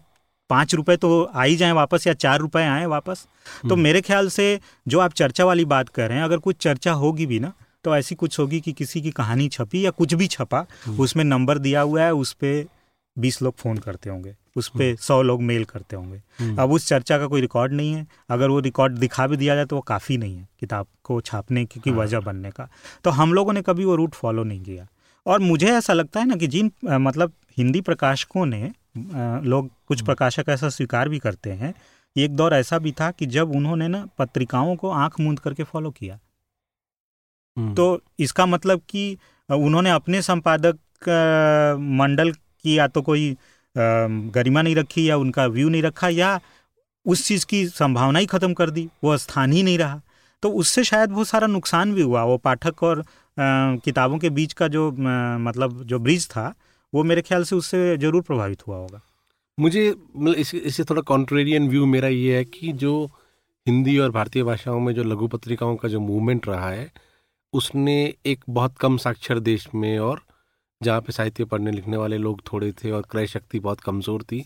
पाँच 0.51 0.75
रुपये 0.75 0.97
तो 0.97 1.23
आ 1.25 1.43
ही 1.43 1.57
जाएँ 1.57 1.73
वापस 1.73 2.07
या 2.07 2.13
चार 2.15 2.39
रुपये 2.41 2.65
आए 2.65 2.87
वापस 2.87 3.27
तो 3.63 3.69
हम्म। 3.69 3.81
मेरे 3.81 4.01
ख्याल 4.01 4.29
से 4.29 4.59
जो 4.87 5.01
आप 5.01 5.13
चर्चा 5.13 5.45
वाली 5.45 5.65
बात 5.67 5.89
कर 5.89 6.09
रहे 6.09 6.19
हैं 6.19 6.25
अगर 6.25 6.39
कुछ 6.39 6.57
चर्चा 6.57 6.93
होगी 6.95 7.27
भी 7.27 7.39
ना 7.41 7.53
तो 7.85 7.97
ऐसी 7.97 8.15
कुछ 8.15 8.39
होगी 8.39 8.61
कि 8.61 8.73
किसी 8.73 9.01
की 9.01 9.11
कहानी 9.11 9.49
छपी 9.49 9.85
या 9.85 9.91
कुछ 9.93 10.15
भी 10.15 10.27
छपा 10.27 10.67
हम्म। 10.87 11.01
उसमें 11.01 11.25
नंबर 11.25 11.59
दिया 11.59 11.81
हुआ 11.81 12.03
है 12.03 12.15
उस 12.15 12.33
पर 12.35 12.65
बीस 13.17 13.43
लोग 13.43 13.57
फ़ोन 13.57 13.79
करते 13.79 14.11
होंगे 14.11 14.35
उस 14.57 14.69
पर 14.69 14.83
हम्म। 14.83 14.97
सौ 14.97 15.21
लोग 15.23 15.43
मेल 15.43 15.65
करते 15.65 15.97
होंगे 15.97 16.21
हम्म। 16.41 16.63
अब 16.63 16.73
उस 16.73 16.89
चर्चा 16.89 17.19
का 17.19 17.27
कोई 17.27 17.41
रिकॉर्ड 17.41 17.73
नहीं 17.73 17.93
है 17.93 18.07
अगर 18.31 18.49
वो 18.49 18.59
रिकॉर्ड 18.61 18.99
दिखा 18.99 19.27
भी 19.27 19.37
दिया 19.37 19.55
जाए 19.55 19.65
तो 19.65 19.77
वो 19.77 19.83
काफ़ी 19.83 20.17
नहीं 20.17 20.37
है 20.37 20.49
किताब 20.61 20.87
को 21.05 21.21
छापने 21.21 21.65
की, 21.65 21.81
की 21.81 21.91
हाँ। 21.91 21.99
वजह 21.99 22.21
बनने 22.21 22.51
का 22.51 22.69
तो 23.05 23.11
हम 23.11 23.33
लोगों 23.35 23.53
ने 23.53 23.63
कभी 23.63 23.85
वो 23.85 23.97
रूट 23.97 24.15
फॉलो 24.15 24.45
नहीं 24.45 24.63
किया 24.63 24.87
और 25.27 25.41
मुझे 25.41 25.67
ऐसा 25.69 25.93
लगता 25.93 26.21
है 26.21 26.27
ना 26.27 26.37
कि 26.37 26.47
जिन 26.47 26.71
मतलब 26.85 27.33
हिंदी 27.59 27.81
प्रकाशकों 27.81 28.47
ने 28.47 28.63
लोग 28.97 29.71
कुछ 29.89 29.99
हम्म। 29.99 30.07
प्रकाशक 30.07 30.49
ऐसा 30.49 30.69
स्वीकार 30.69 31.09
भी 31.09 31.19
करते 31.19 31.53
हैं 31.53 31.75
एक 32.17 32.37
दौर 32.37 32.55
ऐसा 32.55 32.79
भी 32.79 32.93
था 32.93 33.11
कि 33.11 33.27
जब 33.27 33.55
उन्होंने 33.57 33.89
ना 33.89 34.07
पत्रिकाओं 34.19 34.75
को 34.77 34.91
आँख 34.91 35.21
मूंद 35.21 35.39
करके 35.41 35.63
फॉलो 35.63 35.91
किया 35.91 36.19
तो 37.57 37.87
इसका 38.19 38.47
मतलब 38.47 38.81
कि 38.89 39.17
उन्होंने 39.49 39.91
अपने 39.91 40.21
संपादक 40.23 40.79
मंडल 41.93 42.33
की 42.33 42.79
या 42.79 42.87
तो 42.89 43.03
कोई 43.03 43.37
गरिमा 43.77 44.63
नहीं 44.63 44.77
रखी 44.77 45.09
या 45.09 45.17
उनका 45.17 45.47
व्यू 45.49 45.69
नहीं 45.69 45.83
रखा 45.83 46.09
या 46.11 46.39
उस 47.07 47.27
चीज़ 47.27 47.47
की 47.47 47.67
संभावना 47.69 48.19
ही 48.19 48.27
ख़त्म 48.27 48.53
कर 48.55 48.71
दी 48.71 48.89
वो 49.05 49.17
स्थान 49.19 49.53
ही 49.53 49.63
नहीं 49.63 49.79
रहा। 49.79 50.01
तो 50.43 50.51
उससे 50.53 50.85
शायद 50.85 51.11
बहुत 51.11 51.29
सारा 51.29 51.47
नुकसान 51.47 51.95
भी 51.95 52.03
हुआ। 52.03 52.23
वो 52.25 52.37
पाठक 52.39 52.83
और 52.83 53.05
किताबों 53.37 54.19
के 54.19 54.31
बीच 54.31 54.53
का 54.53 54.69
जो 54.69 54.91
मतलब 54.93 55.83
जो 55.85 55.99
ब्रिज 55.99 56.27
था 56.31 56.53
वो 56.93 57.05
मेरे 57.05 57.23
ख्याल 57.23 57.45
से 57.45 57.57
उससे 57.57 57.97
ज़रूर 57.97 58.23
प्रभावित 58.23 58.67
हुआ 58.67 58.77
होगा। 58.77 59.01
मुझे 59.59 59.89
मतलब 60.17 60.35
इस, 60.35 60.55
इससे 60.55 60.85
थोड़ा 60.85 61.03
कॉन्ट्रेरियन 61.03 61.69
व्यू 61.69 61.87
मेरा 61.87 62.09
ये 62.09 62.37
है 62.37 62.45
कि 62.45 62.73
जो 62.75 63.05
हिंदी 63.67 63.97
और 63.99 64.11
भारतीय 64.11 64.43
भाषाओं 64.43 64.81
में 64.81 64.93
जो 64.95 65.05
लघु 65.05 65.29
पत्रिकाओं 65.29 65.77
का 65.77 65.89
जो 65.89 66.01
मूवमेंट 66.01 66.49
रहा 66.49 66.69
है 66.71 66.91
उसने 67.53 67.95
एक 68.27 68.45
बहुत 68.51 68.77
कम 68.81 68.97
साक्षर 68.97 69.39
देश 69.41 69.67
में 69.75 69.99
और 70.01 70.23
जहाँ 70.83 71.01
पे 71.01 71.13
साहित्य 71.13 71.45
पढ़ने 71.45 71.71
लिखने 71.71 71.97
वाले 71.97 72.19
लोग 72.19 72.41
थोड़े 72.53 72.73
थे 72.75 72.91
और 72.91 73.03
क्रय 73.11 73.27
शक्ति 73.27 73.61
बहुत 73.61 73.81
कमज़ोर 73.81 74.23
थी 74.23 74.45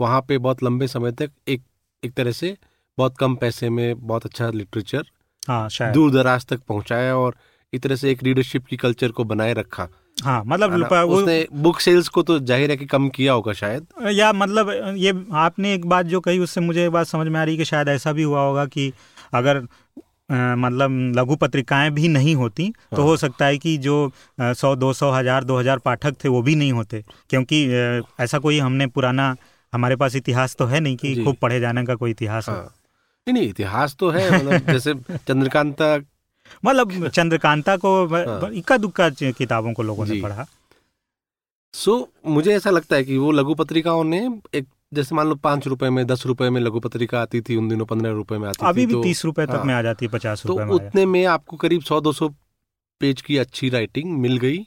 वहाँ 0.00 0.20
पे 0.28 0.38
बहुत 0.38 0.62
लंबे 0.62 0.86
समय 0.88 1.12
तक 1.12 1.30
एक 1.48 1.62
एक 2.02 2.12
तरह 2.14 2.32
से 2.32 2.56
बहुत 2.98 3.16
कम 3.18 3.34
पैसे 3.36 3.70
में 3.70 4.06
बहुत 4.06 4.26
अच्छा 4.26 4.50
लिटरेचर 4.50 5.04
हाँ 5.48 5.92
दूर 5.92 6.10
दराज 6.12 6.46
तक 6.46 6.60
पहुँचाया 6.68 7.16
और 7.16 7.36
एक 7.72 7.82
तरह 7.82 7.96
से 7.96 8.10
एक 8.10 8.22
रीडरशिप 8.22 8.66
की 8.66 8.76
कल्चर 8.76 9.10
को 9.10 9.24
बनाए 9.24 9.52
रखा। 9.52 9.88
हाँ 10.16 10.42
मतलब 10.46 10.92
उसने 10.92 11.46
बुक 11.54 11.80
सेल्स 11.80 12.08
को 12.08 12.22
तो 12.22 12.38
ज़ाहिर 12.40 12.70
है 12.70 12.76
कि 12.76 12.86
कम 12.86 13.08
किया 13.08 13.32
होगा 13.32 13.52
शायद। 13.52 13.86
या 14.10 14.32
मतलब 14.32 14.94
ये 14.96 15.12
आपने 15.36 15.74
एक 15.74 15.86
बात 15.86 16.06
जो 16.06 16.20
कही 16.20 16.38
उससे 16.38 16.60
मुझे 16.60 16.84
एक 16.84 16.90
बात 16.90 17.06
समझ 17.06 17.26
में 17.26 17.38
आ 17.40 17.44
रही 17.44 17.54
है 17.54 17.58
कि 17.58 17.64
शायद 17.64 17.88
ऐसा 17.88 18.12
भी 18.12 18.22
हुआ 18.22 18.40
होगा 18.40 18.64
कि 18.66 18.92
अगर 19.34 19.60
मतलब 20.30 21.12
लघु 21.16 21.36
पत्रिकाएँ 21.36 21.90
भी 21.90 22.08
नहीं 22.08 22.34
होती 22.34 22.72
तो 22.96 23.02
हो 23.02 23.08
हाँ। 23.08 23.16
सकता 23.16 23.46
है 23.46 23.58
कि 23.58 23.76
जो 23.78 24.12
सौ 24.40 24.74
दो 24.76 24.92
सौ 24.92 25.10
हज़ार 25.10 25.44
दो 25.44 25.58
हज़ार 25.58 25.78
पाठक 25.78 26.16
थे 26.24 26.28
वो 26.28 26.42
भी 26.42 26.54
नहीं 26.54 26.72
होते 26.72 27.04
क्योंकि 27.30 27.64
ऐसा 28.20 28.38
कोई 28.38 28.58
हमने 28.58 28.86
पुराना 28.86 29.34
हमारे 29.72 29.96
पास 29.96 30.16
इतिहास 30.16 30.56
तो 30.56 30.66
है 30.66 30.80
नहीं 30.80 30.96
कि 30.96 31.24
खूब 31.24 31.36
पढ़े 31.36 31.60
जाने 31.60 31.84
का 31.84 31.94
कोई 31.94 32.10
इतिहास 32.10 32.48
हाँ। 32.48 32.62
नहीं 33.26 33.32
नहीं 33.32 33.48
इतिहास 33.48 33.96
तो 33.98 34.10
है 34.10 34.30
मतलब 34.38 34.66
जैसे 34.72 34.94
चंद्रकांता 35.28 35.96
मतलब 36.64 37.08
चंद्रकांता 37.14 37.76
को 37.76 38.06
हाँ। 38.06 38.50
इक्का 38.52 38.76
दुक्का 38.76 39.08
किताबों 39.10 39.72
को 39.72 39.82
लोगों 39.82 40.06
ने 40.06 40.20
पढ़ा 40.22 40.46
सो 41.74 41.98
so, 41.98 42.26
मुझे 42.26 42.54
ऐसा 42.56 42.70
लगता 42.70 42.96
है 42.96 43.04
कि 43.04 43.16
वो 43.16 43.30
लघु 43.32 43.54
पत्रिकाओं 43.54 44.04
ने 44.04 44.28
एक 44.54 44.66
जैसे 44.92 45.14
मान 45.14 45.26
लो 45.28 45.34
पाँच 45.36 45.66
रुपए 45.68 45.90
में 45.90 46.06
दस 46.06 46.24
रुपए 46.26 46.48
में 46.50 46.60
लघु 46.60 46.80
पत्रिका 46.80 47.20
आती 47.20 47.40
थी 47.40 47.56
उन 47.56 47.68
दिनों 47.68 47.86
पंद्रह 47.86 48.12
रुपए 48.12 48.38
में 48.38 48.48
आती 48.48 48.66
अभी 48.66 48.82
थी 48.82 48.86
भी 48.86 48.92
तो, 48.92 49.02
तीस 49.02 49.24
रुपए 49.24 49.46
तक 49.46 49.52
हाँ, 49.52 49.64
में 49.64 49.74
आ 49.74 49.82
जाती 49.82 50.06
है 50.06 50.12
पचास 50.12 50.42
तो 50.46 50.54
उतने 50.74 51.06
में 51.06 51.24
आपको 51.26 51.56
करीब 51.56 51.82
सौ 51.82 52.00
दो 52.00 52.12
सौ 52.12 52.28
पेज 53.00 53.20
की 53.20 53.38
अच्छी 53.38 53.68
राइटिंग 53.68 54.18
मिल 54.20 54.36
गई 54.38 54.66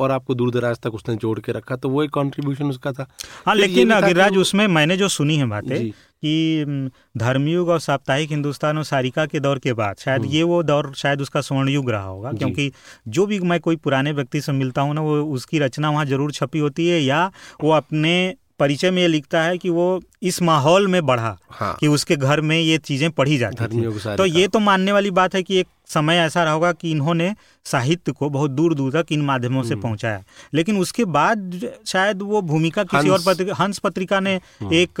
और 0.00 0.10
आपको 0.10 0.34
दूर 0.34 0.50
दराज 0.50 0.78
तक 0.78 0.94
उसने 0.94 1.14
जोड़ 1.16 1.38
के 1.40 1.52
रखा 1.52 1.76
तो 1.76 1.88
वो 1.88 2.02
एक 2.02 2.10
कंट्रीब्यूशन 2.10 2.66
उसका 2.66 2.92
था। 2.92 3.06
हाँ 3.46 3.54
लेकिन 3.54 3.88
गिरिराज 3.96 4.36
उसमें 4.36 4.66
मैंने 4.68 4.96
जो 4.96 5.08
सुनी 5.08 5.36
है 5.36 5.46
बातें 5.46 5.90
कि 5.90 6.90
धर्मयुग 7.16 7.68
और 7.68 7.80
साप्ताहिक 7.80 8.30
हिंदुस्तान 8.30 8.78
और 8.78 8.84
सारिका 8.84 9.26
के 9.26 9.40
दौर 9.40 9.58
के 9.58 9.72
बाद 9.72 9.96
शायद 9.98 10.20
हम्म। 10.20 10.32
ये 10.32 10.42
वो 10.42 10.62
दौर 10.62 10.92
शायद 10.96 11.20
उसका 11.20 11.40
स्वर्ण 11.40 11.68
युग 11.68 11.90
रहा 11.90 12.04
होगा 12.04 12.32
क्योंकि 12.32 12.70
जो 13.08 13.26
भी 13.26 13.38
मैं 13.40 13.60
कोई 13.60 13.76
पुराने 13.78 14.12
व्यक्ति 14.12 14.40
से 14.40 14.52
मिलता 14.52 14.82
हूँ 14.82 14.94
ना 14.94 15.00
वो 15.00 15.22
उसकी 15.34 15.58
रचना 15.58 15.90
वहाँ 15.90 16.04
ज़रूर 16.04 16.32
छपी 16.32 16.58
होती 16.58 16.88
है 16.88 17.02
या 17.02 17.30
वो 17.62 17.70
अपने 17.72 18.14
परिचय 18.60 18.90
में 18.90 19.00
ये 19.02 19.08
लिखता 19.08 19.42
है 19.42 19.58
कि 19.58 19.70
वो 19.70 20.00
इस 20.22 20.40
माहौल 20.42 20.86
में 20.88 21.04
बढ़ा 21.06 21.36
हाँ। 21.50 21.76
कि 21.80 21.86
उसके 21.86 22.16
घर 22.16 22.40
में 22.40 22.58
ये 22.58 22.78
चीज़ें 22.78 23.10
पढ़ी 23.10 23.38
जाती 23.38 23.66
थी। 23.66 24.16
तो 24.16 24.26
ये 24.26 24.46
तो 24.48 24.58
मानने 24.58 24.92
वाली 24.92 25.10
बात 25.10 25.34
है 25.34 25.42
कि 25.42 25.58
एक 25.58 25.66
समय 25.88 26.16
ऐसा 26.16 26.44
रहा 26.44 26.52
होगा 26.52 26.72
कि 26.72 26.90
इन्होंने 26.90 27.34
साहित्य 27.66 28.12
को 28.12 28.28
बहुत 28.30 28.50
दूर 28.50 28.74
दूर 28.74 28.92
तक 28.92 29.12
इन 29.12 29.22
माध्यमों 29.22 29.62
से 29.62 29.74
हम्म। 29.74 29.82
पहुँचाया। 29.82 30.22
लेकिन 30.54 30.78
उसके 30.78 31.04
बाद 31.04 31.60
शायद 31.86 32.22
वो 32.22 32.42
भूमिका 32.42 32.84
किसी 32.84 33.08
और 33.08 33.22
पत्रिका 33.26 33.54
हंस 33.54 33.78
पत्रिका 33.78 34.20
ने 34.20 34.34
हम्म। 34.60 34.74
एक 34.74 35.00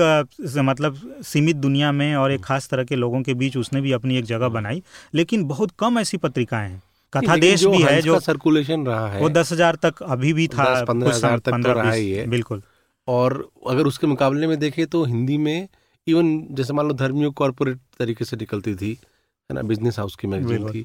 मतलब 0.60 1.00
सीमित 1.24 1.56
दुनिया 1.56 1.92
में 1.92 2.14
और 2.16 2.32
एक 2.32 2.38
हम्म। 2.38 2.46
खास 2.46 2.68
तरह 2.68 2.84
के 2.84 2.96
लोगों 2.96 3.22
के 3.22 3.34
बीच 3.34 3.56
उसने 3.56 3.80
भी 3.80 3.92
अपनी 3.92 4.18
एक 4.18 4.24
जगह 4.24 4.48
बनाई। 4.50 4.82
लेकिन 5.14 5.44
बहुत 5.44 5.72
कम 5.78 5.98
ऐसी 5.98 6.16
पत्रिकाएँ 6.16 6.68
हैं। 6.70 6.82
कथा 7.12 7.36
देश 7.36 7.64
भी 7.64 7.82
है 7.82 8.00
जो 8.02 8.20
सर्कुलेशन 8.20 8.86
रहा 8.86 9.08
है। 9.08 9.20
वो 9.20 9.28
दस 9.30 9.52
हज़ार 9.52 9.76
तक 9.82 10.02
अभी 10.02 10.32
भी 10.32 10.46
था 10.48 10.64
पंद्रह 10.84 11.10
हज़ार 11.10 11.38
तक 11.38 11.62
तो 11.64 11.72
रहा 11.72 11.92
ही 11.92 12.10
है। 12.12 12.26
बिल्कुल। 12.28 12.62
और 13.08 13.48
अगर 13.68 13.86
उसके 13.86 14.06
मुकाबले 14.06 14.46
में 14.46 14.58
देखें 14.58 14.86
तो 14.86 15.04
हिंदी 15.04 15.38
में 15.38 15.68
इवन 16.06 16.46
जैसे 16.50 16.72
मान 16.72 16.88
लो 16.88 16.94
धर्मियों 16.94 17.32
कॉरपोरेट 17.32 17.78
तरीके 17.98 18.24
से 18.24 18.36
निकलती 18.36 18.74
थी 18.74 18.90
है 18.90 19.54
ना 19.54 19.62
बिज़नेस 19.62 19.98
हाउस 19.98 20.16
की 20.16 20.28
मैगजीन 20.28 20.68
थी 20.68 20.84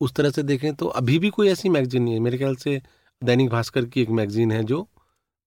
उस 0.00 0.12
तरह 0.12 0.30
से 0.30 0.42
देखें 0.42 0.74
तो 0.74 0.86
अभी 0.86 1.18
भी 1.18 1.30
कोई 1.30 1.48
ऐसी 1.48 1.68
मैगजीन 1.68 2.02
नहीं 2.02 2.14
है। 2.14 2.20
मेरे 2.20 2.38
ख्याल 2.38 2.54
से 2.56 2.80
दैनिक 3.22 3.48
भास्कर 3.50 3.84
की 3.84 4.02
एक 4.02 4.10
मैगजीन 4.10 4.52
है 4.52 4.62
जो 4.64 4.86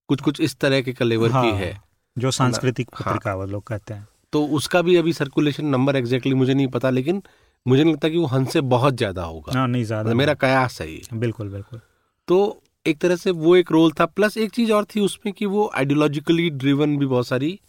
कुछ 0.09 0.21
कुछ 0.21 0.41
इस 0.41 0.55
तरह 0.55 0.81
के 0.81 0.93
कलेवर 0.93 1.31
हाँ, 1.31 1.43
की 1.43 1.57
है 1.57 1.81
जो 2.17 2.31
सांस्कृतिक 2.31 2.89
हाँ। 2.93 3.05
पत्रिका 3.05 3.31
हाँ, 3.31 3.45
लोग 3.47 3.63
कहते 3.63 3.93
हैं। 3.93 4.07
तो 4.33 4.45
उसका 4.47 4.81
भी 4.81 4.95
अभी 4.95 5.13
सर्कुलेशन 5.13 5.65
नंबर 5.65 5.95
एग्जैक्टली 5.95 6.33
मुझे 6.33 6.53
नहीं 6.53 6.67
पता 6.67 6.89
लेकिन 6.89 7.21
मुझे 7.65 7.83
नहीं 7.83 7.93
लगता 7.93 8.09
कि 8.09 8.17
वो 8.17 8.25
हंस 8.25 8.53
से 8.53 8.61
बहुत 8.61 8.93
ज़्यादा 8.93 9.23
होगा। 9.23 9.59
हाँ 9.59 9.67
नहीं 9.67 9.83
ज़्यादा 9.83 10.03
मतलब 10.03 10.17
मेरा 10.17 10.33
कयास 10.33 10.81
है 10.81 10.91
ये। 10.91 11.01
बिल्कुल 11.13 11.49
बिल्कुल। 11.49 11.79
तो 12.27 12.61
एक 12.85 12.97
तरह 12.99 13.15
से 13.15 13.31
वो 13.31 13.55
एक 13.55 13.71
रोल 13.71 13.91
था 13.91 14.05
प्लस 14.05 14.37
एक 14.37 14.51
चीज़ 14.51 14.71
और 14.73 14.85
थी 14.85 14.99
उसमें 14.99 15.33
कि 15.33 15.45
वो 15.45 15.69
आइडियोलॉजिकली 15.75 16.49
ड्रिवन 16.51 16.97
भी 16.97 17.05
बहुत 17.05 17.27
सारी 17.27 17.59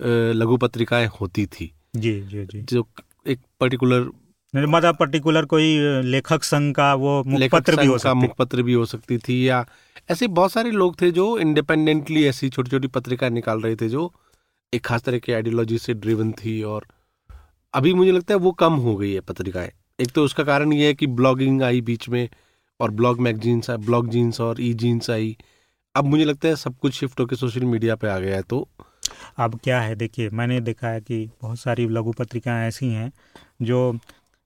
लघु 0.00 0.56
पत्रिकाएँ 0.56 1.06
होती 1.20 1.46
थी। 1.46 1.70
जी 1.96 2.20
जी 2.22 2.44
जी। 2.44 2.60
जो 2.62 2.86
एक 3.26 3.40
पर्टिकुलर 3.60 4.10
मतलब 4.54 4.96
पर्टिकुलर 4.96 5.44
कोई 5.44 5.78
लेखक 6.04 6.42
संघ 6.44 6.74
का 6.74 6.92
वो 6.94 7.22
मुखपत्र 7.26 7.76
भी 7.76 7.86
हो 7.86 7.98
सकता। 7.98 8.14
मुखपत्र 8.14 8.62
भी 8.62 8.72
हो 8.72 8.84
सकती 8.84 9.18
थी 9.18 9.48
या 9.48 9.64
ऐसे 10.10 10.26
बहुत 10.28 10.52
सारे 10.52 10.70
लोग 10.70 11.00
थे 11.00 11.10
जो 11.10 11.26
इंडिपेंडेंटली 11.38 12.24
ऐसी 12.26 12.48
छोटी 12.48 12.70
छोटी 12.70 12.88
पत्रिका 12.88 13.28
निकाल 13.28 13.60
रहे 13.60 13.76
थे 13.76 13.88
जो 13.88 14.10
एक 14.72 14.84
खास 14.84 15.02
तरह 15.02 15.18
की 15.18 15.32
आइडियोलॉजी 15.32 15.78
से 15.78 15.94
ड्रिवन 15.94 16.32
थी 16.34 16.62
और 16.62 16.86
अभी 17.74 17.94
मुझे 17.94 18.12
लगता 18.12 18.34
है 18.34 18.38
वो 18.40 18.52
कम 18.52 18.72
हो 18.86 18.96
गई 18.96 19.12
है 19.12 19.20
पत्रिकाएँ। 19.20 19.70
एक 20.00 20.10
तो 20.10 20.24
उसका 20.24 20.44
कारण 20.44 20.72
ये 20.72 20.86
है 20.86 20.94
कि 20.94 21.06
ब्लॉगिंग 21.06 21.62
आई 21.62 21.80
बीच 21.80 22.08
में 22.08 22.28
और 22.82 22.90
ब्लॉग 22.90 23.20
मैगजीन्स 23.20 23.70
आई 23.70 23.76
ब्लॉग 23.76 24.08
जीन्स 24.08 24.40
और 24.40 24.60
ई 24.60 24.72
जीन्स 24.74 25.10
आई। 25.10 25.36
अब 25.94 26.04
मुझे 26.04 26.24
लगता 26.24 26.48
है 26.48 26.56
सब 26.56 26.76
कुछ 26.78 26.94
शिफ्ट 26.94 27.20
होकर 27.20 27.36
सोशल 27.36 27.64
मीडिया 27.64 27.96
पे 27.96 28.08
आ 28.08 28.18
गया 28.18 28.36
है 28.36 28.42
तो। 28.42 28.68
अब 29.38 29.58
क्या 29.64 29.80
है 29.80 29.94
देखिए 29.94 30.30
मैंने 30.30 30.60
देखा 30.60 30.88
है 30.88 31.00
कि 31.00 31.26
बहुत 31.42 31.58
सारी 31.58 31.88
लघु 31.88 32.12
पत्रिकाएँ 32.12 32.68
ऐसी 32.68 32.88
हैं 32.88 33.10
जो 33.62 33.98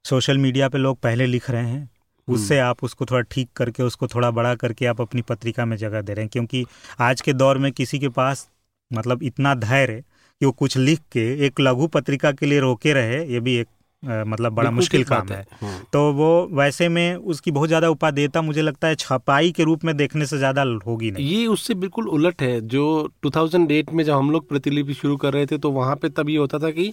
सोशल 0.05 0.39
मीडिया 0.39 0.69
पे 0.69 0.79
लोग 0.79 0.99
पहले 0.99 1.27
लिख 1.27 1.51
रहे 1.51 1.69
हैं। 1.69 1.89
उससे 2.29 2.59
आप 2.59 2.85
उसको 2.85 3.07
थोड़ा 3.07 3.21
ठीक 3.21 3.49
करके 3.57 3.83
उसको 3.83 4.07
थोड़ा 4.07 4.31
बड़ा 4.31 4.55
करके 4.55 4.87
आप 4.87 5.01
अपनी 5.01 5.23
पत्रिका 5.23 5.65
में 5.65 5.77
जगह 5.77 6.01
दे 6.01 6.15
रहे 6.15 6.23
हैं 6.23 6.31
क्योंकि 6.33 6.65
आज 7.01 7.21
के 7.21 7.33
दौर 7.33 7.59
में 7.59 7.71
किसी 7.73 7.99
के 7.99 8.09
पास 8.09 8.49
मतलब 8.91 9.23
इतना 9.23 9.55
धैर्य 9.55 10.01
कि 10.41 10.47
वो 10.47 10.53
कुछ 10.53 10.77
लिख 10.77 11.01
के 11.13 11.27
एक 11.47 11.61
लघु 11.61 11.87
पत्रिका 11.87 12.33
के 12.33 12.47
लिए 12.47 12.61
रोके 12.61 12.93
रहे 12.93 13.25
ये 13.27 13.41
भी 13.41 13.55
एक 13.57 13.69
मतलब 14.03 14.53
बड़ा 14.53 14.71
मुश्किल 14.71 15.05
काम 15.05 15.29
है। 15.29 15.41
हम्म। 15.61 15.79
तो 15.93 16.01
वो 16.13 16.29
वैसे 16.53 16.89
में 16.89 17.15
उसकी 17.15 17.51
बहुत 17.51 17.69
ज़्यादा 17.69 17.89
उपादेयता 17.89 18.43
मुझे 18.43 18.63
लगता 18.63 18.89
है 18.89 18.95
छपाई 18.97 19.53
के 19.53 19.63
रूप 19.63 19.85
में 19.85 19.97
देखने 19.97 20.27
से 20.27 20.39
ज़्यादा 20.39 20.63
होगी 20.87 21.11
नहीं। 21.11 21.27
ये 21.29 21.47
उससे 21.47 21.75
बिल्कुल 21.77 22.09
उलट 22.09 22.43
है। 22.43 22.61
जो 22.69 22.85
2008 23.23 23.93
में 23.93 24.05
जब 24.05 24.13
हम 24.13 24.31
लोग 24.31 24.49
प्रतिलिपि 24.49 24.95
शुरू 24.95 25.17
कर 25.17 25.33
रहे 25.33 25.47
थे 25.47 25.59
तो 25.59 25.71
वहाँ 25.71 25.97
पे 25.97 26.09
तब 26.09 26.31
ये 26.31 26.37
होता 26.37 26.59
था 26.59 26.71
कि 26.71 26.93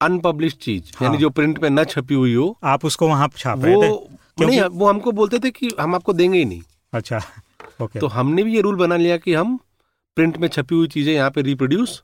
अनपब्लिश्ड 0.00 0.58
चीज़ 0.58 0.92
हाँ। 0.96 1.06
यानी 1.06 1.18
जो 1.18 1.30
प्रिंट 1.30 1.62
में 1.62 1.68
न 1.70 1.84
छपी 1.84 2.14
हुई 2.14 2.34
हो 2.34 2.56
आप 2.64 2.84
उसको 2.84 3.08
वहाँ 3.08 3.28
छाप 3.36 3.64
रहे 3.64 3.76
थे? 3.76 4.46
नहीं 4.46 4.60
वो 4.62 4.88
हमको 4.88 5.12
बोलते 5.12 5.38
थे 5.38 5.50
कि 5.50 5.70
हम 5.80 5.94
आपको 5.94 6.12
देंगे 6.12 6.38
ही 6.38 6.44
नहीं। 6.44 6.62
अच्छा 6.92 7.20
ओके। 7.82 7.98
तो 7.98 8.06
हमने 8.06 8.42
भी 8.42 8.54
ये 8.54 8.60
रूल 8.60 8.76
बना 8.76 8.96
लिया 8.96 9.16
कि 9.16 9.34
हम 9.34 9.56
प्रिंट 10.16 10.36
में 10.38 10.48
छपी 10.48 10.74
हुई 10.74 10.88
चीज़ें 10.88 11.12
यहाँ 11.14 11.30
पे 11.30 11.42
रिप्रोड्यूस 11.42 12.02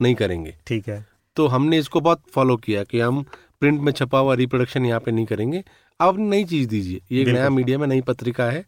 नहीं 0.00 0.14
करेंगे। 0.14 0.54
ठीक 0.66 0.88
है। 0.88 1.04
तो 1.36 1.46
हमने 1.46 1.78
इसको 1.78 2.00
बहुत 2.00 2.22
फॉलो 2.34 2.56
किया 2.56 2.82
कि 2.84 3.00
हम 3.00 3.24
प्रिंट 3.62 3.80
में 3.80 3.92
छपा 3.92 4.18
हुआ 4.18 4.34
रिप्रोडक्शन 4.34 4.86
यहाँ 4.86 5.00
पे 5.00 5.10
नहीं 5.10 5.26
करेंगे। 5.26 5.62
आप 6.00 6.18
नई 6.18 6.44
चीज़ 6.44 6.68
दीजिए। 6.68 7.00
ये 7.12 7.22
एक 7.22 7.28
नया 7.28 7.48
मीडिया 7.50 7.78
में 7.78 7.86
नई 7.86 8.00
पत्रिका 8.00 8.44
है। 8.44 8.64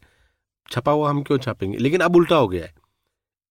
छपा 0.71 0.91
हुआ 0.91 1.09
हम 1.09 1.21
क्यों 1.23 1.37
छापेंगे? 1.37 1.77
लेकिन 1.77 2.01
अब 2.01 2.15
उल्टा 2.15 2.35
हो 2.35 2.47
गया 2.47 2.63
है। 2.63 2.73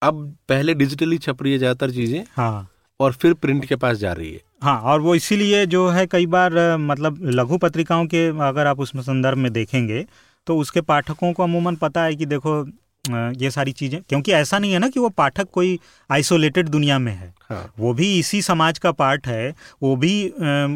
अब 0.02 0.36
पहले 0.48 0.74
डिजिटली 0.74 1.18
छप 1.18 1.42
रही 1.42 1.52
है 1.52 1.58
ज़्यादातर 1.58 1.90
चीज़ें 1.90 2.24
हाँ। 2.36 2.68
और 3.00 3.12
फिर 3.12 3.34
प्रिंट 3.34 3.64
के 3.64 3.76
पास 3.76 3.96
जा 3.96 4.12
रही 4.12 4.32
है। 4.32 4.40
हाँ 4.62 4.80
और 4.82 5.00
वो 5.00 5.14
इसीलिए 5.14 5.64
जो 5.66 5.88
है 5.88 6.06
कई 6.06 6.26
बार 6.26 6.54
मतलब 6.78 7.18
लघु 7.24 7.58
पत्रिकाओं 7.58 8.06
के 8.06 8.26
अगर 8.48 8.66
आप 8.66 8.80
उसमें 8.80 9.02
संदर्भ 9.02 9.38
में 9.38 9.52
देखेंगे 9.52 10.04
तो 10.46 10.56
उसके 10.58 10.80
पाठकों 10.82 11.32
को 11.32 11.42
अमूमन 11.42 11.76
पता 11.76 12.02
है 12.04 12.14
कि 12.16 12.26
देखो 12.26 12.62
ये 13.04 13.50
सारी 13.50 13.72
चीज़ें 13.72 14.00
क्योंकि 14.02 14.32
ऐसा 14.32 14.58
नहीं 14.58 14.72
है 14.72 14.78
ना 14.78 14.88
कि 14.88 15.00
वो 15.00 15.08
पाठक 15.08 15.48
कोई 15.50 15.78
आइसोलेटेड 16.10 16.68
दुनिया 16.68 16.98
में 16.98 17.12
है। 17.12 17.32
हाँ। 17.42 17.72
वो 17.78 17.92
भी 17.94 18.18
इसी 18.18 18.40
समाज 18.42 18.78
का 18.78 18.90
पार्ट 18.92 19.26
है 19.26 19.54
वो 19.82 19.94
भी 19.96 20.12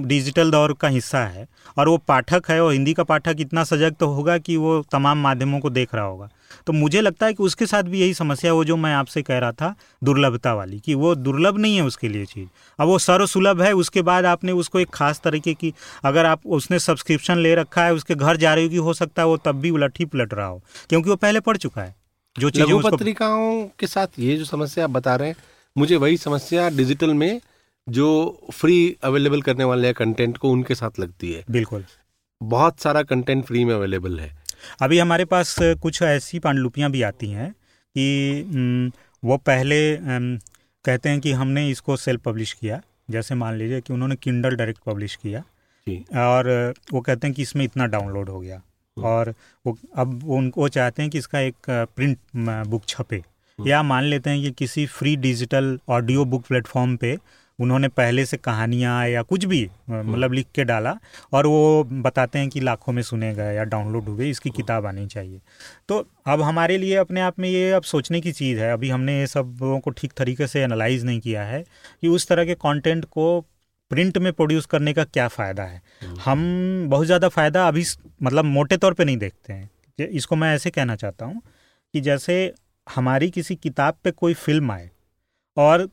डिजिटल 0.04 0.50
दौर 0.50 0.72
का 0.72 0.88
हिस्सा 0.88 1.24
है 1.24 1.46
और 1.78 1.88
वो 1.88 1.96
पाठक 1.98 2.50
है 2.50 2.60
और 2.62 2.72
हिंदी 2.72 2.94
का 2.94 3.04
पाठक 3.04 3.37
इतना 3.40 3.64
सजग 3.64 3.94
तो 3.94 4.06
होगा 4.08 4.37
कि 4.38 4.56
वो 4.56 4.80
तमाम 4.92 5.18
माध्यमों 5.18 5.60
को 5.60 5.70
देख 5.70 5.94
रहा 5.94 6.04
होगा। 6.04 6.28
तो 6.66 6.72
मुझे 6.72 7.00
लगता 7.00 7.26
है 7.26 7.34
कि 7.34 7.42
उसके 7.42 7.66
साथ 7.66 7.82
भी 7.82 8.00
यही 8.00 8.14
समस्या 8.14 8.52
वो 8.52 8.64
जो 8.64 8.76
मैं 8.76 8.92
आपसे 8.94 9.22
कह 9.22 9.38
रहा 9.38 9.52
था 9.52 9.74
दुर्लभता 10.04 10.54
वाली 10.54 10.78
कि 10.80 10.94
वो 10.94 11.14
दुर्लभ 11.14 11.58
नहीं 11.58 11.76
है 11.76 11.82
उसके 11.82 12.08
लिए 12.08 12.24
चीज़। 12.24 12.48
अब 12.78 12.88
वो 12.88 12.98
सर्वसुलभ 13.00 13.62
है 13.62 13.72
उसके 13.74 14.02
बाद 14.02 14.24
आपने 14.26 14.52
उसको 14.52 14.80
एक 14.80 14.90
खास 14.94 15.20
तरीके 15.24 15.54
की 15.54 15.72
अगर 16.04 16.26
आप 16.26 16.46
उसने 16.48 16.78
सब्सक्रिप्शन 16.78 17.38
ले 17.38 17.54
रखा 17.54 17.84
है 17.84 17.94
उसके 17.94 18.14
घर 18.14 18.37
जा 18.37 18.54
रही 18.54 18.76
हो 18.78 18.94
सकता 18.94 19.22
है 19.22 19.28
वो 19.28 19.37
तब 19.37 19.60
भी 19.60 19.70
उलट 19.70 19.98
ही 19.98 20.04
पलट 20.04 20.34
रहा 20.34 20.46
हो 20.46 20.62
क्योंकि 20.90 21.10
वो 21.10 21.16
पहले 21.16 21.40
पढ़ 21.40 21.56
चुका 21.56 21.82
है। 21.82 21.94
जो 22.36 22.50
चीज़ें 22.50 22.68
लघु 22.68 22.90
पत्रिकाओं 22.90 23.66
के 23.78 23.86
साथ 23.86 24.18
ये 24.18 24.36
जो 24.36 24.44
समस्या 24.44 24.84
आप 24.84 24.90
बता 24.90 25.14
रहे 25.16 25.28
हैं 25.28 25.36
मुझे 25.76 25.96
वही 25.96 26.16
समस्या 26.16 26.68
डिजिटल 26.70 27.14
में 27.14 27.40
जो 27.86 28.06
फ्री 28.52 28.96
अवेलेबल 29.04 29.42
करने 29.42 29.64
वाले 29.64 29.86
हैं 29.86 29.94
कंटेंट 29.94 30.36
को 30.36 30.50
उनके 30.50 30.74
साथ 30.74 30.98
लगती 31.00 31.32
है। 31.32 31.44
बिल्कुल। 31.50 31.84
बहुत 32.40 32.80
सारा 32.80 33.02
कंटेंट 33.02 33.44
फ्री 33.44 33.64
में 33.64 33.74
अवेलेबल 33.74 34.18
है। 34.20 34.30
अभी 34.82 34.98
हमारे 34.98 35.24
पास 35.24 35.54
कुछ 35.82 36.02
ऐसी 36.02 36.38
पांडुलिपियाँ 36.38 36.90
भी 36.90 37.02
आती 37.02 37.30
हैं 37.30 37.50
कि 37.96 38.92
वो 39.22 39.36
पहले 39.36 39.80
कहते 39.98 41.08
हैं 41.08 41.20
कि 41.20 41.32
हमने 41.32 41.68
इसको 41.70 41.96
सेल्फ 41.96 42.20
पब्लिश 42.20 42.52
किया। 42.52 42.80
जैसे 43.10 43.34
मान 43.34 43.56
लीजिए 43.56 43.80
कि 43.80 43.92
उन्होंने 43.92 44.16
किंडल 44.16 44.56
डायरेक्ट 44.56 44.80
पब्लिश 44.86 45.16
किया। 45.16 45.40
जी। 45.86 45.96
और 46.18 46.74
वो 46.92 47.00
कहते 47.00 47.26
हैं 47.26 47.34
कि 47.36 47.42
इसमें 47.42 47.64
इतना 47.64 47.86
डाउनलोड 47.86 48.28
हो 48.28 48.40
गया। 48.40 48.60
और 48.96 49.35
वो 49.66 49.76
अब 49.96 50.24
उनको 50.24 50.61
वो 50.61 50.68
चाहते 50.68 51.02
हैं 51.02 51.11
कि 51.11 51.18
इसका 51.18 51.40
एक 51.40 51.54
प्रिंट 51.70 52.18
बुक 52.68 52.83
छपे। 52.88 53.22
या 53.59 53.83
मान 53.83 54.04
लेते 54.04 54.30
हैं 54.30 54.42
कि 54.42 54.50
किसी 54.50 54.85
free 54.87 55.14
digital 55.16 55.78
audio 55.88 56.24
book 56.24 56.46
platform 56.46 56.96
पे 56.96 57.16
उन्होंने 57.59 57.88
पहले 57.88 58.24
से 58.26 58.37
कहानियाँ 58.37 59.07
या 59.09 59.22
कुछ 59.22 59.44
भी 59.44 59.62
मतलब 59.90 60.33
लिख 60.33 60.46
के 60.54 60.64
डाला 60.64 60.96
और 61.33 61.46
वो 61.46 61.85
बताते 61.85 62.38
हैं 62.38 62.48
कि 62.48 62.61
लाखों 62.61 62.92
में 62.92 63.02
सुने 63.02 63.33
गए 63.35 63.54
या 63.54 63.64
डाउनलोड 63.64 64.04
हुए 64.04 64.30
इसकी 64.30 64.50
किताब 64.50 64.87
आनी 64.87 65.07
चाहिए। 65.07 65.40
तो 65.88 66.04
अब 66.26 66.42
हमारे 66.42 66.78
लिए 66.78 66.96
अपने 66.96 67.20
आप 67.20 67.38
में 67.38 67.48
ये 67.48 67.70
अब 67.72 67.83
सोचने 67.83 68.20
की 68.20 68.33
चीज़ 68.33 68.61
है। 68.61 68.72
अभी 68.72 68.90
हमने 68.90 69.18
ये 69.18 69.26
सबको 69.26 69.90
ठीक 69.90 70.12
तरीके 70.16 70.46
से 70.46 70.62
एनालाइज 70.62 71.04
नहीं 71.04 71.20
किया 71.20 71.42
है 71.42 71.62
कि 72.02 72.09
उस 72.09 72.26
तरह 72.28 72.44
के 72.44 72.54
कंटेंट 72.57 73.04
को 73.04 73.44
प्रिंट 73.94 74.18
में 74.18 74.33
प्रोड्यूस 74.33 74.66
करने 74.66 74.92
का 74.92 75.04
क्या 75.07 75.26
फ़ायदा 75.28 75.62
है? 75.62 75.80
हम 76.24 76.87
बहुत 76.90 77.07
ज़्यादा 77.07 77.28
फ़ायदा 77.28 77.66
अभी 77.68 77.85
मतलब 78.22 78.44
मोटे 78.44 78.76
तौर 78.76 78.94
पे 78.94 79.04
नहीं 79.04 79.16
देखते 79.16 79.52
हैं। 79.52 80.09
इसको 80.09 80.37
मैं 80.37 80.54
ऐसे 80.54 80.70
कहना 80.70 80.96
चाहता 80.96 81.26
हूँ 81.26 81.42
कि 81.94 82.00
जैसे 82.00 82.35
हमारी 82.87 83.28
किसी 83.30 83.54
किताब 83.57 83.96
पे 84.04 84.11
कोई 84.12 84.35
फ़िल्म 84.37 84.72
आए 84.72 84.90
और 85.57 85.88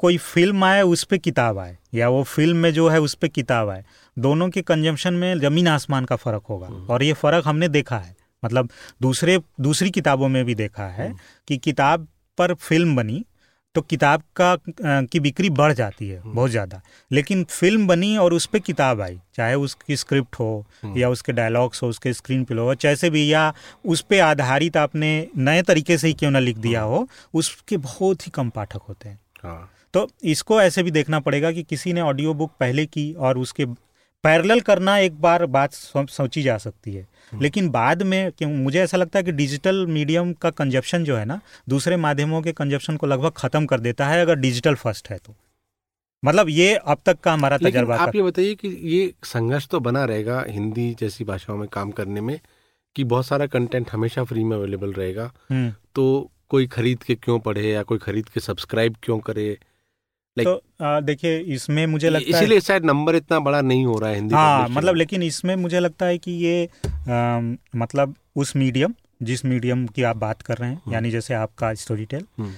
कोई 0.00 0.16
फ़िल्म 0.18 0.64
आए 0.64 0.80
उस 0.82 1.04
पर 1.04 1.16
किताब 1.18 1.58
आए 1.58 1.76
या 1.94 2.08
वो 2.08 2.22
फ़िल्म 2.24 2.56
में 2.56 2.72
जो 2.72 2.88
है 2.88 3.00
उस 3.00 3.14
पर 3.14 3.28
किताब 3.28 3.68
आए 3.68 3.84
दोनों 4.16 4.48
के 4.50 4.62
कंजम्पशन 4.62 5.14
में 5.14 5.38
ज़मीन 5.40 5.68
आसमान 5.68 6.04
का 6.04 6.16
फ़र्क 6.16 6.42
होगा। 6.48 6.68
और 6.90 7.02
ये 7.02 7.12
फ़र्क 7.12 7.46
हमने 7.46 7.68
देखा 7.68 7.98
है। 7.98 8.14
मतलब 8.42 8.68
दूसरे 9.02 9.38
दूसरी 9.60 9.90
किताबों 9.90 10.28
में 10.28 10.44
भी 10.44 10.54
देखा 10.54 10.88
है 10.88 11.12
कि 11.48 11.58
किताब 11.58 12.08
पर 12.38 12.54
फ़िल्म 12.54 12.96
बनी 12.96 13.24
तो 13.74 13.80
किताब 13.82 14.22
का 14.36 14.56
की 14.80 15.20
बिक्री 15.20 15.50
बढ़ 15.50 15.72
जाती 15.72 16.08
है 16.08 16.20
बहुत 16.24 16.50
ज़्यादा। 16.50 16.80
लेकिन 17.10 17.44
फ़िल्म 17.44 17.86
बनी 17.86 18.16
और 18.16 18.34
उस 18.34 18.46
पर 18.46 18.58
किताब 18.58 19.00
आई 19.00 19.18
चाहे 19.34 19.54
उसकी 19.54 19.96
स्क्रिप्ट 19.96 20.36
हो 20.36 20.66
या 20.96 21.08
उसके 21.08 21.32
डायलॉग्स 21.32 21.82
हो 21.82 21.88
उसके 21.88 22.12
स्क्रीन 22.12 22.44
प्ले 22.44 22.60
हो 22.60 22.74
जैसे 22.74 23.10
भी 23.10 23.32
या 23.32 23.52
उस 23.84 24.00
पर 24.00 24.20
आधारित 24.20 24.76
आपने 24.76 25.10
नए 25.38 25.62
तरीके 25.62 25.98
से 25.98 26.08
ही 26.08 26.14
क्यों 26.14 26.30
ना 26.30 26.38
लिख 26.38 26.58
दिया 26.58 26.80
हो 26.82 27.06
उसके 27.34 27.76
बहुत 27.76 28.26
ही 28.26 28.30
कम 28.30 28.50
पाठक 28.50 28.80
होते 28.88 29.08
हैं। 29.08 29.18
हाँ। 29.42 29.70
तो 29.94 30.08
इसको 30.24 30.60
ऐसे 30.60 30.82
भी 30.82 30.90
देखना 30.90 31.20
पड़ेगा 31.20 31.50
कि 31.52 31.62
किसी 31.62 31.92
ने 31.92 32.00
ऑडियो 32.00 32.34
बुक 32.34 32.52
पहले 32.60 32.86
की 32.86 33.12
और 33.12 33.38
उसके 33.38 33.66
पैरेलल 34.24 34.60
करना 34.60 34.98
एक 34.98 35.20
बार 35.20 35.46
बात 35.46 35.72
सोची 35.72 36.42
जा 36.42 36.56
सकती 36.58 36.94
है। 36.94 37.06
लेकिन 37.34 37.68
बाद 37.70 38.02
में 38.02 38.30
क्यों 38.32 38.50
मुझे 38.50 38.80
ऐसा 38.80 38.96
लगता 38.96 39.18
है 39.18 39.22
कि 39.22 39.32
डिजिटल 39.32 39.86
मीडियम 39.86 40.32
का 40.32 40.50
कंजप्शन 40.50 41.04
जो 41.04 41.16
है 41.16 41.24
ना 41.24 41.40
दूसरे 41.68 41.96
माध्यमों 41.96 42.42
के 42.42 42.52
कंजप्शन 42.52 42.96
को 42.96 43.06
लगभग 43.06 43.32
खत्म 43.36 43.66
कर 43.66 43.80
देता 43.80 44.06
है 44.06 44.20
अगर 44.22 44.34
डिजिटल 44.34 44.74
फ़र्स्ट 44.74 45.10
है 45.10 45.18
तो। 45.18 45.34
मतलब 46.24 46.48
ये 46.48 46.74
अब 46.76 46.98
तक 47.06 47.20
का 47.20 47.32
हमारा 47.32 47.58
तजर्बा 47.58 47.96
आप 47.96 48.16
ये 48.16 48.22
बताइए 48.22 48.54
कि 48.54 48.68
ये 48.68 49.12
संघर्ष 49.24 49.66
तो 49.66 49.80
बना 49.80 50.04
रहेगा 50.04 50.44
हिंदी 50.48 50.96
जैसी 51.00 51.24
भाषाओं 51.24 51.56
में 51.56 51.68
काम 51.68 51.90
करने 51.90 52.20
में 52.20 52.38
कि 52.96 53.04
बहुत 53.04 53.26
सारा 53.26 53.46
कंटेंट 53.46 53.90
हमेशा 53.90 54.24
फ्री 54.24 54.44
में 54.44 54.56
अवेलेबल 54.56 54.92
रहेगा। 54.92 55.32
हम्म, 55.50 55.72
तो 55.94 56.30
कोई 56.48 56.66
खरीद 56.66 57.02
के 57.02 57.14
क्यों 57.14 57.38
पढ़े 57.38 57.70
या 57.70 57.82
कोई 57.82 57.98
खरीद 57.98 58.28
के 58.28 58.40
सब्सक्राइब 58.40 58.96
क्यों 59.02 59.18
करे? 59.18 59.58
Like- 60.36 60.48
तो 60.48 60.84
आ, 60.84 61.00
देखिए 61.00 61.38
इसमें 61.54 61.86
मुझे 61.86 62.10
लगता 62.10 62.36
है 62.36 62.42
इसीलिए 62.42 62.60
शायद 62.60 62.84
नंबर 62.84 63.16
इतना 63.16 63.38
बड़ा 63.40 63.60
नहीं 63.62 63.84
हो 63.86 63.98
रहा 63.98 64.10
है 64.10 64.16
हिंदी 64.16 64.34
हाँ 64.34 64.68
मतलब 64.68 64.94
लेकिन 64.94 65.22
इसमें 65.22 65.54
मुझे 65.56 65.80
लगता 65.80 66.06
है 66.06 66.18
कि 66.18 66.32
ये 66.44 66.64
अम, 66.86 67.56
मतलब 67.76 68.14
उस 68.36 68.54
मीडियम 68.56 68.94
जिस 69.22 69.44
मीडियम 69.44 69.86
की 69.86 70.02
आप 70.02 70.16
बात 70.16 70.42
कर 70.42 70.56
रहे 70.58 70.70
हैं 70.70 70.92
यानी 70.92 71.10
जैसे 71.10 71.34
आपका 71.34 71.72
स्टोरी 71.74 72.04
टेल 72.04 72.24
हम्म, 72.38 72.52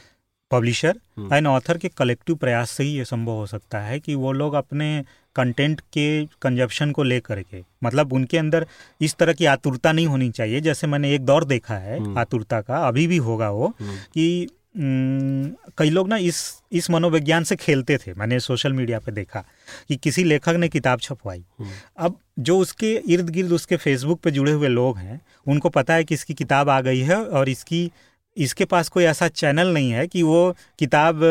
पब्लिशर 0.51 0.99
हम्म। 1.19 1.35
एंड 1.35 1.47
ऑथर 1.47 1.79
के 1.79 1.89
कलेक्टिव 1.89 2.37
प्रयास 2.37 2.71
से 2.71 2.85
ही 2.85 2.97
ये 2.97 3.05
संभव 3.05 3.33
हो 3.33 3.47
सकता 3.47 3.79
है 3.81 4.01
कि 4.01 4.15
वो 4.15 4.33
लोग 4.33 4.55
अपने 4.55 4.89
कंटेंट 5.37 5.81
के 5.93 6.07
कंजप्शन 6.43 6.93
को 6.93 7.03
लेकर 7.03 7.41
के 7.43 7.63
मतलब 7.85 8.13
उनके 8.13 8.39
अंदर 8.39 8.67
इस 9.01 9.15
तरह 9.15 9.33
की 9.33 9.45
आतुरता 9.47 9.93
नहीं 9.93 10.07
होनी 10.07 10.31
चाहिए। 10.31 10.61
जैसे 10.61 10.87
मैंने 10.87 11.15
एक 11.15 11.25
दौर 11.25 11.45
देखा 11.45 11.75
है 11.75 11.99
हम्म। 11.99 12.19
आतुरता 12.19 12.61
का 12.61 12.77
अभी 12.89 13.07
भी 13.07 13.17
होगा 13.27 13.51
वो 13.51 13.67
हम्म, 13.81 13.97
कि 14.15 14.47
कई 14.79 15.91
लोग 15.91 16.09
ना 16.09 16.17
इस 16.17 16.41
इस 16.73 16.91
मनोविज्ञान 16.91 17.45
से 17.45 17.57
खेलते 17.57 17.97
थे 17.99 18.13
मैंने 18.15 18.41
सोशल 18.41 18.73
मीडिया 18.73 18.99
पे 18.99 19.13
देखा 19.13 19.45
कि 19.89 19.97
किसी 19.97 20.25
लेखक 20.25 20.57
ने 20.57 20.69
किताब 20.69 21.01
छपवाई 21.01 21.45
हम्म। 21.59 21.71
अब 21.99 22.19
जो 22.39 22.59
उसके 22.59 22.93
इर्द 23.09 23.31
गिर्द 23.31 23.53
उसके 23.53 23.77
फेसबुक 23.77 24.21
पे 24.21 24.31
जुड़े 24.31 24.53
हुए 24.53 24.69
लोग 24.69 24.99
हैं 24.99 25.21
उनको 25.47 25.69
पता 25.69 25.95
है 25.95 26.05
कि 26.05 26.15
इसकी 26.15 26.35
किताब 26.35 26.71
आ 26.71 26.81
गई 26.81 27.01
है 27.01 27.25
और 27.25 27.49
इसकी 27.49 27.91
इसके 28.37 28.65
पास 28.65 28.89
कोई 28.89 29.05
ऐसा 29.05 29.29
चैनल 29.29 29.73
नहीं 29.75 29.91
है 29.91 30.07
कि 30.07 30.23
वो 30.23 30.57
किताब 30.79 31.23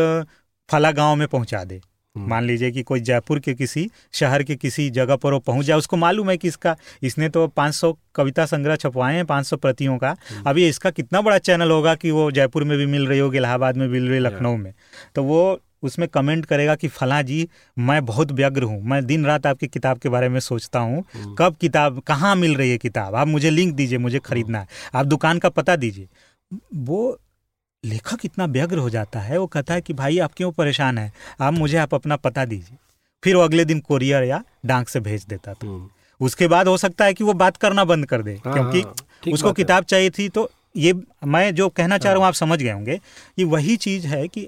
फला 0.69 0.91
गाँव 0.91 1.15
में 1.15 1.27
पहुँचा 1.27 1.63
दे। 1.63 1.81
मान 2.17 2.43
लीजिए 2.43 2.71
कि 2.71 2.83
कोई 2.83 2.99
जयपुर 2.99 3.39
के 3.39 3.53
किसी 3.53 3.89
शहर 4.13 4.43
के 4.43 4.55
किसी 4.55 4.89
जगह 4.89 5.15
पर 5.15 5.33
वो 5.33 5.39
पहुँच 5.39 5.65
जाए 5.65 5.77
उसको 5.77 5.97
मालूम 5.97 6.29
है 6.29 6.37
कि 6.37 6.47
इसका 6.47 6.75
इसने 7.03 7.29
तो 7.29 7.47
500 7.47 7.93
कविता 8.15 8.45
संग्रह 8.45 8.75
छपवाए 8.75 9.15
हैं 9.15 9.25
500 9.25 9.57
प्रतियों 9.57 9.97
का। 9.97 10.09
हम्म। 10.09 10.43
अभी 10.47 10.67
इसका 10.67 10.89
कितना 10.89 11.21
बड़ा 11.21 11.37
चैनल 11.37 11.71
होगा 11.71 11.95
कि 11.95 12.11
वो 12.11 12.31
जयपुर 12.31 12.63
में 12.63 12.77
भी 12.77 12.85
मिल 12.85 13.07
रही 13.07 13.19
होगी 13.19 13.37
इलाहाबाद 13.37 13.77
में 13.77 13.87
मिल 13.87 14.07
रही 14.09 14.19
लखनऊ 14.19 14.57
में। 14.57 14.73
तो 15.15 15.23
वो 15.23 15.61
उसमें 15.83 16.07
कमेंट 16.09 16.45
करेगा 16.45 16.75
कि 16.75 16.87
फला 16.87 17.21
जी 17.21 17.49
मैं 17.79 18.05
बहुत 18.05 18.31
व्यग्र 18.31 18.63
हूँ 18.63 18.83
मैं 18.83 19.05
दिन 19.05 19.25
रात 19.25 19.47
आपकी 19.47 19.67
किताब 19.67 19.97
के 19.97 20.09
बारे 20.09 20.29
में 20.29 20.39
सोचता 20.39 20.79
हूँ। 20.79 21.03
हम्म। 21.13 21.35
कब 21.35 21.55
किताब 21.55 21.99
कहाँ 21.99 22.35
मिल 22.35 22.55
रही 22.55 22.71
है 22.71 22.77
किताब? 22.77 23.15
आप 23.15 23.27
मुझे 23.27 23.49
लिंक 23.49 23.75
दीजिए 23.75 23.97
मुझे 23.97 24.19
खरीदना 24.19 24.59
है। 24.59 24.67
आप 24.95 25.05
दुकान 25.05 25.39
का 25.39 25.49
पता 25.49 25.75
दीजिए। 25.75 26.07
वो 26.75 27.19
लेखक 27.85 28.25
इतना 28.25 28.45
व्यग्र 28.47 28.77
हो 28.77 28.89
जाता 28.89 29.19
है 29.19 29.37
वो 29.37 29.47
कहता 29.47 29.73
है 29.73 29.81
कि 29.81 29.93
भाई 29.93 30.17
आप 30.19 30.33
क्यों 30.33 30.51
परेशान 30.53 30.97
है 30.97 31.11
आप 31.41 31.53
मुझे 31.53 31.77
आप 31.77 31.93
अपना 31.93 32.15
पता 32.17 32.45
दीजिए 32.45 32.77
फिर 33.23 33.35
वो 33.35 33.41
अगले 33.41 33.65
दिन 33.65 33.79
कोरियर 33.79 34.23
या 34.23 34.43
डाक 34.65 34.89
से 34.89 34.99
भेज 34.99 35.25
देता 35.25 35.53
था 35.53 35.67
हम्म। 35.67 35.89
उसके 36.21 36.47
बाद 36.47 36.67
हो 36.67 36.75
सकता 36.77 37.05
है 37.05 37.13
कि 37.13 37.23
वो 37.23 37.33
बात 37.35 37.57
करना 37.57 37.83
बंद 37.85 38.05
कर 38.05 38.21
दे 38.21 38.33
हाँ, 38.35 38.53
क्योंकि 38.53 38.81
हाँ, 38.81 39.33
उसको 39.33 39.51
किताब 39.53 39.83
चाहिए 39.85 40.09
थी 40.09 40.27
तो 40.29 40.49
ये 40.75 40.93
मैं 41.25 41.53
जो 41.55 41.67
कहना 41.71 41.97
चाह 41.97 42.11
रहा 42.11 42.17
हूँ 42.17 42.23
हाँ। 42.23 42.27
आप 42.27 42.35
समझ 42.35 42.61
गए 42.61 42.71
होंगे 42.71 42.99
ये 43.37 43.45
वही 43.47 43.75
चीज़ 43.77 44.07
है 44.07 44.27
कि 44.27 44.47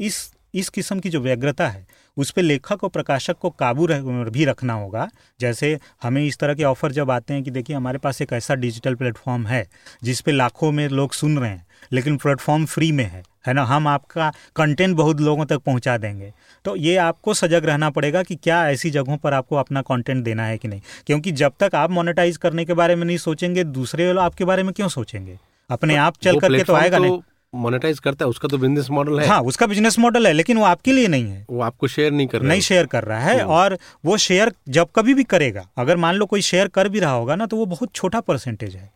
इस 0.00 0.30
इस 0.54 0.68
किस्म 0.68 1.00
की 1.00 1.10
जो 1.10 1.20
व्यग्रता 1.20 1.68
है 1.68 1.86
उस 2.16 2.30
पर 2.30 2.42
लेखक 2.42 2.82
और 2.84 2.90
प्रकाशक 2.90 3.38
को 3.38 3.50
काबू 3.50 3.86
रह, 3.86 4.00
भी 4.24 4.44
रखना 4.44 4.72
होगा 4.74 5.08
जैसे 5.40 5.78
हमें 6.02 6.24
इस 6.24 6.38
तरह 6.38 6.54
के 6.54 6.64
ऑफ़र 6.64 6.92
जब 6.92 7.10
आते 7.10 7.34
हैं 7.34 7.42
कि 7.42 7.50
देखिए 7.50 7.76
हमारे 7.76 7.98
पास 7.98 8.22
एक 8.22 8.32
ऐसा 8.32 8.54
डिजिटल 8.56 8.94
प्लेटफॉर्म 8.94 9.46
है 9.46 9.66
जिस 10.04 10.20
पे 10.20 10.32
लाखों 10.32 10.72
में 10.72 10.88
लोग 10.90 11.12
सुन 11.12 11.38
रहे 11.38 11.50
हैं 11.50 11.66
लेकिन 11.92 12.16
प्लेटफॉर्म 12.16 12.64
फ्री 12.66 12.90
में 12.92 13.04
है 13.04 13.22
है 13.46 13.52
ना? 13.54 13.62
हम 13.64 13.86
आपका 13.88 14.32
कंटेंट 14.56 14.96
बहुत 14.96 15.20
लोगों 15.20 15.44
तक 15.44 15.58
पहुँचा 15.58 15.96
देंगे। 15.98 16.32
तो 16.64 16.74
ये 16.76 16.96
आपको 16.96 17.34
सजग 17.34 17.64
रहना 17.64 17.90
पड़ेगा 17.90 18.22
कि 18.22 18.34
क्या 18.34 18.68
ऐसी 18.70 18.90
जगहों 18.90 19.16
पर 19.16 19.32
आपको 19.32 19.56
अपना 19.56 19.82
कंटेंट 19.82 20.22
देना 20.24 20.46
है 20.46 20.58
कि 20.58 20.68
नहीं। 20.68 20.80
क्योंकि 21.06 21.32
जब 21.32 21.52
तक 21.60 21.74
आप 21.74 21.90
मोनेटाइज 21.90 22.36
करने 22.36 22.64
के 22.64 22.74
बारे 22.74 22.96
में 22.96 23.04
नहीं 23.06 23.16
सोचेंगे 23.18 23.64
दूसरे 23.64 24.12
लोग 24.12 24.22
आपके 24.22 24.44
बारे 24.44 24.62
में 24.62 24.72
क्यों 24.72 24.88
सोचेंगे? 24.88 25.38
अपने 25.70 25.96
आप 25.96 26.16
चल 26.22 26.38
करके 26.40 26.62
तो 26.64 26.74
आएगा 26.74 26.98
नहीं। 26.98 27.20
मोनेटाइज 27.52 27.98
करता 27.98 28.24
है 28.24 28.28
उसका 28.28 28.48
तो 28.48 28.58
बिज़नेस 28.58 28.86
मॉडल 28.90 29.20
है। 29.20 29.26
हाँ 29.26 29.40
उसका 29.42 29.66
बिज़नेस 29.66 29.98
मॉडल 29.98 30.26
है 30.26 30.32
लेकिन 30.32 30.58
वो 30.58 30.64
आपके 30.64 30.92
लिए 30.92 31.08
नहीं 31.08 31.30
है। 31.30 31.44
वो 31.50 31.60
आपको 31.62 31.88
शेयर 31.88 32.12
नहीं 32.12 32.26
कर 32.26 32.38
रहा 32.38 32.48
नहीं 32.48 32.60
शेयर 32.60 32.86
कर 32.86 33.04
रहा 33.04 33.18
है 33.18 33.38
हम्म। 33.40 33.52
और 33.52 33.78
वो 34.04 34.16
शेयर 34.16 34.52
जब 34.68 34.88
कभी 34.96 35.14
भी 35.14 35.24
करेगा 35.24 35.68
अगर 35.78 35.96
मान 35.96 36.14
लो 36.14 36.26
कोई 36.26 36.42
शेयर 36.42 36.68
कर 36.68 36.88
भी 36.88 37.00
रहा 37.00 37.10
होगा 37.10 37.36
ना 37.36 37.46
तो 37.46 37.56
वो 37.56 37.66
बहुत 37.66 37.94
छोटा 37.94 38.20
परसेंटेज 38.20 38.74
है। 38.76 38.90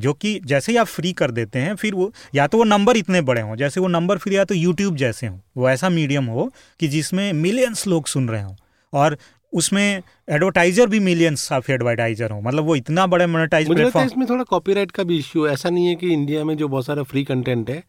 जो 0.00 0.12
कि 0.12 0.38
जैसे 0.44 0.72
ही 0.72 0.78
आप 0.78 0.86
फ्री 0.86 1.12
कर 1.12 1.30
देते 1.30 1.58
हैं 1.58 1.74
फिर 1.76 1.94
वो 1.94 2.12
या 2.34 2.46
तो 2.46 2.58
वो 2.58 2.64
नंबर 2.64 2.96
इतने 2.96 3.20
बड़े 3.22 3.42
हों 3.42 3.56
जैसे 3.56 3.80
वो 3.80 3.88
नंबर 3.88 4.18
फिर 4.18 4.32
या 4.32 4.44
तो 4.44 4.54
यूट्यूब 4.54 4.96
जैसे 4.96 5.26
हों 5.26 5.38
वो 5.56 5.68
ऐसा 5.70 5.88
मीडियम 5.88 6.26
हो 6.26 6.50
कि 6.80 6.88
जिसमें 6.88 7.32
मिलियंस 7.32 7.86
लोग 7.86 8.06
सुन 8.06 8.28
रहे 8.28 8.42
हों। 8.42 8.54
और 8.92 9.16
उसमें 9.52 10.02
एडवर्टाइजर 10.28 10.86
भी 10.86 11.00
मिलियंस 11.00 11.52
ऑफ़ 11.52 11.70
एडवर्टाइजर 11.72 12.30
हो 12.30 12.40
मतलब 12.40 12.64
वो 12.64 12.76
इतना 12.76 13.06
बड़े 13.06 13.26
मोनेटाइज 13.26 13.68
प्लेटफॉर्म 13.68 14.06
इसमें 14.06 14.26
थोड़ा 14.28 14.44
कॉपीराइट 14.44 14.90
का 14.90 15.02
भी 15.02 15.18
इश्यू 15.18 15.46
है। 15.46 15.52
ऐसा 15.52 15.70
नहीं 15.70 15.86
है 15.86 15.94
कि 15.94 16.12
इंडिया 16.12 16.44
में 16.44 16.56
जो 16.56 16.68
बहुत 16.68 16.86
सारा 16.86 17.02
फ्री 17.02 17.24
कंटेंट 17.24 17.70
है 17.70 17.82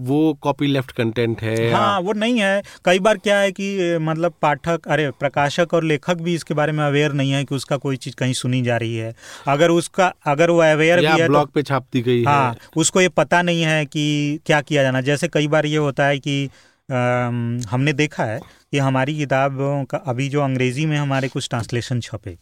वो 0.00 0.32
कॉपी 0.42 0.66
लेफ़्ट 0.66 0.90
कंटेंट 0.92 1.42
है 1.42 1.54
या- 1.64 1.74
हाँ 1.74 2.00
वो 2.00 2.12
नहीं 2.12 2.40
है। 2.40 2.62
कई 2.84 2.98
बार 2.98 3.18
क्या 3.18 3.38
है 3.38 3.52
कि 3.52 3.98
मतलब 4.00 4.34
पाठक 4.42 4.86
अरे 4.88 5.10
प्रकाशक 5.10 5.74
और 5.74 5.84
लेखक 5.84 6.14
भी 6.14 6.34
इसके 6.34 6.54
बारे 6.54 6.72
में 6.72 6.84
अवेयर 6.84 7.12
नहीं 7.12 7.30
है 7.32 7.44
कि 7.44 7.54
उसका 7.54 7.76
कोई 7.76 7.96
चीज़ 7.96 8.14
कहीं 8.16 8.32
सुनी 8.32 8.62
जा 8.62 8.76
रही 8.76 8.96
है। 8.96 9.14
अगर 9.48 9.70
उसका 9.70 10.12
अगर 10.26 10.50
वो 10.50 10.58
अवेयर 10.58 11.00
भी 11.00 11.06
है 11.06 11.26
तो 11.28 11.44
पे 11.46 11.62
छाप 11.62 11.86
दी 11.92 12.02
गई 12.02 12.24
हाँ। 12.24 12.50
है 12.50 12.56
उसको 12.76 13.00
ये 13.00 13.08
पता 13.08 13.42
नहीं 13.42 13.62
है 13.62 13.84
कि 13.86 14.40
क्या 14.46 14.60
किया 14.60 14.82
जाना। 14.82 15.00
जैसे 15.00 15.28
कई 15.28 15.48
बार 15.48 15.66
ये 15.66 15.76
होता 15.76 16.06
है 16.06 16.18
कि 16.18 16.44
अम, 16.90 17.60
हमने 17.70 17.92
देखा 17.92 18.24
है 18.24 18.40
कि 18.72 18.78
हमारी 18.78 19.16
किताबों 19.18 19.84
का 19.84 19.98
अभी 19.98 20.28
जो 20.28 20.40
अंग्रेज़ी 20.40 20.84
में 20.86 20.96
हमारे 20.98 21.28
कुछ 21.28 21.48
ट्रांसलेशन 21.48 22.00
छपे 22.00 22.36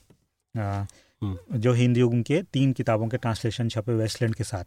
हम्म। 0.55 1.59
जो 1.59 1.73
हिंदी 1.73 2.01
युग 2.01 2.23
के 2.23 2.43
तीन 2.53 2.73
किताबों 2.73 3.09
के 3.09 3.17
ट्रांसलेशन 3.17 3.69
छपे 3.69 3.93
वेस्टलैंड 3.93 4.35
के 4.35 4.45
साथ 4.45 4.65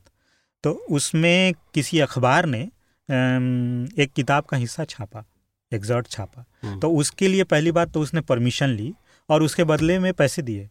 तो 0.64 0.72
उसमें 0.72 1.54
किसी 1.74 2.00
अखबार 2.00 2.46
ने 2.46 2.68
एक 3.10 4.12
किताब 4.16 4.44
का 4.44 4.58
हिस्सा 4.58 4.84
छापा 4.86 5.24
एग्जर्ट 5.72 6.08
छापा। 6.08 6.46
हम्म। 6.64 6.80
तो 6.80 6.90
उसके 6.92 7.28
लिए 7.28 7.44
पहली 7.46 7.72
बात 7.72 7.92
तो 7.92 8.02
उसने 8.02 8.22
परमिशन 8.24 8.70
ली 8.70 8.94
और 9.30 9.44
उसके 9.44 9.64
बदले 9.64 9.98
में 10.00 10.14
पैसे 10.14 10.42
दिए। 10.42 10.70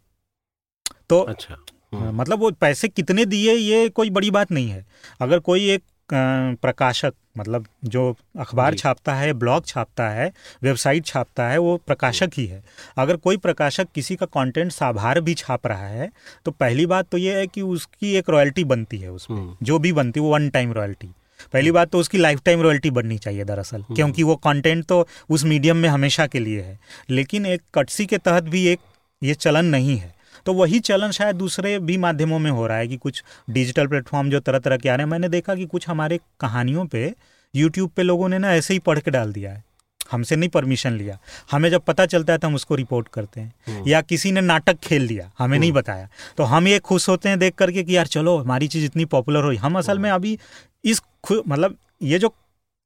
तो 1.08 1.20
अच्छा 1.20 1.56
हम्म। 1.94 2.14
मतलब 2.16 2.38
वो 2.38 2.50
पैसे 2.50 2.88
कितने 2.88 3.24
दिए 3.24 3.52
ये 3.52 3.88
कोई 3.88 4.10
बड़ी 4.10 4.30
बात 4.30 4.52
नहीं 4.52 4.68
है। 4.68 4.84
अगर 5.20 5.38
कोई 5.40 5.68
एक 5.70 5.82
प्रकाशक 6.08 7.12
मतलब 7.38 7.66
जो 7.84 8.14
अखबार 8.38 8.74
छापता 8.74 9.14
है 9.14 9.32
ब्लॉग 9.32 9.66
छापता 9.66 10.08
है 10.08 10.30
वेबसाइट 10.62 11.04
छापता 11.06 11.46
है 11.48 11.58
वो 11.58 11.76
प्रकाशक 11.86 12.30
ही 12.36 12.46
है। 12.46 12.62
अगर 12.98 13.16
कोई 13.16 13.36
प्रकाशक 13.36 13.88
किसी 13.94 14.16
का 14.16 14.26
कंटेंट 14.28 14.72
साभार 14.72 15.20
भी 15.20 15.34
छाप 15.34 15.66
रहा 15.66 15.86
है 15.88 16.10
तो 16.44 16.50
पहली 16.50 16.86
बात 16.86 17.08
तो 17.08 17.18
ये 17.18 17.38
है 17.38 17.46
कि 17.46 17.62
उसकी 17.62 18.14
एक 18.14 18.30
रॉयल्टी 18.30 18.64
बनती 18.64 18.98
है 18.98 19.12
उसमें। 19.12 19.38
हम्म। 19.38 19.56
जो 19.62 19.78
भी 19.78 19.92
बनती 19.92 20.20
है 20.20 20.26
वो 20.26 20.32
वन 20.34 20.48
टाइम 20.50 20.72
रॉयल्टी 20.72 21.08
पहली 21.52 21.70
बात 21.70 21.90
तो 21.90 21.98
उसकी 21.98 22.18
लाइफ 22.18 22.40
टाइम 22.44 22.60
रॉयल्टी 22.60 22.90
बढ़नी 22.90 23.18
चाहिए 23.18 23.44
दरअसल 23.44 23.76
हम्म। 23.76 23.94
क्योंकि 23.94 24.22
वो 24.22 24.36
कंटेंट 24.36 24.84
तो 24.84 25.08
उस 25.30 25.44
मीडियम 25.44 25.76
में 25.76 25.88
हमेशा 25.88 26.26
के 26.26 26.38
लिए 26.38 26.60
है। 26.60 26.78
लेकिन 27.10 27.46
एक 27.46 27.62
कटसी 27.74 28.06
के 28.06 28.18
तहत 28.18 28.44
भी 28.44 28.66
एक 28.66 28.80
ये 29.22 29.34
चलन 29.34 29.64
नहीं 29.64 29.96
है। 29.96 30.14
तो 30.46 30.52
वही 30.52 30.80
चलन 30.80 31.10
शायद 31.10 31.36
दूसरे 31.36 31.78
भी 31.78 31.96
माध्यमों 31.96 32.38
में 32.38 32.50
हो 32.50 32.66
रहा 32.66 32.78
है 32.78 32.88
कि 32.88 32.96
कुछ 32.96 33.24
डिजिटल 33.50 33.86
प्लेटफॉर्म 33.86 34.30
जो 34.30 34.40
तरह 34.40 34.58
तरह 34.58 34.76
के 34.76 34.88
आ 34.88 34.94
रहे 34.94 35.04
हैं। 35.04 35.10
मैंने 35.10 35.28
देखा 35.28 35.54
कि 35.54 35.66
कुछ 35.66 35.88
हमारे 35.88 36.20
कहानियों 36.40 36.86
पे 36.86 37.14
यूट्यूब 37.54 37.90
पे 37.90 38.02
लोगों 38.02 38.28
ने 38.28 38.38
ना 38.38 38.54
ऐसे 38.54 38.74
ही 38.74 38.78
पढ़ 38.78 38.98
के 38.98 39.10
डाल 39.10 39.32
दिया 39.32 39.52
है। 39.52 39.64
हमसे 40.10 40.36
नहीं 40.36 40.48
परमिशन 40.48 40.92
लिया। 40.92 41.18
हमें 41.50 41.70
जब 41.70 41.80
पता 41.80 42.06
चलता 42.06 42.32
है 42.32 42.38
तो 42.38 42.48
हम 42.48 42.54
उसको 42.54 42.74
रिपोर्ट 42.74 43.08
करते 43.08 43.40
हैं। 43.40 43.54
हम्म। 43.66 43.88
या 43.88 44.00
किसी 44.00 44.32
ने 44.32 44.40
नाटक 44.40 44.78
खेल 44.78 45.08
दिया 45.08 45.30
हमें 45.38 45.58
नहीं 45.58 45.70
हम्म। 45.70 45.80
बताया। 45.80 46.08
तो 46.36 46.44
हम 46.44 46.68
ये 46.68 46.78
खुश 46.78 47.08
होते 47.08 47.28
हैं 47.28 47.38
देख 47.38 47.54
करके 47.54 47.82
कि 47.82 47.96
यार 47.96 48.06
चलो 48.06 48.36
हमारी 48.38 48.68
चीज़ 48.68 48.84
इतनी 48.84 49.04
पॉपुलर 49.04 49.44
हुई। 49.44 49.56
हम 49.56 49.78
असल 49.78 49.98
में 49.98 50.10
अभी 50.10 50.38
इस 50.84 51.02
मतलब 51.48 51.76
ये 52.02 52.18
जो 52.18 52.34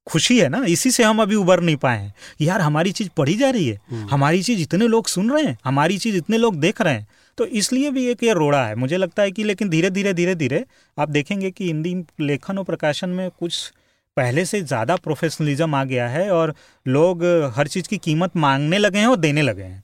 खुशी 0.06 0.40
है 0.40 0.48
ना 0.48 0.64
इसी 0.68 0.90
से 0.90 1.02
हम 1.02 1.22
अभी 1.22 1.34
उबर 1.34 1.60
नहीं 1.60 1.76
पाए 1.76 1.98
हैं। 1.98 2.14
यार 2.40 2.60
हमारी 2.60 2.92
चीज़ 2.92 3.08
पढ़ी 3.16 3.34
जा 3.34 3.50
रही 3.50 3.68
है। 3.68 3.78
हम्म। 3.90 4.08
हमारी 4.10 4.42
चीज़ 4.42 4.60
इतने 4.60 4.86
लोग 4.86 5.06
सुन 5.06 5.30
रहे 5.30 5.44
हैं 5.44 5.58
हमारी 5.64 5.98
चीज़ 5.98 6.16
इतने 6.16 6.38
लोग 6.38 6.56
देख 6.56 6.80
रहे 6.82 6.94
हैं। 6.94 7.06
तो 7.38 7.46
इसलिए 7.46 7.90
भी 7.90 8.06
एक 8.06 8.22
ये 8.22 8.32
रोड़ा 8.32 8.66
है। 8.66 8.74
मुझे 8.74 8.96
लगता 8.96 9.22
है 9.22 9.30
कि 9.30 9.44
लेकिन 9.44 9.68
धीरे 9.68 9.90
धीरे 9.90 10.12
धीरे 10.12 10.34
धीरे 10.34 10.64
आप 10.98 11.08
देखेंगे 11.08 11.50
कि 11.50 11.64
हिंदी 11.64 11.94
लेखन 12.20 12.58
और 12.58 12.64
प्रकाशन 12.64 13.08
में 13.08 13.30
कुछ 13.30 13.72
पहले 14.16 14.44
से 14.44 14.60
ज़्यादा 14.62 14.96
प्रोफेशनलिज्म 14.96 15.74
आ 15.74 15.84
गया 15.84 16.08
है 16.08 16.30
और 16.30 16.54
लोग 16.86 17.24
हर 17.56 17.68
चीज़ 17.68 17.88
की 17.88 17.98
कीमत 17.98 18.36
मांगने 18.36 18.78
लगे 18.78 18.98
हैं 18.98 19.06
और 19.06 19.16
देने 19.16 19.42
लगे 19.42 19.62
हैं 19.62 19.82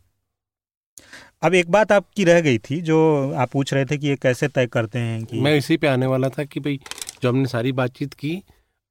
अब 1.43 1.55
एक 1.55 1.71
बात 1.71 1.93
आपकी 1.93 2.25
रह 2.25 2.41
गई 2.41 2.59
थी 2.61 2.81
जो 2.81 2.99
आप 3.35 3.51
पूछ 3.51 3.73
रहे 3.75 3.85
थे 3.85 3.97
कि 3.99 4.09
ये 4.09 4.17
कैसे 4.17 4.49
तय 4.49 4.67
करते 4.67 4.99
हैं 4.99 5.25
कि 5.25 5.41
मैं 5.41 5.57
इसी 5.57 5.77
पे 5.77 5.87
आने 5.87 6.07
वाला 6.07 6.29
था 6.29 6.45
कि 6.45 6.61
भाई 6.61 6.79
जो 7.23 7.29
हमने 7.29 7.47
सारी 7.47 7.73
बातचीत 7.73 8.15
की 8.15 8.43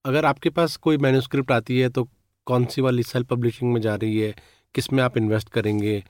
अगर 0.06 0.26
आपके 0.26 0.50
पास 0.50 0.76
कोई 0.78 0.98
मैन्यूस्क्रिप्ट 0.98 1.52
आती 1.52 1.80
है 1.80 1.90
तो 1.90 2.08
कौन 2.48 2.66
सी 2.66 2.82
वाली 2.82 3.04
सेल्फ 3.04 3.28
पब्लिशिंग 3.28 3.74
में 3.74 3.82
जा 3.82 3.96
रही 3.96 4.20
है 4.20 4.34
किसमें 4.76 5.04
आप 5.04 5.18
इन्वेस्ट 5.18 5.50
करेंगे 5.50 6.04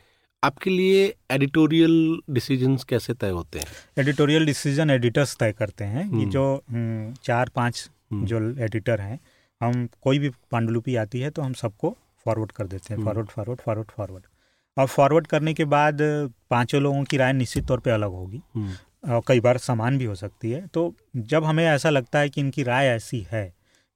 आपके 0.43 0.69
लिए 0.69 1.13
एडिटोरियल 1.31 1.95
डिसीजंस 2.29 2.83
कैसे 2.83 3.13
तय 3.13 3.29
होते 3.29 3.59
हैं 3.59 3.67
एडिटोरियल 3.99 4.45
डिसीज़न 4.45 4.89
एडिटर्स 4.89 5.35
तय 5.37 5.51
करते 5.51 5.83
हैं 5.85 6.09
कि 6.09 6.15
हम्म। 6.15 6.29
जो 6.29 6.63
हम्म, 6.71 7.13
चार 7.23 7.49
पाँच। 7.49 7.89
जो 8.25 8.39
एडिटर 8.59 9.01
हैं 9.01 9.19
हम 9.61 9.87
कोई 10.01 10.19
भी 10.19 10.29
पांडुलिपि 10.51 10.95
आती 10.95 11.19
है 11.19 11.29
तो 11.29 11.41
हम 11.41 11.53
सबको 11.53 11.95
फॉरवर्ड 12.25 12.51
कर 12.51 12.67
देते 12.67 12.93
हैं 12.93 12.97
हम्म। 12.97 13.05
फॉरवर्ड 13.05 13.29
फॉरवर्ड 13.29 13.61
फॉरवर्ड 13.61 13.91
फॉरवर्ड 13.91 14.23
और 14.77 14.87
फॉरवर्ड 14.87 15.27
करने 15.27 15.53
के 15.53 15.65
बाद 15.65 15.97
पाँचों 16.51 16.81
लोगों 16.81 17.03
की 17.03 17.17
राय 17.17 17.33
निश्चित 17.33 17.65
तौर 17.67 17.79
पे 17.79 17.91
अलग 17.91 18.11
होगी 18.11 18.41
हम्म, 18.55 19.13
और 19.13 19.21
कई 19.27 19.39
बार 19.39 19.57
समान 19.57 19.97
भी 19.97 20.05
हो 20.05 20.15
सकती 20.15 20.51
है 20.51 20.65
तो 20.67 20.93
जब 21.15 21.43
हमें 21.43 21.65
ऐसा 21.65 21.89
लगता 21.89 22.19
है 22.19 22.29
कि 22.29 22.41
इनकी 22.41 22.63
राय 22.63 22.87
ऐसी 22.87 23.25
है 23.31 23.45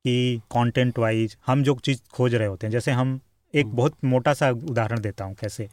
कि 0.06 0.42
कंटेंट 0.52 1.00
वाइज 1.00 1.38
हम 1.48 1.64
जो 1.64 1.76
चीज़ 1.84 2.02
खोज 2.14 2.36
रहे 2.36 2.48
होते 2.48 2.68
हैं 2.68 2.72
जैसे 2.72 2.92
हम 2.92 3.20
एक 3.54 3.66
हम्म। 3.66 3.76
बहुत 3.76 3.96
मोटा 4.04 4.34
सा 4.34 4.50
उदाहरण 4.50 5.00
देता 5.00 5.26
हूँ 5.26 5.36
कैसे 5.36 5.70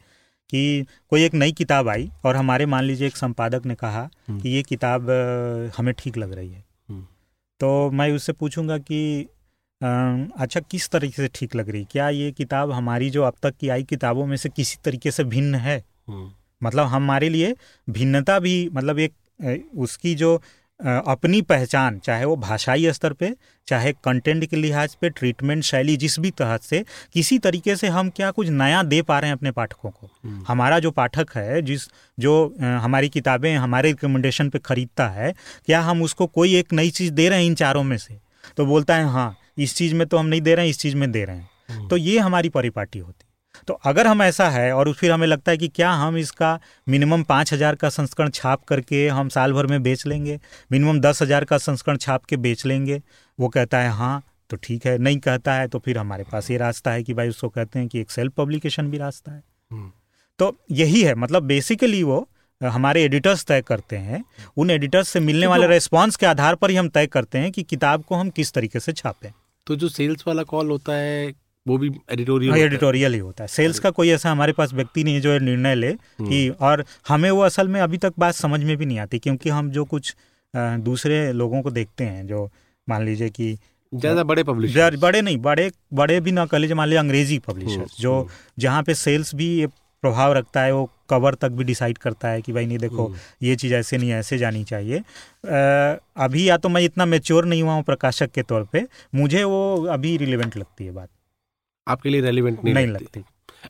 कि 0.49 0.85
कोई 1.09 1.23
एक 1.23 1.33
नई 1.33 1.51
किताब 1.51 1.89
आई 1.89 2.09
और 2.25 2.35
हमारे 2.35 2.65
मान 2.65 2.83
लीजिए 2.83 3.07
एक 3.07 3.17
संपादक 3.17 3.65
ने 3.65 3.75
कहा 3.75 4.09
हम्म। 4.27 4.39
कि 4.39 4.49
ये 4.49 4.63
किताब 4.63 5.09
हमें 5.77 5.93
ठीक 5.99 6.17
लग 6.17 6.33
रही 6.33 6.49
है 6.49 6.55
हम्म। 6.55 6.64
तो 7.59 7.89
मैं 7.91 8.11
उससे 8.11 8.33
पूछूँगा 8.33 8.77
कि 8.77 8.99
अच्छा 9.81 10.59
किस 10.71 10.89
तरीके 10.89 11.21
से 11.21 11.27
ठीक 11.35 11.55
लग 11.55 11.69
रही 11.69 11.81
है? 11.81 11.87
क्या 11.91 12.09
ये 12.09 12.31
किताब 12.31 12.71
हमारी 12.71 13.09
जो 13.09 13.23
अब 13.23 13.33
तक 13.43 13.55
की 13.59 13.69
आई 13.69 13.83
किताबों 13.83 14.25
में 14.25 14.35
से 14.37 14.49
किसी 14.49 14.77
तरीके 14.85 15.11
से 15.11 15.23
भिन्न 15.23 15.55
है 15.55 15.77
हम्म, 16.07 16.31
मतलब 16.61 16.87
हमारे 16.87 17.29
लिए 17.29 17.55
भिन्नता 17.87 18.39
भी 18.39 18.69
मतलब 18.73 18.99
एक 18.99 19.13
उसकी 19.75 20.13
जो 20.15 20.39
अपनी 20.79 21.41
पहचान 21.41 21.97
चाहे 21.99 22.25
वो 22.25 22.35
भाषाई 22.37 22.91
स्तर 22.93 23.13
पे 23.13 23.31
चाहे 23.67 23.91
कंटेंट 24.03 24.45
के 24.45 24.55
लिहाज 24.55 24.95
पे 24.95 25.09
ट्रीटमेंट 25.09 25.63
शैली 25.63 25.95
जिस 25.97 26.19
भी 26.19 26.31
तरह 26.31 26.57
से 26.59 26.83
किसी 27.13 27.37
तरीके 27.39 27.75
से 27.75 27.87
हम 27.87 28.09
क्या 28.09 28.31
कुछ 28.31 28.49
नया 28.51 28.81
दे 28.83 29.01
पा 29.01 29.19
रहे 29.19 29.29
हैं 29.29 29.37
अपने 29.37 29.51
पाठकों 29.51 29.91
को 29.91 30.07
हम्म। 30.07 30.43
हमारा 30.47 30.79
जो 30.79 30.91
पाठक 30.91 31.31
है 31.35 31.61
जिस 31.61 31.87
जो 32.17 32.35
हमारी 32.59 33.09
किताबें 33.09 33.53
हमारे 33.55 33.89
रिकमेंडेशन 33.89 34.49
पे 34.49 34.59
खरीदता 34.59 35.07
है 35.09 35.33
क्या 35.65 35.81
हम 35.81 36.03
उसको 36.03 36.27
कोई 36.29 36.55
एक 36.55 36.73
नई 36.73 36.89
चीज़ 36.91 37.11
दे 37.13 37.29
रहे 37.29 37.39
हैं 37.39 37.45
इन 37.45 37.55
चारों 37.55 37.83
में 37.83 37.97
से 37.97 38.19
तो 38.57 38.65
बोलता 38.65 38.95
है 38.95 39.09
हाँ 39.09 39.35
इस 39.57 39.75
चीज़ 39.75 39.93
में 39.95 40.07
तो 40.07 40.17
हम 40.17 40.25
नहीं 40.25 40.41
दे 40.41 40.55
रहे 40.55 40.65
हैं 40.65 40.69
इस 40.69 40.79
चीज़ 40.79 40.95
में 40.95 41.11
दे 41.11 41.23
रहे 41.25 41.35
हैं 41.35 41.49
हम्म। 41.69 41.87
तो 41.87 41.97
ये 41.97 42.17
हमारी 42.19 42.49
परिपाटी 42.49 42.99
होती 42.99 43.24
तो 43.67 43.73
अगर 43.85 44.07
हम 44.07 44.21
ऐसा 44.21 44.49
है 44.49 44.71
और 44.73 44.91
फिर 44.93 45.11
हमें 45.11 45.25
लगता 45.27 45.51
है 45.51 45.57
कि 45.57 45.67
क्या 45.67 45.91
हम 45.91 46.17
इसका 46.17 46.59
मिनिमम 46.87 47.23
पाँच 47.23 47.53
हज़ार 47.53 47.75
का 47.75 47.89
संस्करण 47.89 48.29
छाप 48.29 48.63
करके 48.63 49.07
हम 49.09 49.29
साल 49.29 49.53
भर 49.53 49.67
में 49.67 49.81
बेच 49.83 50.05
लेंगे? 50.07 50.39
मिनिमम 50.71 50.99
दस 50.99 51.21
हज़ार 51.21 51.45
का 51.45 51.57
संस्करण 51.57 51.97
छाप 51.97 52.25
के 52.25 52.37
बेच 52.37 52.65
लेंगे? 52.65 53.01
वो 53.39 53.47
कहता 53.49 53.79
है 53.79 53.89
हाँ 53.91 54.21
तो 54.49 54.57
ठीक 54.57 54.85
है। 54.85 54.97
नहीं 54.97 55.17
कहता 55.19 55.53
है 55.53 55.67
तो 55.67 55.79
फिर 55.79 55.97
हमारे 55.97 56.23
पास 56.23 56.49
ये 56.51 56.57
रास्ता 56.57 56.91
है 56.91 57.03
कि 57.03 57.13
भाई 57.13 57.29
उसको 57.29 57.49
कहते 57.49 57.79
हैं 57.79 57.87
कि 57.87 57.99
एक 57.99 58.11
सेल्फ 58.11 58.33
पब्लिकेशन 58.37 58.89
भी 58.91 58.97
रास्ता 58.97 59.31
है। 59.31 59.41
हम्म। 59.71 59.91
तो 60.39 60.55
यही 60.71 61.01
है 61.01 61.15
मतलब 61.15 61.43
बेसिकली 61.43 62.01
वो 62.03 62.27
हमारे 62.61 63.03
एडिटर्स 63.03 63.45
तय 63.45 63.61
करते 63.61 63.95
हैं। 63.97 64.23
उन 64.57 64.69
एडिटर्स 64.69 65.09
से 65.09 65.19
मिलने 65.19 65.47
वाले 65.47 65.67
रेस्पॉन्स 65.67 66.15
के 66.15 66.25
आधार 66.25 66.55
पर 66.55 66.69
ही 66.69 66.75
हम 66.75 66.89
तय 66.89 67.07
करते 67.07 67.37
हैं 67.37 67.51
कि 67.51 67.63
किताब 67.63 68.03
को 68.03 68.15
हम 68.15 68.29
किस 68.29 68.53
तरीके 68.53 68.79
से 68.79 68.93
छापें। 68.93 69.31
तो 69.67 69.75
जो 69.75 69.89
सेल्स 69.89 70.23
वाला 70.27 70.43
कॉल 70.43 70.69
होता 70.69 70.93
है 70.93 71.31
वो 71.65 71.77
भी 71.77 71.91
एडिटोरियल 72.11 72.51
हाँ, 72.51 72.59
एडिटोरियल 72.59 73.13
ही 73.13 73.19
होता 73.19 73.43
है। 73.43 73.47
सेल्स 73.47 73.79
का 73.79 73.89
कोई 73.91 74.09
ऐसा 74.09 74.31
हमारे 74.31 74.53
पास 74.53 74.73
व्यक्ति 74.73 75.03
नहीं 75.03 75.13
है 75.15 75.21
जो 75.21 75.37
निर्णय 75.39 75.75
ले 75.75 75.87
हम्म। 75.87 76.29
कि 76.29 76.49
और 76.61 76.83
हमें 77.07 77.29
वो 77.31 77.41
असल 77.41 77.67
में 77.67 77.79
अभी 77.81 77.97
तक 77.97 78.13
बात 78.19 78.33
समझ 78.35 78.63
में 78.63 78.75
भी 78.77 78.85
नहीं 78.85 78.99
आती 78.99 79.19
क्योंकि 79.19 79.49
हम 79.49 79.69
जो 79.71 79.85
कुछ 79.85 80.15
दूसरे 80.53 81.31
लोगों 81.33 81.61
को 81.61 81.71
देखते 81.71 82.03
हैं 82.03 82.25
जो 82.27 82.49
मान 82.87 83.05
लीजिए 83.05 83.29
कि 83.29 83.57
ज़्यादा 83.93 84.23
बड़े 84.23 84.43
पब्लिशर 84.43 84.97
बड़े 84.97 85.21
नहीं 85.21 85.37
बड़े 85.37 85.71
बड़े 85.93 86.19
भी 86.21 86.31
ना 86.31 86.45
कह 86.45 86.57
लीजिए 86.57 86.75
मान 86.75 86.87
लीजिए 86.87 86.99
अंग्रेज़ी 86.99 87.39
पब्लिशर 87.39 87.75
हम्म, 87.75 87.87
जो 87.99 88.19
हम्म। 88.19 88.29
जहाँ 88.59 88.83
पे 88.83 88.93
सेल्स 88.95 89.33
भी 89.35 89.65
प्रभाव 90.03 90.33
रखता 90.33 90.61
है 90.61 90.71
वो 90.73 90.89
कवर 91.09 91.33
तक 91.33 91.49
भी 91.49 91.63
डिसाइड 91.63 91.97
करता 91.97 92.29
है 92.29 92.41
कि 92.41 92.53
भाई 92.53 92.65
नहीं 92.65 92.77
देखो 92.77 93.13
ये 93.43 93.55
चीज़ 93.55 93.73
ऐसे 93.73 93.97
नहीं 93.97 94.11
ऐसे 94.13 94.37
जानी 94.37 94.63
चाहिए। 94.63 94.97
आ, 94.97 95.97
अभी 96.25 96.47
या 96.49 96.57
तो 96.57 96.69
मैं 96.69 96.81
इतना 96.81 97.05
मेच्योर 97.05 97.45
नहीं 97.45 97.63
हुआ 97.63 97.73
हूँ 97.73 97.83
प्रकाशक 97.83 98.31
के 98.31 98.41
तौर 98.43 98.67
पे 98.73 98.85
मुझे 99.15 99.43
वो 99.43 99.85
अभी 99.91 100.15
रिलेवेंट 100.17 100.57
लगती 100.57 100.85
है 100.85 100.91
बात। 100.91 101.09
आपके 101.87 102.09
लिए 102.09 102.21
रेलिवेंट 102.21 102.63
नहीं, 102.63 102.73
नहीं 102.73 102.87
लगती। 102.87 103.23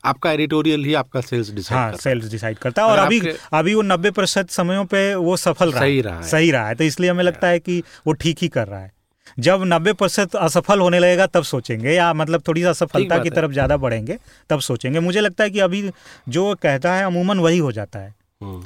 आपका 0.06 0.32
एडिटोरियल 0.32 0.84
ही 0.86 0.94
आपका 0.94 1.22
सेल्स 1.22 1.50
डिसाइड 1.52 1.80
हाँ, 1.80 1.92
सेल्स 1.94 2.30
डिसाइड 2.32 2.58
करता 2.58 2.82
है 2.82 2.88
और 2.88 2.98
अभी 3.00 3.20
अभी 3.54 3.74
वो 3.76 3.82
नब्बे 3.84 4.12
प्रतिशत 4.12 4.50
समयों 4.52 4.84
पे 4.86 5.14
वो 5.18 5.38
सफल 5.38 5.72
रहा 5.72 5.82
सही 5.82 6.02
रहा 6.02 6.16
है। 6.18 6.24
सही 6.24 6.52
रहा 6.52 6.68
है 6.68 6.76
तो 6.76 6.84
इसलिए 6.84 7.10
हमें 7.10 7.24
लगता 7.24 7.48
है 7.48 7.60
कि 7.60 7.82
वो 8.08 8.14
ठीक 8.14 8.38
ही 8.42 8.48
कर 8.48 8.68
रहा 8.68 8.80
है। 8.80 8.92
जब 9.40 9.64
नब्बे 9.66 9.94
प्रतिशत 9.94 10.36
असफल 10.38 10.80
होने 10.80 11.00
लगेगा 11.00 11.26
तब 11.28 11.44
सोचेंगे 11.44 11.92
या 11.92 12.14
मतलब 12.14 12.44
थोड़ी 12.48 12.64
सा 12.64 12.70
असफलता 12.70 13.18
की 13.18 13.30
तरफ़ 13.30 13.52
ज़्यादा 13.52 13.78
बढ़ेंगे 13.78 14.18
तब 14.50 14.60
सोचेंगे। 14.62 15.00
मुझे 15.00 15.22
लगता 15.22 15.44
है 15.44 15.50
कि 15.50 15.60
अभी 15.60 15.90
जो 16.30 16.54
कहता 16.64 16.94
है 16.96 17.06
अमूमन 17.06 17.40
वही 17.40 17.58
हो 17.58 17.72
जाता 17.72 18.00
है। 18.00 18.14
हम्म। 18.44 18.64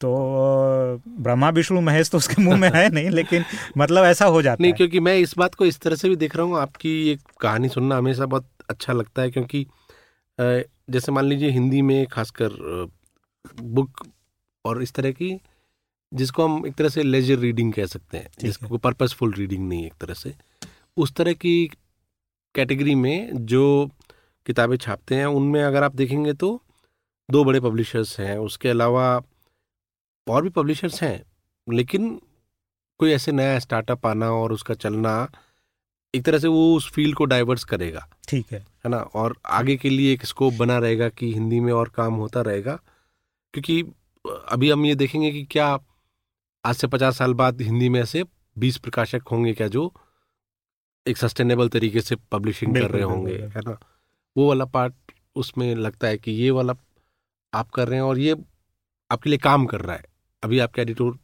तो 0.00 0.10
ब्रह्मा 1.18 1.48
विष्णु 1.50 1.80
महेश 1.80 2.10
तो 2.10 2.18
उसके 2.18 2.42
मुँह 2.42 2.56
में 2.56 2.70
है 2.74 2.88
नहीं 2.90 3.10
लेकिन 3.10 3.44
मतलब 3.78 4.04
ऐसा 4.04 4.24
हो 4.26 4.42
जाता 4.42 4.62
नहीं 4.62 4.72
है। 4.72 4.76
क्योंकि 4.76 5.00
मैं 5.00 5.16
इस 5.18 5.34
बात 5.38 5.54
को 5.54 5.66
इस 5.66 5.80
तरह 5.80 5.96
से 5.96 6.08
भी 6.08 6.16
देख 6.16 6.36
रहा 6.36 6.46
हूँ 6.46 6.58
आपकी 6.60 6.92
एक 7.10 7.20
कहानी 7.40 7.68
सुनना 7.68 7.96
हमेशा 7.96 8.26
बहुत 8.26 8.48
अच्छा 8.68 8.92
लगता 8.92 9.22
है 9.22 9.30
क्योंकि 9.30 9.66
जैसे 10.90 11.12
मान 11.12 11.24
लीजिए 11.24 11.50
हिंदी 11.50 11.82
में 11.82 12.06
खासकर 12.06 12.56
बुक 13.54 14.06
और 14.64 14.82
इस 14.82 14.92
तरह 14.92 15.12
की 15.12 15.38
जिसको 16.12 16.44
हम 16.44 16.66
एक 16.66 16.74
तरह 16.74 16.88
से 16.88 17.02
लेजर 17.02 17.38
रीडिंग 17.38 17.72
कह 17.72 17.86
सकते 17.86 18.18
हैं 18.18 18.28
जिसको 18.40 18.78
पर्पसफुल 18.78 19.32
रीडिंग 19.32 19.68
नहीं 19.68 19.86
एक 19.86 19.94
तरह 20.00 20.14
से 20.14 20.34
उस 20.96 21.12
तरह 21.12 21.32
की 21.32 21.56
कैटेगरी 22.54 22.94
में 22.94 23.46
जो 23.46 23.64
किताबें 24.46 24.76
छापते 24.76 25.14
हैं 25.14 25.26
उनमें 25.26 25.62
अगर 25.62 25.82
आप 25.82 25.94
देखेंगे 25.94 26.32
तो 26.34 26.60
दो 27.28 27.44
बड़े 27.44 27.60
पब्लिशर्स 27.60 28.18
हैं 28.20 28.36
उसके 28.38 28.68
अलावा 28.68 29.06
और 30.26 30.42
भी 30.42 30.48
पब्लिशर्स 30.50 31.02
हैं 31.02 31.22
लेकिन 31.66 32.20
कोई 33.00 33.12
ऐसे 33.12 33.32
नया 33.32 33.58
स्टार्टअप 33.58 34.06
आना 34.06 34.30
और 34.32 34.52
उसका 34.52 34.74
चलना 34.74 35.16
एक 36.16 36.24
तरह 36.24 36.38
से 36.38 36.48
वो 36.48 36.76
उस 36.76 36.90
फ़ील्ड 36.90 37.16
को 37.16 37.24
डाइवर्स 37.24 37.64
करेगा। 37.64 38.08
ठीक 38.28 38.52
है। 38.52 38.58
है 38.58 38.88
ना? 38.88 38.96
और 38.96 39.36
आगे 39.46 39.76
के 39.76 39.90
लिए 39.90 40.12
एक 40.12 40.24
स्कोप 40.26 40.54
बना 40.54 40.78
रहेगा 40.78 41.08
कि 41.08 41.32
हिंदी 41.34 41.60
में 41.60 41.72
और 41.72 41.88
काम 41.88 42.14
होता 42.14 42.40
रहेगा। 42.40 42.80
क्योंकि 43.54 43.82
अभी 44.48 44.70
हम 44.70 44.84
ये 44.86 44.94
देखेंगे 44.94 45.30
कि 45.30 45.44
क्या 45.44 45.78
आज 46.64 46.74
से 46.74 46.86
पचास 46.86 47.18
साल 47.18 47.34
बाद 47.34 47.62
हिंदी 47.62 47.88
में 47.88 48.00
ऐसे 48.00 48.24
बीस 48.58 48.76
प्रकाशक 48.76 49.22
होंगे 49.30 49.52
क्या 49.52 49.68
जो 49.68 49.92
एक 51.06 51.16
सस्टेनेबल 51.16 51.68
तरीके 51.68 52.00
से 52.00 52.16
पब्लिशिंग 52.32 52.74
कर 52.74 52.90
रहे 52.90 53.02
होंगे 53.02 53.34
है 53.34 53.60
ना? 53.60 53.78
वो 54.36 54.48
वाला 54.48 54.64
पार्ट 54.64 54.94
उसमें 55.36 55.74
लगता 55.74 56.06
है 56.06 56.18
कि 56.18 56.32
ये 56.32 56.50
वाला 56.50 56.74
आप 57.54 57.70
कर 57.70 57.88
रहे 57.88 57.98
हैं 57.98 58.06
और 58.06 58.18
ये 58.18 58.36
आपके 59.10 59.30
लिए 59.30 59.38
काम 59.38 59.66
कर 59.66 59.80
रहा 59.80 59.96
है। 59.96 60.04
अभी 60.42 60.58
आपके 60.58 60.82
एडिटोर 60.82 61.18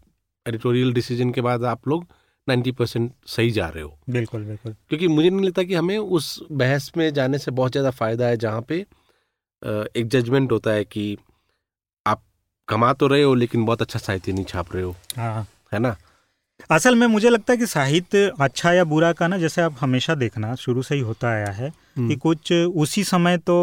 एडिटोरियल 0.47 0.93
डिसीज़न 0.93 1.33
के 1.33 1.41
बाद 1.41 1.65
आप 1.65 1.89
लोग 1.89 2.07
नाइन्टी 2.49 2.73
परसेंट 2.73 3.11
सही 3.27 3.51
जा 3.51 3.69
रहे 3.69 3.83
हो। 3.83 3.97
बिल्कुल 4.11 4.45
बिल्कुल। 4.45 4.75
क्योंकि 4.89 5.09
मुझे 5.09 5.29
नहीं 5.31 5.47
लगता 5.47 5.63
कि 5.63 5.75
हमें 5.75 5.97
उस 5.99 6.39
बहस 6.53 6.91
में 6.97 7.13
जाने 7.15 7.39
से 7.39 7.51
बहुत 7.51 7.73
ज़्यादा 7.73 7.91
फ़ायदा 7.91 8.27
है 8.27 8.37
जहाँ 8.37 8.63
पे 8.69 8.79
एक 9.97 10.09
जजमेंट 10.09 10.53
होता 10.53 10.71
है 10.71 10.85
कि 10.85 11.17
आप 12.07 12.23
कमा 12.69 12.93
तो 12.93 13.07
रहे 13.07 13.23
हो 13.23 13.35
लेकिन 13.35 13.65
बहुत 13.65 13.83
अच्छा 13.83 13.99
साहित्य 13.99 14.33
नहीं 14.33 14.45
छाप 14.45 14.75
रहे 14.75 14.83
हो। 14.85 14.95
हाँ। 15.17 15.47
है 15.73 15.79
ना? 15.79 15.97
असल 16.71 16.97
में 16.97 17.07
मुझे 17.07 17.29
लगता 17.31 17.53
है 17.53 17.57
कि 17.57 17.67
साहित्य 17.67 18.31
अच्छा 18.41 18.73
या 18.73 18.85
बुरा 18.85 19.13
का 19.13 19.27
ना 19.29 19.39
जैसे 19.39 19.63
आप 19.63 19.77
हमेशा 19.81 20.15
देखना 20.15 20.55
शुरू 20.55 20.83
से 20.83 20.95
ही 20.95 21.01
होता 21.01 21.29
आया 21.29 21.51
है 21.51 21.71
कि 21.71 22.01
हम्म। 22.01 22.15
कुछ 22.17 22.53
उसी 22.53 23.05
समय 23.05 23.39
तो 23.39 23.57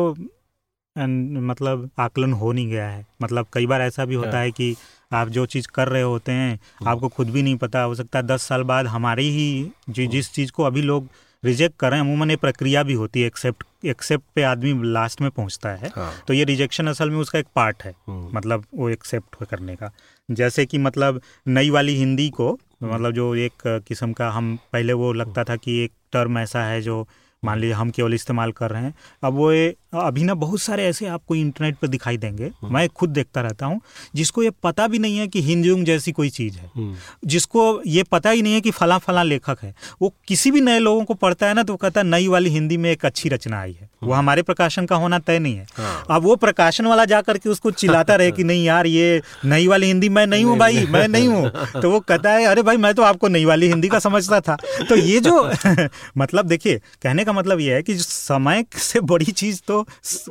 मतलब 0.95 1.89
आकलन 1.99 2.34
हो 2.34 2.51
नहीं 2.51 2.67
गया 2.69 2.88
है। 2.89 3.05
मतलब 3.21 3.47
कई 3.53 3.65
बार 3.67 3.82
ऐसा 3.82 4.05
भी 4.05 4.15
होता 4.15 4.36
हाँ। 4.38 4.43
है 4.43 4.51
कि 4.51 4.75
आप 5.12 5.30
जो 5.30 5.45
चीज़ 5.45 5.68
कर 5.68 5.88
रहे 5.88 6.01
होते 6.01 6.32
हैं 6.32 6.51
हम्म। 6.53 6.89
आपको 6.89 7.07
खुद 7.10 7.30
भी 7.30 7.41
नहीं 7.43 7.55
पता 7.57 7.82
हो 7.82 7.95
सकता 7.95 8.20
है 8.20 8.26
दस 8.26 8.43
साल 8.43 8.64
बाद 8.64 8.88
हमारी 8.88 9.30
ही 9.30 9.49
जी 9.89 10.01
हम्म। 10.01 10.12
जिस 10.12 10.32
चीज़ 10.34 10.51
को 10.51 10.64
अभी 10.64 10.82
लोग 10.82 11.07
रिजेक्ट 11.43 11.76
कर 11.80 11.89
रहे 11.89 11.99
हैं 11.99 12.05
अमूमन 12.05 12.30
ये 12.30 12.36
प्रक्रिया 12.36 12.84
भी 12.84 12.93
होती 12.93 13.22
है 13.22 13.28
एक्सेप्ट 13.28 13.86
एक्सेप्ट 13.86 14.24
पे 14.36 14.43
आदमी 14.43 14.74
लास्ट 14.86 15.22
में 15.22 15.30
पहुँचता 15.32 15.70
है 15.72 15.91
हाँ। 15.95 16.12
तो 16.28 16.34
ये 16.34 16.43
रिजेक्शन 16.43 16.88
असल 16.88 17.10
में 17.10 17.18
उसका 17.18 17.39
एक 17.39 17.47
पार्ट 17.55 17.84
है 17.84 17.93
हम्म। 18.07 18.38
मतलब 18.38 18.66
वो 18.74 18.89
एक्सेप्ट 18.89 19.43
करने 19.45 19.76
का 19.76 19.91
जैसे 20.30 20.66
कि 20.66 20.78
मतलब 20.78 21.22
नई 21.47 21.70
वाली 21.70 21.95
हिंदी 21.95 22.30
को 22.32 22.57
मतलब 22.84 23.12
जो 23.12 23.34
एक 23.38 23.68
किस्म 23.88 24.14
का 24.14 24.30
हम 24.30 24.57
पहले 24.74 24.93
वो 24.93 25.12
लगता 25.14 25.43
था 25.43 25.55
कि 25.55 25.80
एक 25.84 25.91
टर्म 26.14 26.38
ऐसा 26.39 26.64
है 26.64 26.82
जो 26.82 27.05
मान 27.43 27.60
लीजिए 27.60 27.76
हम 27.76 27.89
केवल 27.89 28.14
इस्तेमाल 28.14 28.51
कर 28.51 28.72
रहे 28.72 28.82
हैं 28.82 28.93
अब 29.24 29.34
वो 29.34 29.51
अभी 29.94 30.24
ना 30.24 30.34
बहुत 30.36 30.62
सारे 30.62 30.84
ऐसे 30.86 31.06
आपको 31.08 31.36
इंटरनेट 31.36 31.76
पर 31.76 31.88
दिखाई 31.88 32.18
देंगे 32.18 32.46
हम्म। 32.46 32.74
मैं 32.74 32.88
खुद 32.90 33.10
देखता 33.10 33.42
रहता 33.42 33.66
हूँ 33.66 33.80
जिसको 34.16 34.44
ये 34.44 34.50
पता 34.64 34.88
भी 34.88 35.00
नहीं 35.00 35.18
है 35.18 35.28
कि 35.28 35.42
हिंजुंग 35.42 35.86
जैसी 35.86 36.12
कोई 36.12 36.30
चीज़ 36.30 36.58
है 36.58 36.70
हम्म। 36.76 36.96
जिसको 37.26 37.82
ये 37.88 38.04
पता 38.04 38.30
ही 38.30 38.42
नहीं 38.42 38.54
है 38.54 38.62
कि 38.62 38.72
फला 38.72 38.98
फला 38.98 39.24
लेखक 39.24 39.64
है 39.64 39.74
वो 40.02 40.14
किसी 40.28 40.52
भी 40.52 40.62
नए 40.62 40.80
लोगों 40.80 41.04
को 41.04 41.14
पढ़ता 41.16 41.48
है 41.48 41.54
ना 41.54 41.64
तो 41.64 41.76
कहता 41.76 42.02
है 42.02 42.08
नई 42.08 42.28
वाली 42.28 42.50
हिंदी 42.50 42.78
में 42.78 42.90
एक 42.92 43.06
अच्छी 43.06 43.30
रचना 43.30 43.60
आई 43.60 43.72
है 43.72 43.90
वो 44.04 44.06
हम्म। 44.06 44.20
हमारे 44.20 44.42
प्रकाशन 44.42 44.86
का 44.86 44.96
होना 44.96 45.20
तय 45.20 45.40
नहीं 45.40 45.56
है 45.56 45.66
हाँ। 45.76 46.06
अब 46.10 46.24
वो 46.24 46.36
प्रकाशन 46.38 46.86
वाला 46.86 47.06
जा 47.06 47.22
करके 47.22 47.50
उसको 47.50 47.72
चिल्लाता 47.74 48.16
रहे 48.16 48.32
कि 48.32 48.44
नहीं 48.44 48.64
यार 48.66 48.88
ये 48.88 49.22
नई 49.46 49.68
वाली 49.68 49.88
हिंदी 49.88 50.10
मैं 50.10 50.28
नहीं 50.28 50.46
हूँ 50.46 50.58
भाई 50.58 50.86
मैं 50.88 51.08
नहीं 51.08 51.28
हूँ 51.28 51.82
तो 51.82 51.92
वो 51.92 52.00
कहता 52.02 52.32
है 52.32 52.46
अरे 52.46 52.62
भाई 52.62 52.78
मैं 52.78 52.94
तो 52.94 53.04
आपको 53.04 53.28
नई 53.30 53.46
वाली 53.46 53.68
हिंदी 53.68 53.88
का 53.88 54.00
समझता 54.00 54.40
था 54.42 54.58
तो 54.90 54.96
ये 54.98 55.20
जो 55.22 55.50
मतलब 56.18 56.46
देखिए 56.48 56.80
कहने 57.02 57.26
का 57.26 57.34
मतलब 57.34 57.60
ये 57.60 57.76
है 57.76 57.84
कि 57.84 57.98
समय 57.98 58.66
से 58.80 59.00
बड़ी 59.08 59.32
चीज़ 59.34 59.62
तो 59.68 59.78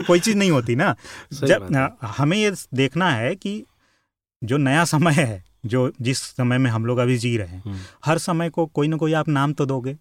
कोई 0.07 0.20
चीज़ 0.20 0.36
नहीं 0.36 0.51
होती 0.51 0.76
ना 0.76 0.94
जब 1.34 1.96
हमें 2.18 2.36
ये 2.36 2.53
देखना 2.74 3.11
है 3.11 3.34
कि 3.36 3.62
जो 4.42 4.57
नया 4.59 4.84
समय 4.86 5.12
है 5.12 5.44
जो 5.66 5.90
जिस 6.03 6.18
समय 6.18 6.59
में 6.59 6.70
हम 6.70 6.86
लोग 6.86 6.99
अभी 6.99 7.16
जी 7.18 7.36
रहे 7.36 7.49
हैं 7.49 7.62
हम्म। 7.66 7.78
हर 8.05 8.18
समय 8.18 8.51
को 8.51 8.66
कोई 8.68 8.88
ना 8.88 8.96
कोई 8.96 9.12
आप 9.12 9.28
नाम 9.28 9.53
तो 9.53 9.66
दोगे 9.66 9.96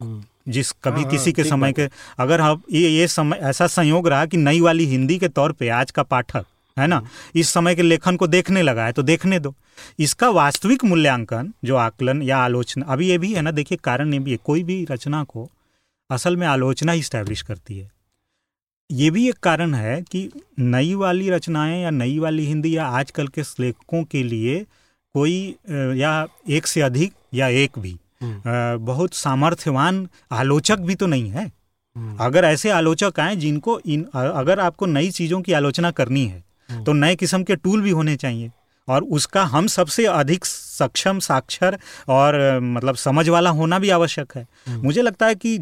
हम्म। 0.00 0.22
जिस 0.48 0.70
कभी 0.84 1.02
हाँ, 1.02 1.10
किसी 1.10 1.32
के 1.32 1.44
समय 1.44 1.72
के 1.72 1.88
अगर 2.18 2.40
हम 2.40 2.62
ये 2.72 2.88
ये 2.88 3.08
समय 3.08 3.38
ऐसा 3.42 3.66
संयोग 3.66 4.08
रहा 4.08 4.26
कि 4.26 4.36
नई 4.36 4.60
वाली 4.60 4.84
हिंदी 4.86 5.18
के 5.18 5.28
तौर 5.28 5.52
पे 5.52 5.68
आज 5.70 5.90
का 5.90 6.02
पाठक 6.04 6.44
है 6.76 6.86
ना 6.86 6.96
हम्म। 6.96 7.40
इस 7.40 7.48
समय 7.48 7.74
के 7.74 7.82
लेखन 7.82 8.16
को 8.16 8.26
देखने 8.26 8.62
लगा 8.62 8.84
है 8.84 8.92
तो 8.92 9.02
देखने 9.02 9.38
दो 9.38 9.54
इसका 9.98 10.28
वास्तविक 10.30 10.84
मूल्यांकन 10.84 11.52
जो 11.64 11.76
आकलन 11.76 12.22
या 12.22 12.38
आलोचना 12.38 12.86
अभी 12.86 13.08
ये 13.08 13.18
भी 13.18 13.32
है 13.34 13.42
ना 13.42 13.50
देखिए 13.50 13.78
कारण 13.84 14.12
ये 14.12 14.18
भी 14.18 14.30
है 14.30 14.36
कोई 14.44 14.62
भी 14.62 14.84
रचना 14.90 15.22
को 15.24 15.48
असल 16.10 16.36
में 16.36 16.46
आलोचना 16.46 16.92
ही 16.92 17.02
स्टैब्लिश 17.02 17.42
करती 17.42 17.78
है 17.78 17.90
ये 18.90 19.10
भी 19.10 19.28
एक 19.28 19.38
कारण 19.42 19.74
है 19.74 20.00
कि 20.02 20.28
नई 20.58 20.94
वाली 20.94 21.30
रचनाएँ 21.30 21.82
या 21.82 21.90
नई 21.90 22.18
वाली 22.18 22.46
हिंदी 22.46 22.76
या 22.76 22.86
आजकल 22.86 23.28
के 23.28 23.42
लेखकों 23.60 24.02
के 24.04 24.22
लिए 24.22 24.58
कोई 25.14 25.56
या 25.96 26.26
एक 26.50 26.66
से 26.66 26.80
अधिक 26.80 27.12
या 27.34 27.48
एक 27.48 27.78
भी 27.78 27.96
हम्म। 28.22 28.84
बहुत 28.84 29.14
सामर्थ्यवान 29.14 30.08
आलोचक 30.32 30.78
भी 30.78 30.94
तो 30.94 31.06
नहीं 31.06 31.30
है 31.30 31.44
हम्म। 31.96 32.16
अगर 32.16 32.44
ऐसे 32.44 32.70
आलोचक 32.70 33.20
आए 33.20 33.36
जिनको 33.36 33.80
इन 33.86 34.04
अगर 34.14 34.60
आपको 34.60 34.86
नई 34.86 35.10
चीज़ों 35.10 35.40
की 35.42 35.52
आलोचना 35.52 35.90
करनी 35.90 36.24
है 36.26 36.42
हम्म। 36.70 36.84
तो 36.84 36.92
नए 36.92 37.16
किस्म 37.16 37.42
के 37.42 37.56
टूल 37.56 37.82
भी 37.82 37.90
होने 37.90 38.16
चाहिए 38.16 38.50
और 38.88 39.02
उसका 39.12 39.42
हम 39.44 39.66
सबसे 39.66 40.04
अधिक 40.06 40.44
सक्षम 40.44 41.18
साक्षर 41.18 41.78
और 42.08 42.38
मतलब 42.60 42.96
समझ 42.96 43.28
वाला 43.28 43.50
होना 43.50 43.78
भी 43.78 43.90
आवश्यक 43.90 44.32
है 44.36 44.46
मुझे 44.68 45.02
लगता 45.02 45.26
है 45.26 45.34
कि 45.34 45.56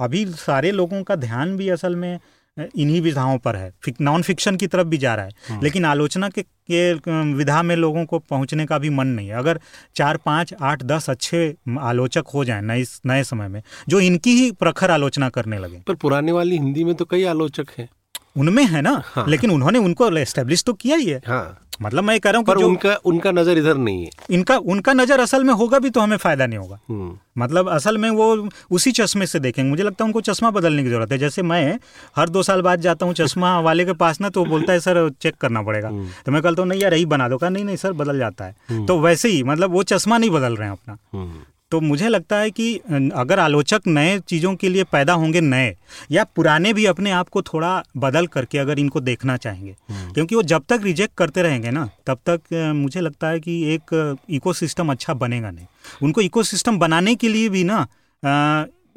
अभी 0.00 0.24
सारे 0.38 0.70
लोगों 0.70 1.02
का 1.02 1.16
ध्यान 1.16 1.56
भी 1.56 1.68
असल 1.68 1.96
में 1.96 2.18
इन्हीं 2.58 3.00
विधाओं 3.00 3.38
पर 3.38 3.56
है। 3.56 3.70
फिक, 3.82 3.96
नॉन 4.00 4.22
फिक्शन 4.22 4.56
की 4.56 4.66
तरफ़ 4.66 4.86
भी 4.86 4.98
जा 4.98 5.14
रहा 5.14 5.24
है। 5.24 5.62
लेकिन 5.62 5.84
आलोचना 5.84 6.28
के, 6.28 6.42
के 6.42 6.92
विधा 7.34 7.62
में 7.62 7.74
लोगों 7.76 8.04
को 8.04 8.18
पहुँचने 8.18 8.66
का 8.66 8.78
भी 8.78 8.90
मन 8.90 9.06
नहीं 9.06 9.28
है। 9.28 9.34
अगर 9.34 9.60
चार 9.94 10.16
पाँच 10.16 10.54
आठ 10.62 10.82
दस 10.82 11.10
अच्छे 11.10 11.54
आलोचक 11.80 12.24
हो 12.34 12.44
जाए 12.44 12.60
नए 12.60 12.84
नए 13.06 13.24
समय 13.24 13.48
में 13.48 13.62
जो 13.88 14.00
इनकी 14.00 14.30
ही 14.30 14.50
प्रखर 14.52 14.90
आलोचना 14.90 15.28
करने 15.28 15.58
लगे। 15.58 15.82
पर 15.86 15.94
पुराने 15.94 16.32
वाली 16.32 16.56
हिंदी 16.56 16.84
में 16.84 16.94
तो 16.94 17.04
कई 17.04 17.24
आलोचक 17.24 17.66
हैं। 17.78 17.88
उनमें 18.36 18.64
है 18.64 18.82
ना 18.82 19.02
हाँ। 19.06 19.26
लेकिन 19.28 19.50
उन्होंने 19.50 19.78
उनको 19.78 20.10
एस्टेब्लिश 20.18 20.64
तो 20.64 20.72
किया 20.72 20.96
ही 20.96 21.06
है। 21.06 21.20
हाँ। 21.26 21.58
मतलब 21.82 22.04
मैं 22.04 22.18
कह 22.20 22.30
रहा 22.30 22.38
हूँ 22.38 22.46
पर 22.46 22.56
उनका 22.56 22.94
उनका 23.04 23.30
नज़र 23.32 23.58
इधर 23.58 23.76
नहीं 23.76 24.04
है। 24.04 24.10
इनका 24.30 24.56
उनका 24.56 24.92
नज़र 24.92 25.20
असल 25.20 25.44
में 25.44 25.52
होगा 25.54 25.78
भी 25.78 25.90
तो 25.90 26.00
हमें 26.00 26.16
फ़ायदा 26.16 26.46
नहीं 26.46 26.58
होगा। 26.58 26.78
हम्म, 26.88 27.16
मतलब 27.38 27.68
असल 27.68 27.98
में 27.98 28.08
वो 28.10 28.48
उसी 28.70 28.92
चश्मे 28.92 29.26
से 29.26 29.38
देखेंगे। 29.38 29.68
मुझे 29.70 29.82
लगता 29.82 30.04
है 30.04 30.06
उनको 30.06 30.20
चश्मा 30.20 30.50
बदलने 30.50 30.82
की 30.82 30.88
ज़रूरत 30.88 31.12
है। 31.12 31.18
जैसे 31.18 31.42
मैं 31.42 31.78
हर 32.16 32.28
दो 32.28 32.42
साल 32.42 32.62
बाद 32.62 32.80
जाता 32.80 33.06
हूँ 33.06 33.14
चश्मा 33.14 33.58
वाले 33.68 33.84
के 33.84 33.92
पास 33.92 34.20
ना 34.20 34.28
तो 34.28 34.44
बोलता 34.44 34.72
है 34.72 34.80
सर 34.80 35.08
चेक 35.22 35.36
करना 35.36 35.62
पड़ेगा। 35.62 35.90
तो 36.26 36.32
मैं 36.32 36.42
कहता 36.42 36.62
हूँ 36.62 36.68
नहीं 36.68 36.80
यार 36.80 36.94
यही 36.94 37.06
बना 37.06 37.28
दो। 37.28 37.38
कहा 37.38 37.50
नहीं 37.50 37.64
नहीं 37.64 37.76
सर 37.76 37.92
बदल 37.92 38.18
जाता 38.18 38.44
है। 38.44 38.84
तो 38.86 38.98
वैसे 39.00 39.28
ही 39.28 39.42
मतलब 39.42 39.72
वो 39.72 39.82
चश्मा 39.82 40.18
नहीं 40.18 40.30
बदल 40.30 40.56
रहे 40.56 40.68
हैं 40.68 40.76
अपना। 40.76 40.96
हम्म, 41.12 41.42
तो 41.70 41.80
मुझे 41.80 42.08
लगता 42.08 42.36
है 42.36 42.50
कि 42.50 42.74
अगर 43.14 43.38
आलोचक 43.38 43.80
नए 43.86 44.18
चीज़ों 44.20 44.54
के 44.54 44.68
लिए 44.68 44.84
पैदा 44.84 45.12
होंगे 45.12 45.40
नए 45.40 45.76
या 46.10 46.24
पुराने 46.36 46.72
भी 46.72 46.86
अपने 46.86 47.10
आप 47.10 47.28
को 47.28 47.42
थोड़ा 47.42 47.82
बदल 47.96 48.26
करके 48.26 48.58
अगर 48.58 48.78
इनको 48.78 49.00
देखना 49.00 49.36
चाहेंगे 49.36 49.76
क्योंकि 50.14 50.34
वो 50.34 50.42
जब 50.44 50.64
तक 50.68 50.80
रिजेक्ट 50.84 51.14
करते 51.18 51.42
रहेंगे 51.42 51.70
ना 51.70 51.88
तब 52.06 52.18
तक 52.28 52.72
मुझे 52.76 53.00
लगता 53.00 53.28
है 53.28 53.40
कि 53.40 53.62
एक 53.74 54.16
इकोसिस्टम 54.30 54.90
अच्छा 54.92 55.14
बनेगा 55.14 55.50
नहीं। 55.50 55.66
उनको 56.02 56.20
इकोसिस्टम 56.20 56.78
बनाने 56.78 57.14
के 57.14 57.28
लिए 57.28 57.48
भी 57.48 57.64
ना 57.64 57.86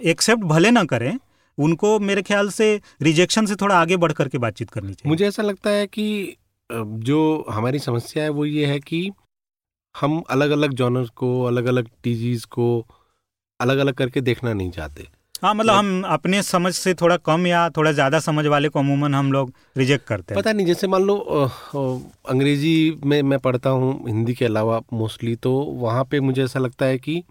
एक्सेप्ट 0.05 0.43
भले 0.45 0.71
ना 0.71 0.83
करें 0.85 1.17
उनको 1.57 1.99
मेरे 1.99 2.21
ख्याल 2.21 2.49
से 2.49 2.79
रिजेक्शन 3.01 3.45
से 3.45 3.55
थोड़ा 3.55 3.75
आगे 3.75 3.97
बढ़ 3.97 4.11
करके 4.11 4.37
बातचीत 4.37 4.69
करनी 4.69 4.93
चाहिए। 4.93 5.09
मुझे 5.09 5.27
ऐसा 5.27 5.43
लगता 5.43 5.69
है 5.69 5.85
कि 5.87 6.35
जो 6.69 7.45
हमारी 7.49 7.79
समस्या 7.79 8.23
है 8.23 8.29
वो 8.29 8.45
ये 8.45 8.65
है 8.65 8.79
कि 8.79 9.09
हम 9.95 10.21
अलग 10.29 10.51
अलग 10.51 10.73
जॉनर 10.73 11.07
को 11.15 11.43
अलग 11.45 11.65
अलग 11.65 11.89
टीजीज 12.03 12.45
को 12.47 12.85
अलग 13.59 13.77
अलग 13.77 13.93
करके 13.93 14.21
देखना 14.21 14.53
नहीं 14.53 14.71
चाहते। 14.71 15.07
हाँ 15.43 15.53
मतलब 15.55 15.73
हम 15.73 16.03
अपने 16.07 16.41
समझ 16.43 16.73
से 16.73 16.93
थोड़ा 16.93 17.17
कम 17.19 17.47
या 17.47 17.69
थोड़ा 17.69 17.91
ज़्यादा 17.91 18.19
समझ 18.21 18.45
वाले 18.45 18.69
को 18.69 18.79
अमूमन 18.79 19.15
हम 19.15 19.31
लोग 19.31 19.53
रिजेक्ट 19.77 20.05
करते 20.07 20.33
हैं। 20.33 20.41
पता 20.41 20.51
नहीं 20.53 20.65
जैसे 20.65 20.87
मान 20.87 21.03
लो 21.03 21.17
अंग्रेज़ी 22.29 22.99
में 23.05 23.21
मैं 23.23 23.39
पढ़ता 23.39 23.69
हूँ 23.69 23.93
हिंदी 24.07 24.33
के 24.33 24.45
अलावा 24.45 24.81
मोस्टली 24.93 25.35
तो 25.35 25.53
वहाँ 25.81 26.03
पे 26.11 26.19
मुझे 26.19 26.43
ऐसा 26.43 26.59
लगता 26.59 26.85
है 26.85 26.97
कि 26.97 27.23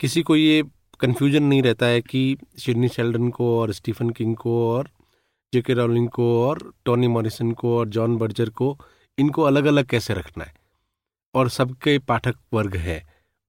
किसी 0.00 0.22
को 0.22 0.36
ये 0.36 0.62
कन्फ्यूज़न 1.00 1.42
नहीं 1.42 1.62
रहता 1.62 1.86
है 1.86 2.00
कि 2.02 2.36
सिडनी 2.58 2.88
शेल्डन 2.88 3.28
को 3.30 3.58
और 3.60 3.72
स्टीफन 3.72 4.10
किंग 4.10 4.36
को 4.36 4.60
और 4.68 4.90
जेके 5.52 5.74
रॉलिंग 5.74 6.08
को 6.08 6.28
और 6.42 6.60
टोनी 6.84 7.08
मॉरिसन 7.08 7.52
को 7.52 7.76
और 7.78 7.88
जॉन 7.88 8.16
बर्जर 8.16 8.50
को 8.50 8.76
इनको 9.18 9.42
अलग 9.42 9.64
अलग 9.64 9.86
कैसे 9.86 10.14
रखना 10.14 10.44
है। 10.44 10.52
और 11.36 11.48
सबके 11.48 11.98
पाठक 11.98 12.36
वर्ग 12.52 12.76
है। 12.76 13.02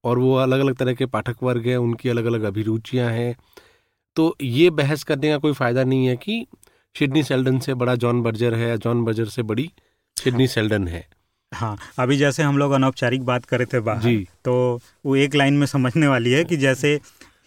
और 0.04 0.20
वो 0.20 0.36
अलग 0.36 0.60
अलग 0.60 0.76
तरह 0.76 0.94
के 0.94 1.06
पाठक 1.06 1.44
वर्ग 1.44 1.68
हैं 1.68 1.78
उनकी 1.78 2.10
अलग 2.10 2.26
अलग 2.26 2.44
अभिरुचियाँ 2.44 3.10
हैं। 3.12 3.36
तो 4.16 4.36
ये 4.42 4.70
बहस 4.70 5.04
करने 5.04 5.30
का 5.30 5.38
कोई 5.38 5.54
फ़ायदा 5.54 5.84
नहीं 5.84 6.06
है 6.08 6.16
कि 6.18 6.46
सिडनी 6.96 7.24
सेल्डन 7.24 7.60
से 7.60 7.74
बड़ा 7.74 7.96
जॉन 7.96 8.22
बर्जर 8.22 8.56
है 8.56 8.70
या 8.70 8.76
जॉन 8.76 9.04
बर्जर 9.06 9.26
से 9.26 9.44
बड़ी 9.44 9.70
सिडनी 10.18 10.48
सेल्डन 10.48 10.88
है। 10.88 11.06
हाँ 11.52 11.78
अभी 12.00 12.18
जैसे 12.18 12.44
हम 12.44 12.58
लोग 12.58 12.72
अनौपचारिक 12.72 13.24
बात 13.24 13.46
कर 13.46 13.58
रहे 13.58 13.66
थे 13.66 13.80
बाहर 13.80 14.02
जी। 14.02 14.28
तो 14.46 14.56
वो 15.06 15.16
एक 15.16 15.36
लाइन 15.36 15.54
में 15.54 15.66
समझने 15.66 16.08
वाली 16.08 16.32
है 16.32 16.44
कि 16.44 16.58
जैसे 16.58 17.00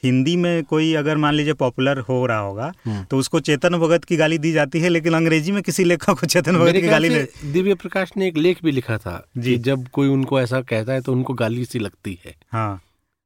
हिंदी 0.03 0.37
में 0.37 0.65
कोई 0.65 0.93
अगर 0.95 1.17
मान 1.17 1.35
लीजिए 1.35 1.55
पॉपुलर 1.55 1.99
हो 2.01 2.25
रहा 2.27 2.39
होगा 2.39 2.73
हम्म। 2.87 3.05
तो 3.05 3.19
उसको 3.19 3.41
चेतन 3.41 3.79
भगत 3.79 4.05
की 4.05 4.17
गाली 4.17 4.39
दी 4.39 4.53
जाती 4.53 4.81
है 4.81 4.89
लेकिन 4.89 5.15
अंग्रेज़ी 5.15 5.53
में 5.53 5.63
किसी 5.63 5.85
लेखक 5.85 6.21
को 6.21 6.27
चेतन 6.27 6.59
भगत 6.59 6.75
की 6.75 6.89
गाली 6.89 7.09
दिव्य 7.53 7.75
प्रकाश 7.77 8.13
ने 8.17 8.29
एक 8.29 8.37
लेख 8.37 8.63
भी 8.65 8.73
लिखा 8.73 8.99
था 8.99 9.23
जी। 9.39 9.57
जब 9.61 9.89
कोई 9.89 10.09
उनको 10.09 10.41
ऐसा 10.41 10.61
कहता 10.63 10.93
है 10.93 11.01
तो 11.01 11.13
उनको 11.13 11.35
गाली 11.35 11.65
सी 11.65 11.79
लगती 11.79 12.19
है 12.27 12.35
हाँ 12.53 12.81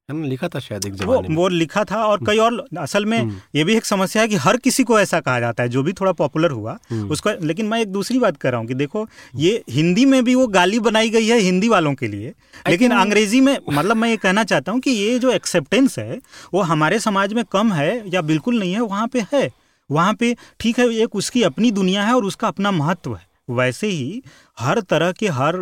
लिखा 0.08 0.48
था 0.48 0.60
शायद 0.60 0.86
एक 0.86 0.94
वो 1.02 1.20
में 1.20 1.36
वो 1.36 1.46
लिखा 1.48 1.82
था 1.84 2.02
और 2.04 2.24
कई 2.26 2.38
और 2.38 2.64
असल 2.78 3.04
में 3.06 3.18
हम्म। 3.18 3.36
ये 3.54 3.62
भी 3.64 3.74
एक 3.74 3.84
समस्या 3.84 4.22
है 4.22 4.28
कि 4.28 4.36
हर 4.36 4.56
किसी 4.58 4.82
को 4.84 4.98
ऐसा 5.00 5.20
कहा 5.20 5.38
जाता 5.40 5.62
है 5.62 5.68
जो 5.68 5.82
भी 5.82 5.92
थोड़ा 5.92 6.12
पॉपुलर 6.12 6.50
हुआ 6.50 6.76
हम्म। 6.90 7.08
उसको 7.08 7.30
लेकिन 7.42 7.66
मैं 7.66 7.80
एक 7.80 7.88
दूसरी 7.88 8.18
बात 8.18 8.36
कर 8.36 8.50
रहा 8.50 8.60
हूँ 8.60 8.66
कि 8.68 8.74
देखो 8.74 9.06
ये 9.36 9.52
हिंदी 9.70 10.04
में 10.04 10.22
भी 10.24 10.34
वो 10.34 10.46
गाली 10.48 10.80
बनाई 10.80 11.10
गई 11.10 11.26
है 11.26 11.38
हिंदी 11.38 11.68
वालों 11.68 11.94
के 11.94 12.08
लिए 12.08 12.32
लेकिन 12.66 12.92
अंग्रेज़ी 12.92 13.40
में 13.40 13.56
मतलब 13.68 13.96
मैं 13.96 14.08
ये 14.08 14.16
कहना 14.18 14.44
चाहता 14.44 14.72
हूँ 14.72 14.80
कि 14.80 14.90
ये 14.92 15.18
जो 15.18 15.30
एक्सेप्टेंस 15.32 15.98
है 15.98 16.20
वो 16.54 16.62
हमारे 16.64 16.98
समाज 17.00 17.32
में 17.32 17.44
कम 17.52 17.72
है 17.72 18.02
या 18.08 18.22
बिल्कुल 18.22 18.58
नहीं 18.58 18.72
है 18.72 18.80
वहाँ 18.82 19.06
पे 19.08 19.24
है 19.32 19.48
वहाँ 19.90 20.14
पे 20.14 20.34
ठीक 20.60 20.78
है 20.78 20.88
एक 20.96 21.14
उसकी 21.16 21.42
अपनी 21.44 21.70
दुनिया 21.72 22.02
है 22.02 22.14
और 22.14 22.24
उसका 22.24 22.48
अपना 22.48 22.70
महत्व 22.72 23.14
है 23.14 23.26
वैसे 23.52 23.86
ही 23.86 24.22
हर 24.58 24.80
तरह 24.82 25.12
के 25.12 25.28
हर 25.30 25.56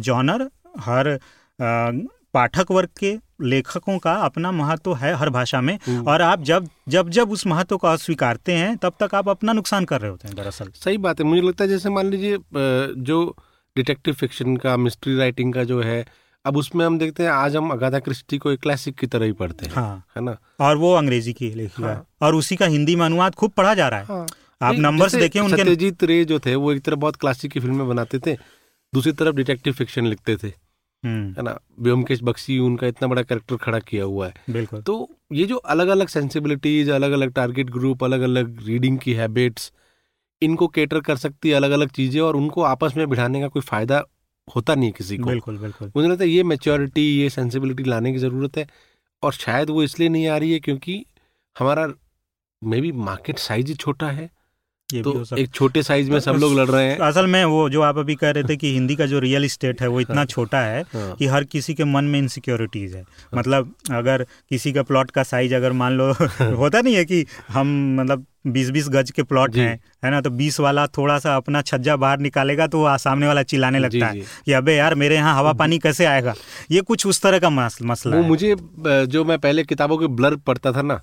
जॉनर 0.00 0.48
हर 0.80 1.18
पाठक 2.34 2.70
वर्ग 2.70 2.88
के 2.98 3.16
लेखकों 3.42 3.98
का 3.98 4.12
अपना 4.22 4.50
महत्व 4.52 4.94
है 4.94 5.14
हर 5.14 5.30
भाषा 5.30 5.60
में। 5.60 5.78
और 5.98 6.22
आप 6.22 6.42
जब 6.42 6.68
जब 6.88 7.10
जब 7.10 7.30
उस 7.30 7.46
महत्व 7.46 7.76
को 7.76 7.86
अस्वीकारते 7.86 8.52
हैं 8.52 8.76
तब 8.76 8.94
तक 9.00 9.14
आप 9.14 9.28
अपना 9.28 9.52
नुकसान 9.52 9.84
कर 9.84 10.00
रहे 10.00 10.10
होते 10.10 10.28
हैं 10.28 10.36
दरअसल। 10.36 10.70
सही 10.74 10.98
बात 10.98 11.20
है। 11.20 11.26
मुझे 11.26 11.42
लगता 11.42 11.64
है 11.64 11.70
जैसे 11.70 11.90
मान 11.90 12.06
लीजिए 12.06 12.38
जो 13.02 13.36
डिटेक्टिव 13.76 14.14
फिक्शन 14.14 14.56
का 14.56 14.76
मिस्ट्री 14.76 15.16
राइटिंग 15.16 15.52
का 15.54 15.64
जो 15.64 15.80
है 15.82 16.04
अब 16.44 16.56
उसमें 16.56 16.84
हम 16.86 16.98
देखते 16.98 17.22
हैं 17.22 17.30
आज 17.30 17.56
हम 17.56 17.70
अगाधा 17.70 17.98
क्रिस्टी 17.98 18.38
को 18.38 18.50
एक 18.52 18.60
क्लासिक 18.60 18.94
की 18.98 19.06
तरह 19.06 19.26
ही 19.26 19.32
पढ़ते 19.32 19.66
हैं 19.66 19.72
हाँ। 19.74 20.04
है 20.16 20.22
ना? 20.24 20.36
और 20.60 20.76
वो 20.76 20.92
अंग्रेज़ी 20.94 21.32
की 21.32 21.50
लेखिका 21.54 21.88
है। 21.88 21.94
हाँ। 21.94 22.06
और 22.22 22.34
उसी 22.34 22.56
का 22.56 22.66
हिंदी 22.66 22.96
में 22.96 23.04
अनुवाद 23.06 23.34
खूब 23.34 23.50
पढ़ा 23.50 23.74
जा 23.74 23.88
रहा 23.88 24.00
है। 24.00 24.06
हाँ। 24.06 24.26
आप 24.62 24.74
नंबर्स 24.74 25.14
देखें 25.14 25.40
उनके 25.40 25.62
सत्यजीत 25.62 26.04
रे 26.04 26.24
जो 26.24 26.38
थे 26.38 26.54
वो 26.54 26.72
एक 26.72 26.82
तरफ़ 26.82 26.98
बहुत 26.98 27.16
क्लासिक 27.16 27.52
की 27.52 27.60
फ़िल्में 27.60 27.88
बनाते 27.88 28.18
थे। 28.18 28.34
दूसरी 28.92 29.12
तरफ़ 29.12 29.36
डिटेक्टिव 29.36 29.72
फिक्शन 29.72 30.06
लिखते 30.06 30.36
थे। 30.36 30.48
हम्म, 30.48 30.67
है 31.04 31.42
ना? 31.42 31.58
व्योमकेश 31.78 32.22
बख्शी 32.22 32.58
उनका 32.58 32.86
इतना 32.86 33.08
बड़ा 33.08 33.22
कैरेक्टर 33.22 33.56
खड़ा 33.56 33.78
किया 33.78 34.04
हुआ 34.04 34.26
है। 34.26 34.34
बिल्कुल। 34.50 34.82
तो 34.82 35.08
ये 35.32 35.44
जो 35.44 35.56
अलग 35.56 35.88
अलग 35.88 36.08
सेंसिबिलिटीज 36.08 36.90
अलग 36.90 37.12
अलग 37.12 37.32
टारगेट 37.32 37.70
ग्रुप 37.70 38.04
अलग 38.04 38.20
अलग 38.20 38.56
रीडिंग 38.66 38.98
की 38.98 39.12
हैबिट्स 39.14 39.72
इनको 40.42 40.68
केटर 40.68 41.00
कर 41.00 41.16
सकती 41.16 41.48
है 41.48 41.54
अलग 41.54 41.70
अलग 41.70 41.90
चीज़ें 41.90 42.20
और 42.20 42.36
उनको 42.36 42.62
आपस 42.62 42.96
में 42.96 43.08
बिठाने 43.10 43.40
का 43.40 43.48
कोई 43.48 43.62
फ़ायदा 43.62 44.04
होता 44.48 44.74
नहीं 44.74 44.92
किसी 44.92 45.16
को। 45.18 45.24
बिल्कुल 45.24 45.58
बिल्कुल। 45.58 45.92
मुझे 45.96 46.08
लगता 46.08 46.24
है 46.24 46.30
ये 46.30 46.42
मेच्योरिटी 46.42 47.02
ये 47.20 47.30
सेंसिबिलिटी 47.30 47.84
लाने 47.84 48.12
की 48.12 48.18
ज़रूरत 48.18 48.56
है 48.58 48.66
और 49.22 49.32
शायद 49.32 49.70
वो 49.70 49.82
इसलिए 49.82 50.08
नहीं 50.08 50.26
आ 50.28 50.36
रही 50.36 50.52
है 50.52 50.58
क्योंकि 50.60 51.04
हमारा 51.56 51.86
मे 52.62 52.80
बी 52.80 52.92
मार्केट 52.92 53.38
साइज़ 53.38 53.66
ही 53.66 53.74
छोटा 53.74 54.10
है। 54.10 54.30
ये 54.94 55.00
तो 55.02 55.12
भी 55.12 55.18
हो 55.18 55.24
सकता 55.24 55.40
एक 55.40 55.50
छोटे 55.54 55.82
साइज़ 55.82 56.10
में 56.10 56.18
सब 56.20 56.36
लोग 56.40 56.52
लड़ 56.58 56.66
रहे 56.68 56.84
हैं। 56.84 56.98
असल 57.06 57.26
में 57.26 57.44
वो 57.44 57.68
जो 57.70 57.80
आप 57.82 57.98
अभी 57.98 58.14
कह 58.14 58.30
रहे 58.30 58.44
थे 58.48 58.56
कि 58.56 58.72
हिंदी 58.74 58.94
का 58.96 59.06
जो 59.06 59.18
रियल 59.20 59.44
इस्टेट 59.44 59.80
है 59.82 59.88
वो 59.88 60.00
इतना 60.00 60.24
छोटा 60.24 60.60
है 60.60 60.80
हाँ। 60.92 61.14
कि 61.18 61.26
हर 61.26 61.44
किसी 61.44 61.74
के 61.74 61.84
मन 61.84 62.04
में 62.04 62.18
इनसिक्योरिटीज 62.18 62.94
है। 62.94 63.04
मतलब 63.34 63.74
अगर 63.92 64.22
किसी 64.50 64.72
का 64.72 64.82
प्लॉट 64.82 65.10
का 65.10 65.22
साइज़ 65.22 65.54
अगर 65.54 65.72
मान 65.72 65.92
लो 65.92 66.12
होता 66.56 66.80
नहीं 66.80 66.94
है 66.94 67.04
कि 67.04 67.24
हम 67.48 67.74
मतलब 68.00 68.24
बीस 68.46 68.70
बीस 68.70 68.88
गज 68.88 69.10
के 69.10 69.22
प्लॉट 69.22 69.56
हैं 69.56 69.78
है 70.04 70.10
ना? 70.10 70.20
तो 70.20 70.30
बीस 70.30 70.58
वाला 70.60 70.86
थोड़ा 70.96 71.18
सा 71.18 71.36
अपना 71.36 71.62
छज्जा 71.62 71.96
बाहर 71.96 72.18
निकालेगा 72.20 72.66
तो 72.66 72.78
वो 72.80 72.96
सामने 72.98 73.26
वाला 73.26 73.42
चिल्लाने 73.42 73.78
लगता 73.78 74.06
है 74.06 74.12
जी। 74.14 74.24
कि 74.46 74.52
अबे 74.52 74.76
यार 74.76 74.94
मेरे 74.94 75.14
यहाँ 75.16 75.36
हवा 75.38 75.52
पानी 75.52 75.78
कैसे 75.78 76.04
आएगा? 76.06 76.34
ये 76.70 76.80
कुछ 76.80 77.06
उस 77.06 77.22
तरह 77.22 77.38
का 77.38 77.50
मस, 77.50 77.78
मसला 77.82 78.16
वो 78.16 78.22
है। 78.22 78.28
मुझे 78.28 78.54
जो 79.12 79.24
मैं 79.24 79.38
पहले 79.38 79.64
किताबों 79.64 79.98
के 79.98 80.06
ब्लर 80.06 80.36
पढ़ता 80.46 80.72
था 80.72 80.82
ना 80.82 81.00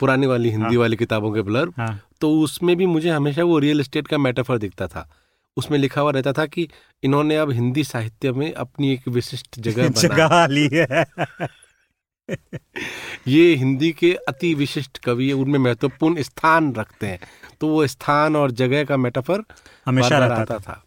पुरानी 0.00 0.26
वाली 0.26 0.50
हिंदी 0.50 0.76
वाली 0.76 0.96
किताबों 0.96 1.30
के 1.32 1.42
ब्लर 1.42 1.68
हाँ। 1.76 1.98
तो 2.22 2.40
उसमें 2.40 2.76
भी 2.76 2.86
मुझे 2.86 3.10
हमेशा 3.10 3.44
वो 3.44 3.58
रियल 3.58 3.80
एस्टेट 3.80 4.08
का 4.08 4.18
मेटाफर 4.18 4.58
दिखता 4.58 4.86
था। 4.86 5.10
उसमें 5.56 5.78
लिखा 5.78 6.00
हुआ 6.00 6.10
रहता 6.10 6.32
था 6.32 6.46
कि 6.46 6.68
इन्होंने 7.02 7.36
अब 7.36 7.50
हिंदी 7.50 7.84
साहित्य 7.84 8.32
में 8.32 8.52
अपनी 8.52 8.92
एक 8.92 9.08
विशिष्ट 9.08 9.60
जगह 9.60 9.88
जगह 9.96 10.46
ली 10.46 10.68
है। 10.72 11.04
ये 13.28 13.54
हिंदी 13.54 13.92
के 13.92 14.14
अति 14.14 14.54
विशिष्ट 14.54 14.98
कवि 14.98 15.32
उनमें 15.32 15.58
महत्वपूर्ण 15.58 16.22
स्थान 16.22 16.74
रखते 16.74 17.06
हैं। 17.06 17.20
तो 17.60 17.68
वो 17.68 17.86
स्थान 17.86 18.36
और 18.36 18.50
जगह 18.50 18.84
का 18.84 18.96
मेटाफर 18.96 19.42
हमेशा 19.86 20.18
रहता 20.18 20.34
आता 20.34 20.58
था। 20.58 20.84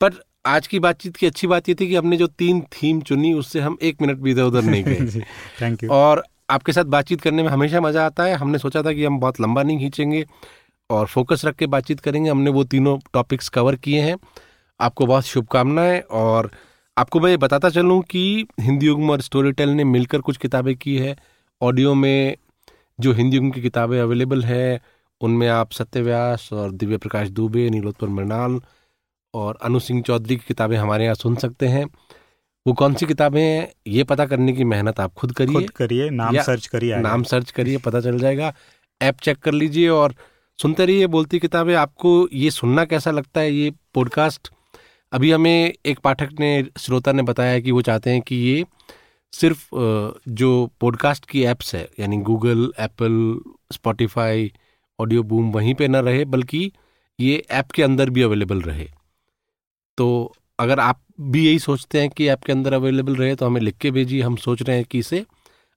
पर 0.00 0.12
आज 0.46 0.66
की 0.66 0.78
बातचीत 0.78 1.16
की 1.16 1.26
अच्छी 1.26 1.46
बात 1.46 1.68
ये 1.68 1.74
थी 1.74 1.88
कि 1.88 1.96
हमने 1.96 2.16
जो 2.16 2.26
तीन 2.26 2.60
थीम 2.60 3.00
चुनी 3.00 3.32
उससे 3.32 3.60
हम 3.60 3.78
एक 3.82 4.02
मिनट 4.02 4.18
भी 4.18 4.30
इधर 4.30 4.42
उधर 4.42 4.62
नहीं 4.62 4.84
गए। 4.88 5.20
थैंक 5.60 5.84
यू 5.84 5.90
और 5.90 6.24
आपके 6.48 6.72
साथ 6.72 6.84
बातचीत 6.84 7.20
करने 7.20 7.42
में 7.42 7.50
हमेशा 7.50 7.80
मज़ा 7.80 8.06
आता 8.06 8.24
है। 8.24 8.34
हमने 8.34 8.58
सोचा 8.58 8.82
था 8.82 8.92
कि 8.92 9.04
हम 9.04 9.18
बहुत 9.20 9.40
लंबा 9.40 9.62
नहीं 9.62 9.78
खींचेंगे 9.78 10.24
और 10.90 11.06
फोकस 11.06 11.44
रख 11.44 11.56
के 11.56 11.66
बातचीत 11.66 12.00
करेंगे। 12.00 12.30
हमने 12.30 12.50
वो 12.50 12.64
तीनों 12.64 12.98
टॉपिक्स 13.14 13.48
कवर 13.48 13.76
किए 13.76 14.00
हैं। 14.00 14.16
आपको 14.80 15.06
बहुत 15.06 15.24
शुभकामनाएँ 15.24 16.00
और 16.00 16.50
आपको 16.96 17.20
मैं 17.20 17.30
ये 17.30 17.36
बताता 17.36 17.70
चलूँ 17.70 18.00
कि 18.02 18.46
हिंदी 18.60 18.86
युग्म 18.86 19.10
और 19.10 19.20
स्टोरी 19.20 19.52
टेल 19.52 19.68
ने 19.68 19.84
मिलकर 19.84 20.20
कुछ 20.20 20.36
किताबें 20.36 20.74
की 20.76 20.96
है। 20.98 21.16
ऑडियो 21.60 21.94
में 21.94 22.36
जो 23.00 23.12
हिंदी 23.12 23.36
युग्म 23.36 23.50
की 23.50 23.62
किताबें 23.62 24.00
अवेलेबल 24.00 24.44
है, 24.44 24.80
उनमें 25.20 25.48
आप 25.48 25.72
सत्यव्यास 25.72 26.48
और 26.52 26.70
दिव्य 26.70 26.96
प्रकाश 26.96 27.28
दुबे, 27.28 27.68
नीलोत्पल 27.70 28.08
मृणाल 28.08 28.60
और 29.34 29.58
अनु 29.62 29.78
सिंह 29.78 30.02
चौधरी 30.02 30.36
की 30.36 30.44
किताबें 30.48 30.76
हमारे 30.76 31.04
यहाँ 31.04 31.14
सुन 31.14 31.36
सकते 31.36 31.66
हैं। 31.66 31.86
वो 32.66 32.72
कौन 32.72 32.94
सी 32.94 33.06
किताबें 33.06 33.40
हैं 33.40 33.68
ये 33.86 34.04
पता 34.04 34.26
करने 34.26 34.52
की 34.52 34.64
मेहनत 34.64 35.00
आप 35.00 35.12
खुद 35.14 35.32
करिए। 35.32 35.54
खुद 35.54 35.70
करिए 35.70 36.08
नाम 36.10 36.38
सर्च 36.38 36.66
करिए 36.66 36.96
नाम 36.96 37.22
सर्च 37.22 37.50
करिए 37.50 37.78
पता 37.78 38.00
चल 38.00 38.18
जाएगा। 38.18 38.52
ऐप 39.02 39.20
चेक 39.22 39.38
कर 39.38 39.52
लीजिए 39.52 39.88
और 39.88 40.14
सुनते 40.58 40.86
रहिए 40.86 41.06
बोलती 41.06 41.38
किताबें। 41.38 41.74
आपको 41.74 42.28
ये 42.32 42.50
सुनना 42.50 42.84
कैसा 42.84 43.10
लगता 43.10 43.40
है 43.40 43.52
ये 43.52 43.72
पॉडकास्ट 43.94 44.48
अभी 45.12 45.30
हमें 45.32 45.72
एक 45.86 45.98
पाठक 45.98 46.32
ने 46.40 46.64
श्रोता 46.78 47.12
ने 47.12 47.22
बताया 47.22 47.60
कि 47.60 47.70
वो 47.70 47.82
चाहते 47.82 48.10
हैं 48.10 48.20
कि 48.20 48.36
ये 48.36 48.64
सिर्फ़ 49.32 49.68
जो 50.28 50.50
पॉडकास्ट 50.80 51.26
की 51.26 51.42
ऐप्स 51.44 51.74
है 51.74 51.88
यानी 52.00 52.16
Google 52.16 52.72
Apple 52.80 53.40
Spotify 53.72 54.52
audio 55.00 55.22
boom 55.22 55.50
वहीं 55.52 55.74
पे 55.74 55.88
ना 55.88 56.00
रहे 56.00 56.24
बल्कि 56.24 56.70
ये 57.20 57.42
ऐप 57.50 57.70
के 57.70 57.82
अंदर 57.82 58.10
भी 58.10 58.22
अवेलेबल 58.22 58.60
रहे। 58.60 58.88
तो 59.98 60.34
अगर 60.58 60.80
आप 60.80 61.00
भी 61.20 61.46
यही 61.46 61.58
सोचते 61.58 62.00
हैं 62.00 62.10
कि 62.10 62.28
आपके 62.28 62.52
अंदर 62.52 62.72
अवेलेबल 62.72 63.16
रहे 63.16 63.34
तो 63.34 63.46
हमें 63.46 63.60
लिख 63.60 63.76
के 63.76 63.90
भेजिए। 63.90 64.22
हम 64.22 64.36
सोच 64.36 64.62
रहे 64.62 64.76
हैं 64.76 64.84
कि 64.84 64.98
इसे 64.98 65.24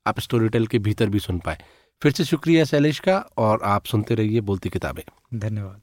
आप 0.05 0.19
स्टोरी 0.19 0.49
टेल 0.49 0.67
के 0.67 0.79
भीतर 0.79 1.09
भी 1.09 1.19
सुन 1.19 1.39
पाए। 1.39 1.57
फिर 2.01 2.11
से 2.11 2.25
शुक्रिया 2.25 2.63
शैलेश 2.63 2.99
का 2.99 3.17
और 3.37 3.61
आप 3.63 3.85
सुनते 3.85 4.15
रहिए 4.15 4.41
बोलती 4.41 4.69
किताबें। 4.69 5.03
धन्यवाद। 5.39 5.81